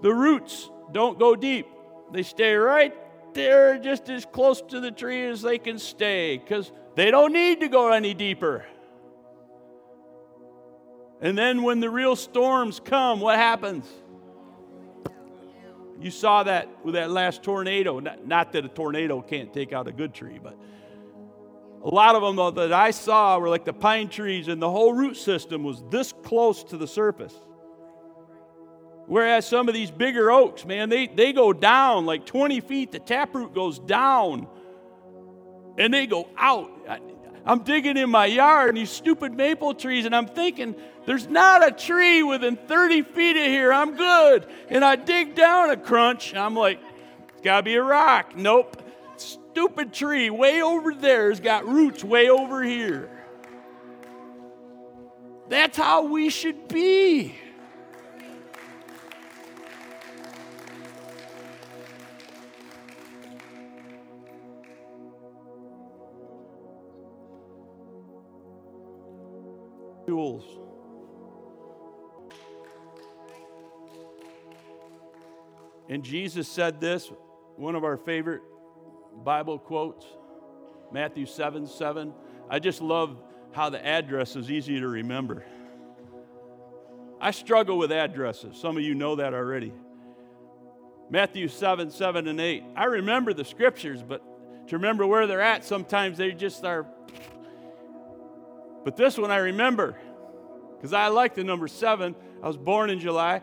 The 0.00 0.14
roots 0.14 0.70
don't 0.90 1.18
go 1.18 1.36
deep. 1.36 1.66
They 2.12 2.22
stay 2.22 2.54
right 2.54 2.94
there, 3.34 3.78
just 3.78 4.08
as 4.10 4.26
close 4.26 4.60
to 4.62 4.80
the 4.80 4.90
tree 4.90 5.24
as 5.24 5.42
they 5.42 5.58
can 5.58 5.78
stay, 5.78 6.36
because 6.36 6.70
they 6.94 7.10
don't 7.10 7.32
need 7.32 7.60
to 7.60 7.68
go 7.68 7.90
any 7.90 8.12
deeper. 8.12 8.66
And 11.22 11.38
then 11.38 11.62
when 11.62 11.80
the 11.80 11.88
real 11.88 12.16
storms 12.16 12.80
come, 12.80 13.20
what 13.20 13.38
happens? 13.38 13.86
You 16.00 16.10
saw 16.10 16.42
that 16.42 16.68
with 16.84 16.94
that 16.94 17.10
last 17.10 17.42
tornado. 17.44 18.00
Not, 18.00 18.26
not, 18.26 18.52
that 18.52 18.64
a 18.64 18.68
tornado 18.68 19.22
can't 19.22 19.54
take 19.54 19.72
out 19.72 19.86
a 19.86 19.92
good 19.92 20.12
tree, 20.12 20.40
but 20.42 20.58
a 21.82 21.88
lot 21.88 22.16
of 22.16 22.22
them 22.22 22.54
that 22.56 22.72
I 22.72 22.90
saw 22.90 23.38
were 23.38 23.48
like 23.48 23.64
the 23.64 23.72
pine 23.72 24.08
trees, 24.08 24.48
and 24.48 24.60
the 24.60 24.70
whole 24.70 24.92
root 24.92 25.16
system 25.16 25.62
was 25.62 25.82
this 25.90 26.12
close 26.24 26.64
to 26.64 26.76
the 26.76 26.88
surface. 26.88 27.34
Whereas 29.06 29.46
some 29.46 29.68
of 29.68 29.74
these 29.74 29.90
bigger 29.90 30.30
oaks, 30.30 30.64
man, 30.64 30.88
they, 30.88 31.06
they 31.06 31.32
go 31.32 31.52
down 31.52 32.06
like 32.06 32.24
20 32.24 32.60
feet. 32.60 32.92
The 32.92 32.98
taproot 32.98 33.54
goes 33.54 33.78
down 33.78 34.46
and 35.76 35.92
they 35.92 36.06
go 36.06 36.28
out. 36.36 36.70
I, 36.88 37.00
I'm 37.44 37.64
digging 37.64 37.96
in 37.96 38.08
my 38.10 38.26
yard 38.26 38.70
and 38.70 38.78
these 38.78 38.90
stupid 38.90 39.34
maple 39.34 39.74
trees, 39.74 40.06
and 40.06 40.14
I'm 40.14 40.26
thinking, 40.26 40.76
there's 41.06 41.26
not 41.26 41.66
a 41.66 41.72
tree 41.72 42.22
within 42.22 42.56
30 42.56 43.02
feet 43.02 43.36
of 43.36 43.46
here. 43.46 43.72
I'm 43.72 43.96
good. 43.96 44.46
And 44.68 44.84
I 44.84 44.96
dig 44.96 45.34
down 45.34 45.70
a 45.70 45.76
crunch. 45.76 46.30
and 46.30 46.38
I'm 46.38 46.54
like, 46.54 46.78
it's 47.30 47.42
got 47.42 47.56
to 47.58 47.62
be 47.64 47.74
a 47.74 47.82
rock. 47.82 48.36
Nope. 48.36 48.80
Stupid 49.16 49.92
tree 49.92 50.30
way 50.30 50.62
over 50.62 50.94
there 50.94 51.28
has 51.28 51.40
got 51.40 51.66
roots 51.66 52.04
way 52.04 52.30
over 52.30 52.62
here. 52.62 53.10
That's 55.48 55.76
how 55.76 56.04
we 56.06 56.30
should 56.30 56.68
be. 56.68 57.34
molecules. 70.12 70.44
And 75.88 76.02
Jesus 76.02 76.48
said 76.48 76.80
this, 76.80 77.10
one 77.56 77.74
of 77.74 77.84
our 77.84 77.96
favorite 77.96 78.42
Bible 79.24 79.58
quotes, 79.58 80.06
Matthew 80.92 81.26
7 81.26 81.66
7. 81.66 82.12
I 82.48 82.58
just 82.58 82.80
love 82.80 83.16
how 83.52 83.68
the 83.68 83.84
address 83.84 84.36
is 84.36 84.50
easy 84.50 84.80
to 84.80 84.88
remember. 84.88 85.44
I 87.20 87.30
struggle 87.30 87.78
with 87.78 87.92
addresses. 87.92 88.56
Some 88.56 88.76
of 88.76 88.82
you 88.82 88.94
know 88.94 89.16
that 89.16 89.34
already. 89.34 89.72
Matthew 91.10 91.48
7 91.48 91.90
7 91.90 92.26
and 92.26 92.40
8. 92.40 92.64
I 92.74 92.84
remember 92.84 93.34
the 93.34 93.44
scriptures, 93.44 94.02
but 94.02 94.22
to 94.68 94.76
remember 94.76 95.06
where 95.06 95.26
they're 95.26 95.42
at, 95.42 95.64
sometimes 95.64 96.16
they 96.16 96.32
just 96.32 96.64
are 96.64 96.86
but 98.84 98.96
this 98.96 99.16
one 99.18 99.30
I 99.30 99.38
remember 99.38 99.96
because 100.76 100.92
I 100.92 101.08
like 101.08 101.34
the 101.34 101.44
number 101.44 101.68
seven. 101.68 102.14
I 102.42 102.48
was 102.48 102.56
born 102.56 102.90
in 102.90 102.98
July, 102.98 103.40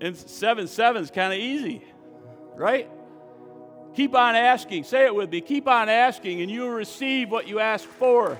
and 0.00 0.16
seven 0.16 0.68
seven 0.68 1.02
is 1.02 1.10
kind 1.10 1.32
of 1.32 1.38
easy, 1.38 1.82
right? 2.54 2.88
Keep 3.94 4.14
on 4.14 4.34
asking. 4.36 4.84
Say 4.84 5.04
it 5.04 5.14
with 5.14 5.30
me. 5.30 5.40
Keep 5.40 5.68
on 5.68 5.88
asking, 5.88 6.40
and 6.40 6.50
you 6.50 6.62
will 6.62 6.70
receive 6.70 7.30
what 7.30 7.46
you 7.46 7.58
ask 7.58 7.86
for. 7.86 8.38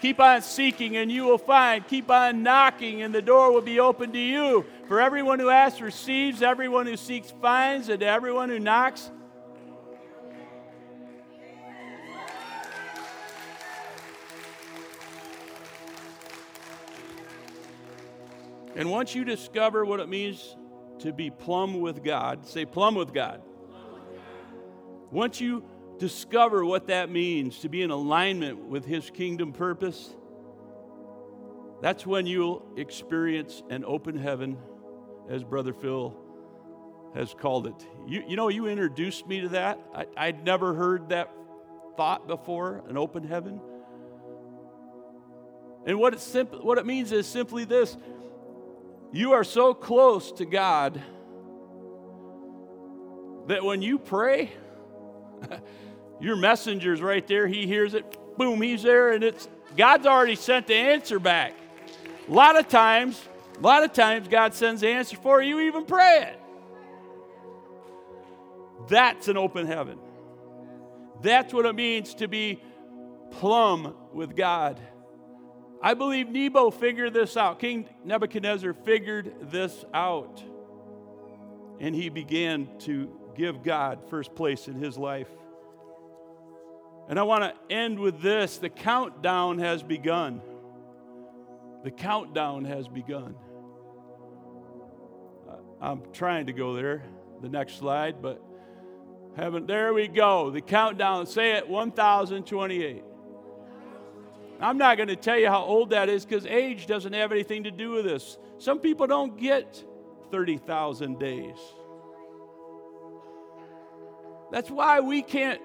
Keep 0.00 0.20
on 0.20 0.42
seeking, 0.42 0.96
and 0.96 1.10
you 1.10 1.24
will 1.24 1.38
find. 1.38 1.86
Keep 1.86 2.10
on 2.10 2.42
knocking, 2.42 3.02
and 3.02 3.14
the 3.14 3.22
door 3.22 3.52
will 3.52 3.62
be 3.62 3.80
open 3.80 4.12
to 4.12 4.18
you. 4.18 4.64
For 4.86 5.00
everyone 5.00 5.38
who 5.38 5.48
asks 5.48 5.80
receives, 5.80 6.42
everyone 6.42 6.86
who 6.86 6.96
seeks 6.96 7.32
finds, 7.40 7.88
and 7.88 8.02
everyone 8.02 8.48
who 8.48 8.58
knocks. 8.58 9.10
And 18.74 18.90
once 18.90 19.14
you 19.14 19.24
discover 19.24 19.84
what 19.84 20.00
it 20.00 20.08
means 20.08 20.56
to 21.00 21.12
be 21.12 21.30
plumb 21.30 21.80
with 21.80 22.02
God, 22.02 22.46
say 22.46 22.64
plumb 22.64 22.94
with 22.94 23.12
God. 23.12 23.42
Once 25.10 25.40
you 25.40 25.64
discover 25.98 26.64
what 26.64 26.86
that 26.86 27.10
means 27.10 27.58
to 27.60 27.68
be 27.68 27.82
in 27.82 27.90
alignment 27.90 28.66
with 28.66 28.84
His 28.84 29.10
kingdom 29.10 29.52
purpose, 29.52 30.14
that's 31.82 32.06
when 32.06 32.26
you'll 32.26 32.64
experience 32.76 33.62
an 33.68 33.84
open 33.84 34.16
heaven, 34.16 34.56
as 35.28 35.44
Brother 35.44 35.72
Phil 35.72 36.16
has 37.14 37.34
called 37.34 37.66
it. 37.66 37.86
You, 38.06 38.24
you 38.26 38.36
know, 38.36 38.48
you 38.48 38.68
introduced 38.68 39.26
me 39.26 39.42
to 39.42 39.48
that. 39.50 39.78
I, 39.94 40.06
I'd 40.16 40.44
never 40.44 40.72
heard 40.72 41.10
that 41.10 41.30
thought 41.96 42.26
before 42.26 42.82
an 42.88 42.96
open 42.96 43.24
heaven. 43.24 43.60
And 45.84 45.98
what 45.98 46.14
it, 46.14 46.20
simp- 46.20 46.64
what 46.64 46.78
it 46.78 46.86
means 46.86 47.12
is 47.12 47.26
simply 47.26 47.64
this 47.64 47.96
you 49.12 49.32
are 49.32 49.44
so 49.44 49.74
close 49.74 50.32
to 50.32 50.44
God 50.44 51.02
that 53.48 53.62
when 53.62 53.82
you 53.82 53.98
pray, 53.98 54.52
your 56.20 56.36
messenger's 56.36 57.02
right 57.02 57.26
there. 57.26 57.46
He 57.46 57.66
hears 57.66 57.94
it. 57.94 58.16
Boom, 58.38 58.62
he's 58.62 58.82
there, 58.82 59.12
and 59.12 59.22
it's 59.22 59.48
God's 59.76 60.06
already 60.06 60.36
sent 60.36 60.66
the 60.66 60.74
answer 60.74 61.18
back. 61.18 61.54
A 62.28 62.32
lot 62.32 62.58
of 62.58 62.68
times, 62.68 63.20
a 63.58 63.60
lot 63.60 63.82
of 63.82 63.92
times 63.92 64.28
God 64.28 64.54
sends 64.54 64.80
the 64.80 64.88
answer 64.88 65.16
for 65.16 65.42
you, 65.42 65.60
even 65.60 65.84
pray 65.84 66.22
it. 66.22 66.40
That's 68.88 69.28
an 69.28 69.36
open 69.36 69.66
heaven. 69.66 69.98
That's 71.20 71.52
what 71.52 71.66
it 71.66 71.74
means 71.74 72.14
to 72.14 72.28
be 72.28 72.60
plumb 73.30 73.94
with 74.12 74.34
God. 74.34 74.80
I 75.82 75.94
believe 75.94 76.28
Nebo 76.28 76.70
figured 76.70 77.12
this 77.12 77.36
out. 77.36 77.58
King 77.58 77.88
Nebuchadnezzar 78.04 78.72
figured 78.72 79.50
this 79.50 79.84
out. 79.92 80.42
And 81.80 81.94
he 81.94 82.08
began 82.08 82.68
to 82.80 83.10
give 83.34 83.64
God 83.64 84.04
first 84.08 84.34
place 84.34 84.68
in 84.68 84.74
his 84.74 84.96
life. 84.96 85.28
And 87.08 87.18
I 87.18 87.24
want 87.24 87.42
to 87.42 87.74
end 87.74 87.98
with 87.98 88.22
this 88.22 88.58
the 88.58 88.68
countdown 88.68 89.58
has 89.58 89.82
begun. 89.82 90.40
The 91.82 91.90
countdown 91.90 92.64
has 92.64 92.86
begun. 92.86 93.34
I'm 95.80 96.02
trying 96.12 96.46
to 96.46 96.52
go 96.52 96.74
there, 96.74 97.02
the 97.40 97.48
next 97.48 97.78
slide, 97.78 98.22
but 98.22 98.40
haven't. 99.36 99.66
There 99.66 99.92
we 99.92 100.06
go. 100.06 100.50
The 100.50 100.60
countdown. 100.60 101.26
Say 101.26 101.52
it 101.52 101.68
1028. 101.68 103.02
I'm 104.62 104.78
not 104.78 104.96
going 104.96 105.08
to 105.08 105.16
tell 105.16 105.38
you 105.38 105.48
how 105.48 105.62
old 105.62 105.90
that 105.90 106.08
is 106.08 106.24
because 106.24 106.46
age 106.46 106.86
doesn't 106.86 107.12
have 107.12 107.32
anything 107.32 107.64
to 107.64 107.70
do 107.70 107.90
with 107.90 108.04
this. 108.04 108.38
Some 108.58 108.78
people 108.78 109.08
don't 109.08 109.36
get 109.36 109.84
30,000 110.30 111.18
days. 111.18 111.58
That's 114.52 114.70
why 114.70 115.00
we 115.00 115.22
can't 115.22 115.60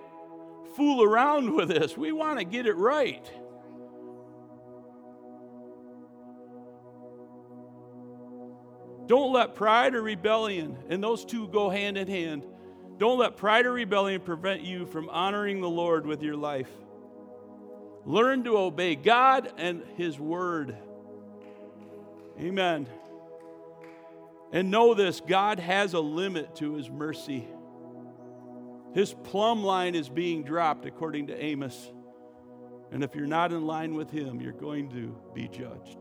fool 0.75 1.03
around 1.03 1.53
with 1.53 1.69
this. 1.69 1.95
We 1.95 2.11
want 2.11 2.39
to 2.39 2.45
get 2.45 2.65
it 2.65 2.75
right. 2.75 3.23
Don't 9.05 9.31
let 9.31 9.55
pride 9.55 9.95
or 9.95 10.01
rebellion, 10.01 10.77
and 10.89 11.03
those 11.03 11.23
two 11.23 11.47
go 11.47 11.69
hand 11.69 11.97
in 11.97 12.07
hand, 12.07 12.45
don't 12.97 13.19
let 13.19 13.37
pride 13.37 13.65
or 13.65 13.71
rebellion 13.71 14.21
prevent 14.21 14.63
you 14.63 14.85
from 14.85 15.07
honoring 15.09 15.61
the 15.61 15.69
Lord 15.69 16.05
with 16.05 16.23
your 16.23 16.35
life. 16.35 16.69
Learn 18.07 18.45
to 18.45 18.57
obey 18.57 18.95
God 18.95 19.51
and 19.57 19.83
His 19.97 20.17
Word. 20.17 20.77
Amen. 22.39 22.87
And 24.53 24.71
know 24.71 24.93
this 24.93 25.19
God 25.19 25.59
has 25.59 25.93
a 25.93 25.99
limit 25.99 26.55
to 26.55 26.75
His 26.75 26.89
mercy. 26.89 27.45
His 28.93 29.13
plumb 29.13 29.61
line 29.61 29.93
is 29.93 30.07
being 30.07 30.43
dropped, 30.43 30.85
according 30.85 31.27
to 31.27 31.37
Amos. 31.37 31.91
And 32.93 33.03
if 33.03 33.13
you're 33.13 33.27
not 33.27 33.51
in 33.51 33.67
line 33.67 33.93
with 33.93 34.09
Him, 34.09 34.39
you're 34.39 34.53
going 34.53 34.89
to 34.91 35.13
be 35.33 35.49
judged. 35.49 35.97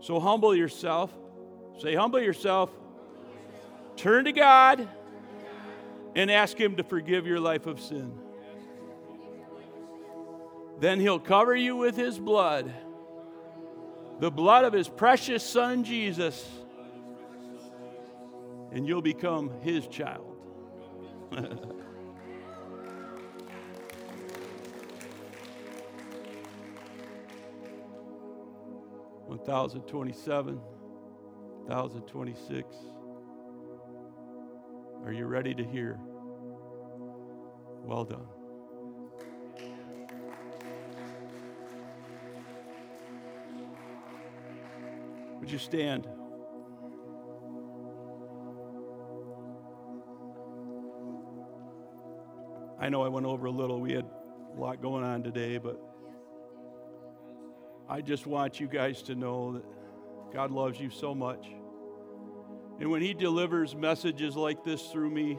So 0.00 0.18
humble 0.18 0.54
yourself. 0.54 1.12
Say, 1.80 1.94
humble 1.94 2.18
yourself. 2.18 2.70
Turn 3.96 4.24
to 4.24 4.32
God 4.32 4.88
and 6.16 6.30
ask 6.30 6.58
Him 6.58 6.76
to 6.76 6.82
forgive 6.82 7.26
your 7.26 7.40
life 7.40 7.66
of 7.66 7.78
sin. 7.78 8.19
Then 10.80 10.98
he'll 10.98 11.20
cover 11.20 11.54
you 11.54 11.76
with 11.76 11.94
his 11.94 12.18
blood, 12.18 12.72
the 14.18 14.30
blood 14.30 14.64
of 14.64 14.72
his 14.72 14.88
precious 14.88 15.44
son 15.44 15.84
Jesus, 15.84 16.48
and 18.72 18.86
you'll 18.86 19.02
become 19.02 19.50
his 19.60 19.86
child. 19.86 20.36
One 29.26 29.38
thousand 29.40 29.82
twenty-seven, 29.82 30.58
thousand 31.68 32.02
twenty-six. 32.02 32.74
Are 35.04 35.12
you 35.12 35.26
ready 35.26 35.54
to 35.54 35.62
hear? 35.62 36.00
Well 37.84 38.04
done. 38.04 38.26
Would 45.40 45.50
you 45.50 45.58
stand? 45.58 46.06
I 52.78 52.88
know 52.88 53.02
I 53.02 53.08
went 53.08 53.26
over 53.26 53.46
a 53.46 53.50
little. 53.50 53.80
We 53.80 53.92
had 53.92 54.06
a 54.56 54.60
lot 54.60 54.80
going 54.80 55.04
on 55.04 55.22
today, 55.22 55.58
but 55.58 55.80
I 57.88 58.00
just 58.00 58.26
want 58.26 58.60
you 58.60 58.68
guys 58.68 59.02
to 59.02 59.14
know 59.14 59.54
that 59.54 59.64
God 60.32 60.50
loves 60.50 60.78
you 60.78 60.90
so 60.90 61.14
much. 61.14 61.48
And 62.78 62.90
when 62.90 63.02
He 63.02 63.14
delivers 63.14 63.74
messages 63.74 64.36
like 64.36 64.64
this 64.64 64.86
through 64.88 65.10
me, 65.10 65.38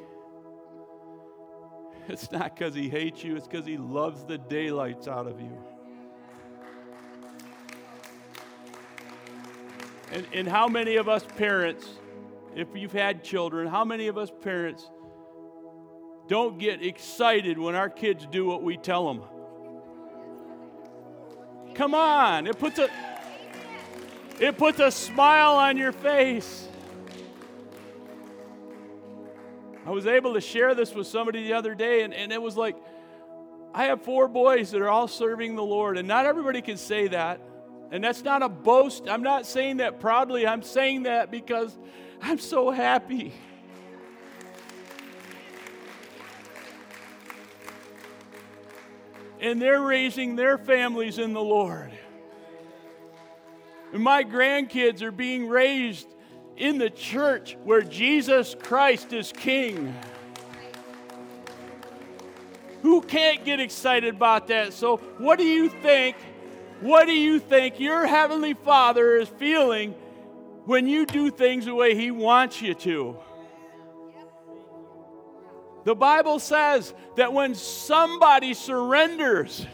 it's 2.08 2.32
not 2.32 2.56
because 2.56 2.76
He 2.76 2.90
hates 2.90 3.24
you, 3.24 3.36
it's 3.36 3.48
because 3.48 3.66
He 3.66 3.78
loves 3.78 4.24
the 4.26 4.38
daylights 4.38 5.08
out 5.08 5.28
of 5.28 5.40
you. 5.40 5.58
And, 10.12 10.28
and 10.34 10.48
how 10.48 10.68
many 10.68 10.98
of 10.98 11.08
us 11.08 11.26
parents, 11.38 11.88
if 12.56 12.68
you've 12.76 12.92
had 12.92 13.24
children, 13.24 13.68
how 13.68 13.86
many 13.86 14.08
of 14.08 14.18
us 14.18 14.30
parents 14.42 14.90
don't 16.28 16.60
get 16.60 16.84
excited 16.84 17.58
when 17.58 17.76
our 17.76 17.90
kids 17.90 18.28
do 18.30 18.46
what 18.46 18.62
we 18.62 18.78
tell 18.78 19.08
them? 19.08 19.24
Come 21.74 21.96
on, 21.96 22.48
it 22.48 22.60
puts 22.60 22.78
a 22.78 22.90
it 24.40 24.58
puts 24.58 24.80
a 24.80 24.92
smile 24.92 25.56
on 25.56 25.78
your 25.78 25.92
face. 25.92 26.68
I 29.86 29.92
was 29.92 30.08
able 30.08 30.34
to 30.34 30.42
share 30.42 30.76
this 30.76 30.94
with 30.94 31.08
somebody 31.08 31.44
the 31.44 31.54
other 31.54 31.76
day, 31.76 32.02
and, 32.02 32.14
and 32.14 32.32
it 32.32 32.42
was 32.42 32.58
like, 32.58 32.76
I 33.74 33.86
have 33.86 34.02
four 34.02 34.28
boys 34.28 34.72
that 34.72 34.82
are 34.82 34.90
all 34.90 35.08
serving 35.08 35.56
the 35.56 35.64
Lord, 35.64 35.98
and 35.98 36.08
not 36.08 36.26
everybody 36.26 36.62
can 36.62 36.78
say 36.78 37.08
that. 37.10 37.40
And 37.92 38.02
that's 38.02 38.24
not 38.24 38.42
a 38.42 38.48
boast. 38.48 39.10
I'm 39.10 39.22
not 39.22 39.46
saying 39.46 39.78
that 39.78 40.00
proudly. 40.00 40.48
I'm 40.48 40.64
saying 40.64 41.04
that 41.04 41.30
because 41.30 41.78
I'm 42.22 42.40
so 42.40 42.72
happy. 42.72 43.34
And 49.42 49.62
they're 49.62 49.82
raising 49.82 50.38
their 50.38 50.58
families 50.58 51.18
in 51.18 51.34
the 51.34 51.42
Lord. 51.42 51.92
And 53.92 54.02
my 54.02 54.24
grandkids 54.24 55.02
are 55.02 55.12
being 55.12 55.50
raised 55.50 56.08
in 56.56 56.78
the 56.78 56.90
church 56.90 57.58
where 57.64 57.82
Jesus 57.82 58.56
Christ 58.62 59.12
is 59.12 59.34
King. 59.34 59.94
Who 62.84 63.02
can't 63.02 63.44
get 63.44 63.60
excited 63.60 64.16
about 64.16 64.48
that? 64.48 64.74
So, 64.74 64.98
what 65.18 65.38
do 65.38 65.44
you 65.44 65.70
think 65.70 66.16
what 66.82 67.06
do 67.06 67.14
you 67.14 67.40
think 67.40 67.80
your 67.80 68.08
Heavenly 68.08 68.56
Father 68.56 69.18
is 69.18 69.30
feeling 69.30 69.94
when 70.66 70.88
you 70.88 71.06
do 71.06 71.30
things 71.30 71.66
the 71.66 71.76
way 71.76 71.96
He 71.96 72.10
wants 72.10 72.62
you 72.62 72.74
to? 72.74 73.18
The 75.84 75.96
Bible 75.96 76.40
says 76.40 76.94
that 77.18 77.34
when 77.34 77.54
somebody 77.56 78.56
surrenders, 78.56 79.66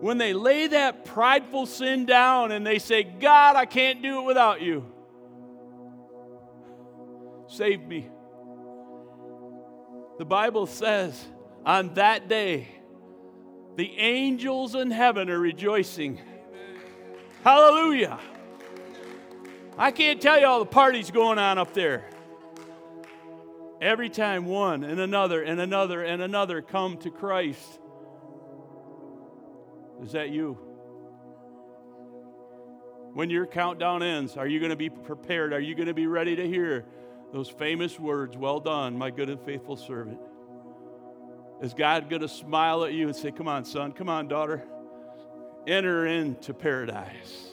when 0.00 0.18
they 0.18 0.34
lay 0.34 0.66
that 0.66 1.06
prideful 1.06 1.64
sin 1.66 2.04
down 2.04 2.52
and 2.52 2.66
they 2.66 2.78
say, 2.78 3.02
God, 3.02 3.56
I 3.56 3.64
can't 3.64 4.02
do 4.02 4.20
it 4.20 4.24
without 4.24 4.60
you, 4.60 4.84
save 7.48 7.80
me. 7.80 8.08
The 10.18 10.24
Bible 10.26 10.66
says 10.66 11.22
on 11.64 11.94
that 11.94 12.28
day, 12.28 12.68
the 13.76 13.98
angels 13.98 14.74
in 14.74 14.90
heaven 14.90 15.28
are 15.30 15.38
rejoicing. 15.38 16.20
Hallelujah. 17.42 18.18
I 19.76 19.90
can't 19.90 20.20
tell 20.20 20.38
you 20.38 20.46
all 20.46 20.60
the 20.60 20.66
parties 20.66 21.10
going 21.10 21.38
on 21.38 21.58
up 21.58 21.74
there. 21.74 22.04
Every 23.80 24.08
time 24.08 24.46
one 24.46 24.84
and 24.84 25.00
another 25.00 25.42
and 25.42 25.60
another 25.60 26.02
and 26.02 26.22
another 26.22 26.62
come 26.62 26.96
to 26.98 27.10
Christ. 27.10 27.80
Is 30.02 30.12
that 30.12 30.30
you? 30.30 30.58
When 33.12 33.30
your 33.30 33.46
countdown 33.46 34.02
ends, 34.02 34.36
are 34.36 34.46
you 34.46 34.58
going 34.58 34.70
to 34.70 34.76
be 34.76 34.90
prepared? 34.90 35.52
Are 35.52 35.60
you 35.60 35.74
going 35.74 35.88
to 35.88 35.94
be 35.94 36.06
ready 36.06 36.36
to 36.36 36.46
hear 36.46 36.84
those 37.32 37.48
famous 37.48 37.98
words, 37.98 38.36
Well 38.36 38.60
done, 38.60 38.96
my 38.96 39.10
good 39.10 39.28
and 39.28 39.40
faithful 39.40 39.76
servant? 39.76 40.18
Is 41.62 41.72
God 41.74 42.10
going 42.10 42.22
to 42.22 42.28
smile 42.28 42.84
at 42.84 42.92
you 42.92 43.06
and 43.06 43.16
say, 43.16 43.30
Come 43.30 43.48
on, 43.48 43.64
son, 43.64 43.92
come 43.92 44.08
on, 44.08 44.28
daughter, 44.28 44.62
enter 45.66 46.06
into 46.06 46.52
paradise? 46.52 47.50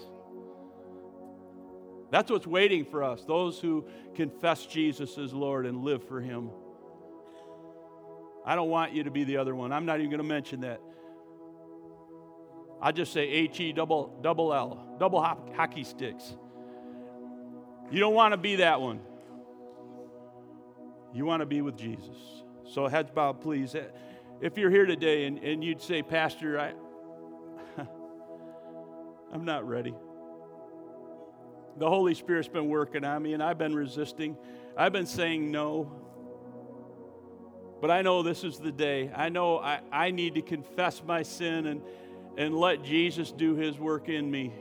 That's 2.11 2.29
what's 2.29 2.47
waiting 2.47 2.83
for 2.83 3.03
us, 3.03 3.23
those 3.23 3.59
who 3.59 3.85
confess 4.15 4.65
Jesus 4.65 5.17
as 5.17 5.33
Lord 5.33 5.65
and 5.65 5.83
live 5.83 6.05
for 6.07 6.19
Him. 6.19 6.49
I 8.45 8.55
don't 8.55 8.69
want 8.69 8.93
you 8.93 9.03
to 9.03 9.11
be 9.11 9.23
the 9.23 9.37
other 9.37 9.55
one. 9.55 9.71
I'm 9.71 9.85
not 9.85 9.99
even 9.99 10.09
going 10.09 10.21
to 10.21 10.27
mention 10.27 10.61
that. 10.61 10.81
I 12.81 12.91
just 12.91 13.13
say 13.13 13.29
H 13.29 13.59
E 13.59 13.71
double 13.71 14.17
double 14.21 14.53
L, 14.53 14.95
double 14.99 15.21
hockey 15.21 15.83
sticks. 15.83 16.33
You 17.91 17.99
don't 17.99 18.15
want 18.15 18.33
to 18.33 18.37
be 18.37 18.57
that 18.57 18.81
one. 18.81 18.99
You 21.13 21.25
want 21.25 21.41
to 21.41 21.45
be 21.45 21.61
with 21.61 21.77
Jesus. 21.77 22.17
So 22.71 22.87
heads 22.87 23.11
bowed, 23.11 23.41
please. 23.41 23.75
Uh, 23.75 23.83
if 24.39 24.57
you're 24.57 24.69
here 24.69 24.85
today 24.85 25.25
and, 25.25 25.39
and 25.39 25.61
you'd 25.61 25.81
say, 25.81 26.01
Pastor, 26.01 26.57
I 26.57 26.71
I'm 29.33 29.43
not 29.43 29.67
ready. 29.67 29.93
The 31.77 31.89
Holy 31.89 32.15
Spirit's 32.15 32.47
been 32.47 32.69
working 32.69 33.03
on 33.03 33.23
me 33.23 33.33
and 33.33 33.43
I've 33.43 33.57
been 33.57 33.75
resisting. 33.75 34.37
I've 34.77 34.93
been 34.93 35.05
saying 35.05 35.51
no. 35.51 35.91
But 37.81 37.91
I 37.91 38.03
know 38.03 38.23
this 38.23 38.45
is 38.45 38.57
the 38.57 38.71
day. 38.71 39.11
I 39.13 39.27
know 39.27 39.59
I, 39.59 39.81
I 39.91 40.11
need 40.11 40.35
to 40.35 40.41
confess 40.41 41.03
my 41.05 41.23
sin 41.23 41.65
and, 41.65 41.81
and 42.37 42.55
let 42.55 42.83
Jesus 42.83 43.33
do 43.33 43.55
his 43.55 43.77
work 43.77 44.07
in 44.07 44.31
me. 44.31 44.53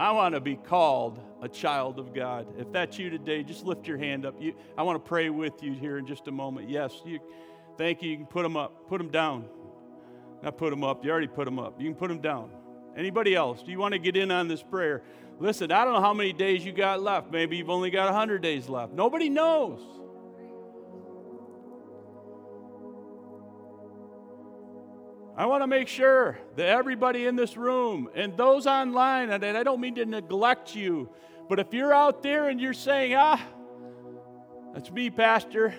I 0.00 0.10
want 0.10 0.34
to 0.34 0.40
be 0.40 0.56
called 0.56 1.20
a 1.42 1.48
child 1.48 1.98
of 1.98 2.14
God. 2.14 2.46
If 2.58 2.72
that's 2.72 2.98
you 2.98 3.10
today, 3.10 3.42
just 3.42 3.64
lift 3.64 3.86
your 3.86 3.98
hand 3.98 4.26
up. 4.26 4.34
You, 4.40 4.54
I 4.76 4.82
want 4.82 5.02
to 5.02 5.08
pray 5.08 5.30
with 5.30 5.62
you 5.62 5.72
here 5.72 5.98
in 5.98 6.06
just 6.06 6.28
a 6.28 6.32
moment. 6.32 6.68
Yes, 6.68 6.92
you, 7.04 7.20
thank 7.76 8.02
you. 8.02 8.10
You 8.10 8.16
can 8.16 8.26
put 8.26 8.42
them 8.42 8.56
up, 8.56 8.88
put 8.88 8.98
them 8.98 9.10
down. 9.10 9.46
Not 10.42 10.56
put 10.56 10.70
them 10.70 10.84
up. 10.84 11.04
You 11.04 11.10
already 11.10 11.26
put 11.26 11.44
them 11.44 11.58
up. 11.58 11.80
You 11.80 11.88
can 11.88 11.96
put 11.96 12.08
them 12.08 12.20
down. 12.20 12.50
Anybody 12.96 13.34
else? 13.34 13.62
Do 13.62 13.70
you 13.70 13.78
want 13.78 13.92
to 13.92 13.98
get 13.98 14.16
in 14.16 14.30
on 14.30 14.48
this 14.48 14.62
prayer? 14.62 15.02
Listen, 15.40 15.70
I 15.70 15.84
don't 15.84 15.94
know 15.94 16.00
how 16.00 16.14
many 16.14 16.32
days 16.32 16.64
you 16.64 16.72
got 16.72 17.00
left. 17.00 17.30
Maybe 17.30 17.56
you've 17.56 17.70
only 17.70 17.90
got 17.90 18.06
100 18.06 18.42
days 18.42 18.68
left. 18.68 18.92
Nobody 18.92 19.28
knows. 19.28 19.80
I 25.38 25.46
want 25.46 25.62
to 25.62 25.68
make 25.68 25.86
sure 25.86 26.36
that 26.56 26.66
everybody 26.66 27.24
in 27.26 27.36
this 27.36 27.56
room 27.56 28.08
and 28.16 28.36
those 28.36 28.66
online, 28.66 29.30
and 29.30 29.44
I 29.44 29.62
don't 29.62 29.80
mean 29.80 29.94
to 29.94 30.04
neglect 30.04 30.74
you, 30.74 31.10
but 31.48 31.60
if 31.60 31.72
you're 31.72 31.94
out 31.94 32.24
there 32.24 32.48
and 32.48 32.60
you're 32.60 32.74
saying, 32.74 33.14
ah, 33.14 33.40
that's 34.74 34.90
me, 34.90 35.10
Pastor. 35.10 35.72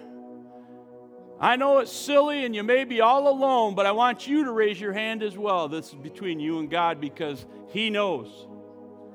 I 1.42 1.58
know 1.58 1.80
it's 1.80 1.92
silly 1.92 2.46
and 2.46 2.56
you 2.56 2.64
may 2.64 2.86
be 2.86 3.02
all 3.02 3.28
alone, 3.28 3.76
but 3.76 3.86
I 3.86 3.92
want 3.92 4.26
you 4.30 4.46
to 4.46 4.52
raise 4.54 4.80
your 4.80 4.94
hand 4.94 5.24
as 5.24 5.38
well. 5.38 5.68
This 5.68 5.90
is 5.90 5.96
between 5.96 6.40
you 6.40 6.60
and 6.60 6.70
God 6.70 7.02
because 7.02 7.46
He 7.68 7.90
knows. 7.90 8.48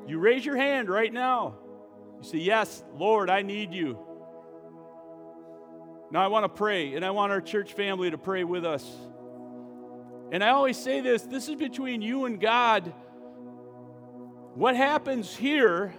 You 0.07 0.19
raise 0.19 0.45
your 0.45 0.57
hand 0.57 0.91
right 0.91 1.13
now. 1.13 1.57
You 2.19 2.23
say, 2.23 2.39
Yes, 2.39 2.85
Lord, 2.95 3.31
I 3.31 3.41
need 3.41 3.73
you. 3.73 3.99
Now 6.11 6.23
I 6.23 6.27
want 6.27 6.45
to 6.45 6.51
pray, 6.51 6.95
and 6.95 7.03
I 7.05 7.13
want 7.13 7.33
our 7.33 7.41
church 7.41 7.73
family 7.73 8.11
to 8.11 8.19
pray 8.19 8.45
with 8.45 8.67
us. 8.67 8.87
And 10.35 10.43
I 10.43 10.49
always 10.49 10.76
say 10.76 11.01
this 11.01 11.22
this 11.22 11.49
is 11.49 11.55
between 11.55 12.03
you 12.03 12.24
and 12.24 12.41
God. 12.41 12.93
What 14.57 14.74
happens 14.74 15.32
here 15.32 15.95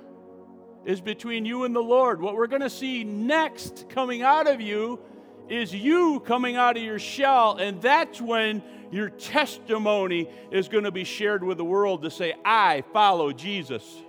is 0.83 0.99
between 0.99 1.45
you 1.45 1.63
and 1.63 1.73
the 1.73 1.81
Lord. 1.81 2.19
What 2.19 2.35
we're 2.35 2.47
going 2.47 2.61
to 2.61 2.69
see 2.69 3.05
next 3.05 3.87
coming 3.87 4.23
out 4.23 4.45
of 4.45 4.59
you 4.59 4.99
is 5.47 5.73
you 5.73 6.19
coming 6.19 6.57
out 6.57 6.75
of 6.75 6.83
your 6.83 6.99
shell, 6.99 7.55
and 7.55 7.81
that's 7.81 8.19
when 8.19 8.61
your 8.91 9.09
testimony 9.09 10.29
is 10.51 10.67
going 10.67 10.83
to 10.83 10.91
be 10.91 11.05
shared 11.05 11.41
with 11.41 11.57
the 11.57 11.63
world 11.63 12.01
to 12.01 12.11
say, 12.11 12.33
I 12.43 12.83
follow 12.91 13.31
Jesus. 13.31 14.01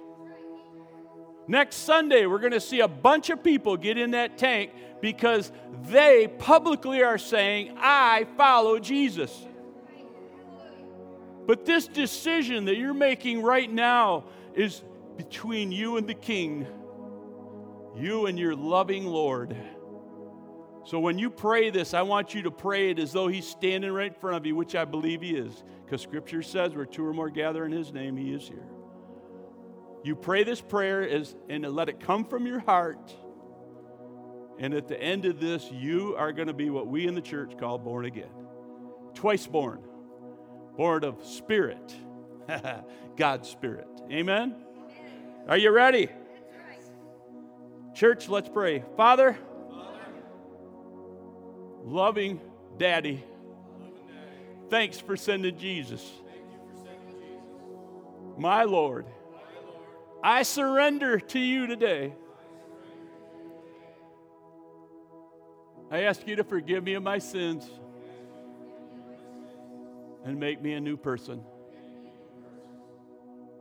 Next 1.47 1.77
Sunday, 1.77 2.27
we're 2.27 2.41
going 2.41 2.51
to 2.51 2.61
see 2.61 2.81
a 2.81 2.89
bunch 2.89 3.31
of 3.31 3.45
people 3.45 3.77
get 3.77 3.97
in 3.97 4.11
that 4.11 4.39
tank 4.39 4.73
because 5.01 5.53
they 5.83 6.27
publicly 6.27 7.05
are 7.05 7.17
saying, 7.19 7.77
I 7.79 8.27
follow 8.37 8.81
Jesus. 8.81 9.47
But 11.47 11.65
this 11.65 11.87
decision 11.87 12.65
that 12.65 12.77
you're 12.77 12.95
making 12.95 13.43
right 13.43 13.71
now 13.71 14.25
is 14.55 14.83
between 15.17 15.71
you 15.71 15.97
and 15.97 16.07
the 16.09 16.15
King, 16.15 16.67
you 17.97 18.27
and 18.27 18.39
your 18.39 18.57
loving 18.57 19.07
Lord. 19.07 19.57
So 20.85 20.99
when 20.99 21.19
you 21.19 21.31
pray 21.31 21.71
this, 21.71 21.95
I 21.95 22.03
want 22.03 22.35
you 22.35 22.43
to 22.43 22.51
pray 22.51 22.91
it 22.91 22.99
as 22.99 23.13
though 23.13 23.29
He's 23.29 23.47
standing 23.47 23.93
right 23.93 24.13
in 24.13 24.21
front 24.21 24.37
of 24.37 24.47
you, 24.47 24.57
which 24.57 24.75
I 24.75 24.85
believe 24.85 25.23
He 25.23 25.37
is, 25.37 25.65
because 25.85 26.03
Scripture 26.03 26.43
says 26.43 26.75
where 26.75 26.85
two 26.85 27.07
or 27.07 27.13
more 27.13 27.31
gather 27.31 27.65
in 27.65 27.73
His 27.73 27.93
name, 27.93 28.17
He 28.17 28.33
is 28.33 28.47
here. 28.47 28.67
You 30.03 30.15
pray 30.15 30.45
this 30.45 30.61
prayer 30.61 31.09
as, 31.09 31.35
and 31.49 31.65
let 31.65 31.89
it 31.89 32.01
come 32.01 32.25
from 32.25 32.47
your 32.47 32.61
heart. 32.61 33.15
And 34.59 34.75
at 34.75 34.89
the 34.89 35.01
end 35.01 35.27
of 35.27 35.41
this, 35.41 35.71
you 35.71 36.15
are 36.17 36.33
going 36.33 36.49
to 36.49 36.55
be 36.55 36.71
what 36.71 36.87
we 36.87 37.07
in 37.07 37.15
the 37.15 37.21
church 37.21 37.59
call 37.59 37.79
born 37.79 38.05
again. 38.05 38.31
Twice 39.15 39.47
born 39.47 39.81
born 40.77 41.05
of 41.05 41.25
spirit, 41.25 41.95
God's 43.17 43.49
spirit. 43.49 43.89
Amen? 44.11 44.55
Are 45.49 45.57
you 45.57 45.71
ready? 45.71 46.09
Church, 47.95 48.29
let's 48.29 48.49
pray. 48.49 48.85
Father. 48.97 49.39
Loving, 51.85 52.41
daddy, 52.79 53.23
thanks 54.71 54.99
for 54.99 55.17
sending 55.17 55.57
Jesus. 55.57 56.03
For 56.03 56.85
sending 56.85 57.21
Jesus. 57.21 58.37
My, 58.37 58.65
Lord, 58.65 59.07
My 59.07 59.39
Lord, 59.65 59.79
I 60.21 60.43
surrender 60.43 61.21
to 61.21 61.39
you 61.39 61.69
today. 61.69 62.13
I 65.93 66.03
ask 66.03 66.27
you 66.27 66.35
to 66.35 66.45
forgive 66.45 66.83
me 66.83 66.95
of 66.95 67.05
my 67.05 67.19
sins 67.19 67.71
and 70.27 70.41
make 70.41 70.61
me 70.61 70.73
a 70.73 70.81
new 70.81 70.97
person. 70.97 71.41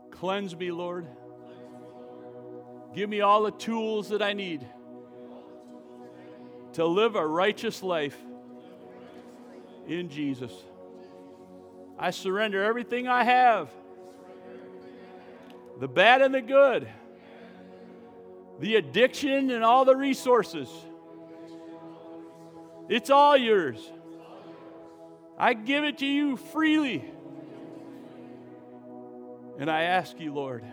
Cleanse 0.09 0.55
me, 0.55 0.71
Lord. 0.71 1.05
Give 2.95 3.07
me 3.07 3.21
all 3.21 3.43
the 3.43 3.51
tools 3.51 4.09
that 4.09 4.23
I 4.23 4.33
need 4.33 4.65
to 6.73 6.85
live 6.85 7.15
a 7.15 7.25
righteous 7.25 7.83
life 7.83 8.17
in 9.87 10.09
Jesus. 10.09 10.51
I 11.99 12.09
surrender 12.09 12.63
everything 12.63 13.07
I 13.07 13.23
have 13.23 13.69
the 15.79 15.87
bad 15.87 16.21
and 16.21 16.33
the 16.33 16.41
good, 16.41 16.87
the 18.59 18.77
addiction 18.77 19.51
and 19.51 19.63
all 19.63 19.85
the 19.85 19.95
resources. 19.95 20.69
It's 22.89 23.09
all 23.09 23.37
yours. 23.37 23.79
I 25.37 25.53
give 25.53 25.83
it 25.83 25.97
to 25.99 26.05
you 26.05 26.37
freely. 26.37 27.03
And 29.59 29.69
I 29.69 29.83
ask 29.83 30.19
you, 30.19 30.33
Lord, 30.33 30.63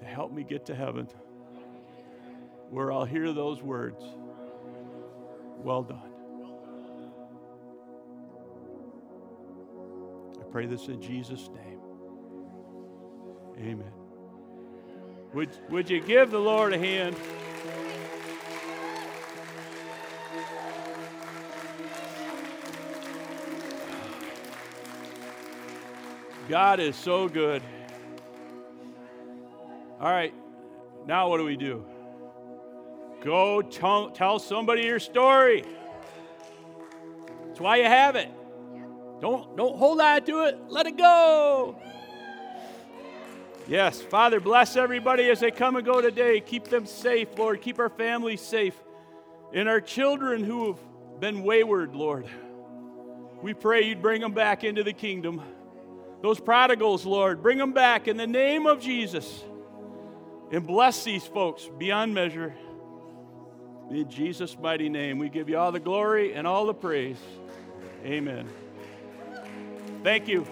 to 0.00 0.04
help 0.04 0.32
me 0.32 0.44
get 0.44 0.66
to 0.66 0.74
heaven 0.74 1.08
where 2.70 2.92
I'll 2.92 3.04
hear 3.04 3.32
those 3.32 3.62
words 3.62 4.02
Well 5.62 5.82
done. 5.82 6.10
I 10.40 10.44
pray 10.50 10.66
this 10.66 10.88
in 10.88 11.00
Jesus' 11.00 11.48
name. 11.48 11.80
Amen. 13.58 13.92
Would, 15.32 15.50
would 15.70 15.90
you 15.90 16.00
give 16.00 16.30
the 16.30 16.38
Lord 16.38 16.72
a 16.72 16.78
hand? 16.78 17.16
God 26.48 26.78
is 26.78 26.94
so 26.94 27.28
good. 27.28 27.62
All 29.98 30.10
right, 30.10 30.34
now 31.06 31.30
what 31.30 31.38
do 31.38 31.44
we 31.44 31.56
do? 31.56 31.86
Go 33.22 33.62
tell, 33.62 34.10
tell 34.10 34.38
somebody 34.38 34.82
your 34.82 34.98
story. 34.98 35.64
That's 37.46 37.60
why 37.60 37.76
you 37.76 37.84
have 37.84 38.16
it. 38.16 38.28
Don't, 39.22 39.56
don't 39.56 39.78
hold 39.78 40.00
on 40.00 40.22
to 40.24 40.44
it, 40.44 40.58
let 40.68 40.86
it 40.86 40.98
go. 40.98 41.80
Yes, 43.66 44.02
Father, 44.02 44.40
bless 44.40 44.76
everybody 44.76 45.30
as 45.30 45.40
they 45.40 45.50
come 45.50 45.76
and 45.76 45.86
go 45.86 46.02
today. 46.02 46.40
Keep 46.40 46.64
them 46.64 46.84
safe, 46.84 47.28
Lord. 47.38 47.62
Keep 47.62 47.78
our 47.78 47.88
families 47.88 48.42
safe. 48.42 48.74
And 49.54 49.70
our 49.70 49.80
children 49.80 50.44
who 50.44 50.72
have 50.72 51.20
been 51.20 51.42
wayward, 51.42 51.94
Lord, 51.94 52.26
we 53.40 53.54
pray 53.54 53.84
you'd 53.84 54.02
bring 54.02 54.20
them 54.20 54.32
back 54.32 54.64
into 54.64 54.84
the 54.84 54.92
kingdom. 54.92 55.40
Those 56.24 56.40
prodigals, 56.40 57.04
Lord, 57.04 57.42
bring 57.42 57.58
them 57.58 57.74
back 57.74 58.08
in 58.08 58.16
the 58.16 58.26
name 58.26 58.66
of 58.66 58.80
Jesus. 58.80 59.44
And 60.50 60.66
bless 60.66 61.04
these 61.04 61.26
folks 61.26 61.68
beyond 61.76 62.14
measure. 62.14 62.54
In 63.90 64.08
Jesus' 64.08 64.56
mighty 64.58 64.88
name, 64.88 65.18
we 65.18 65.28
give 65.28 65.50
you 65.50 65.58
all 65.58 65.70
the 65.70 65.80
glory 65.80 66.32
and 66.32 66.46
all 66.46 66.64
the 66.64 66.72
praise. 66.72 67.18
Amen. 68.06 68.48
Thank 70.02 70.26
you. 70.26 70.46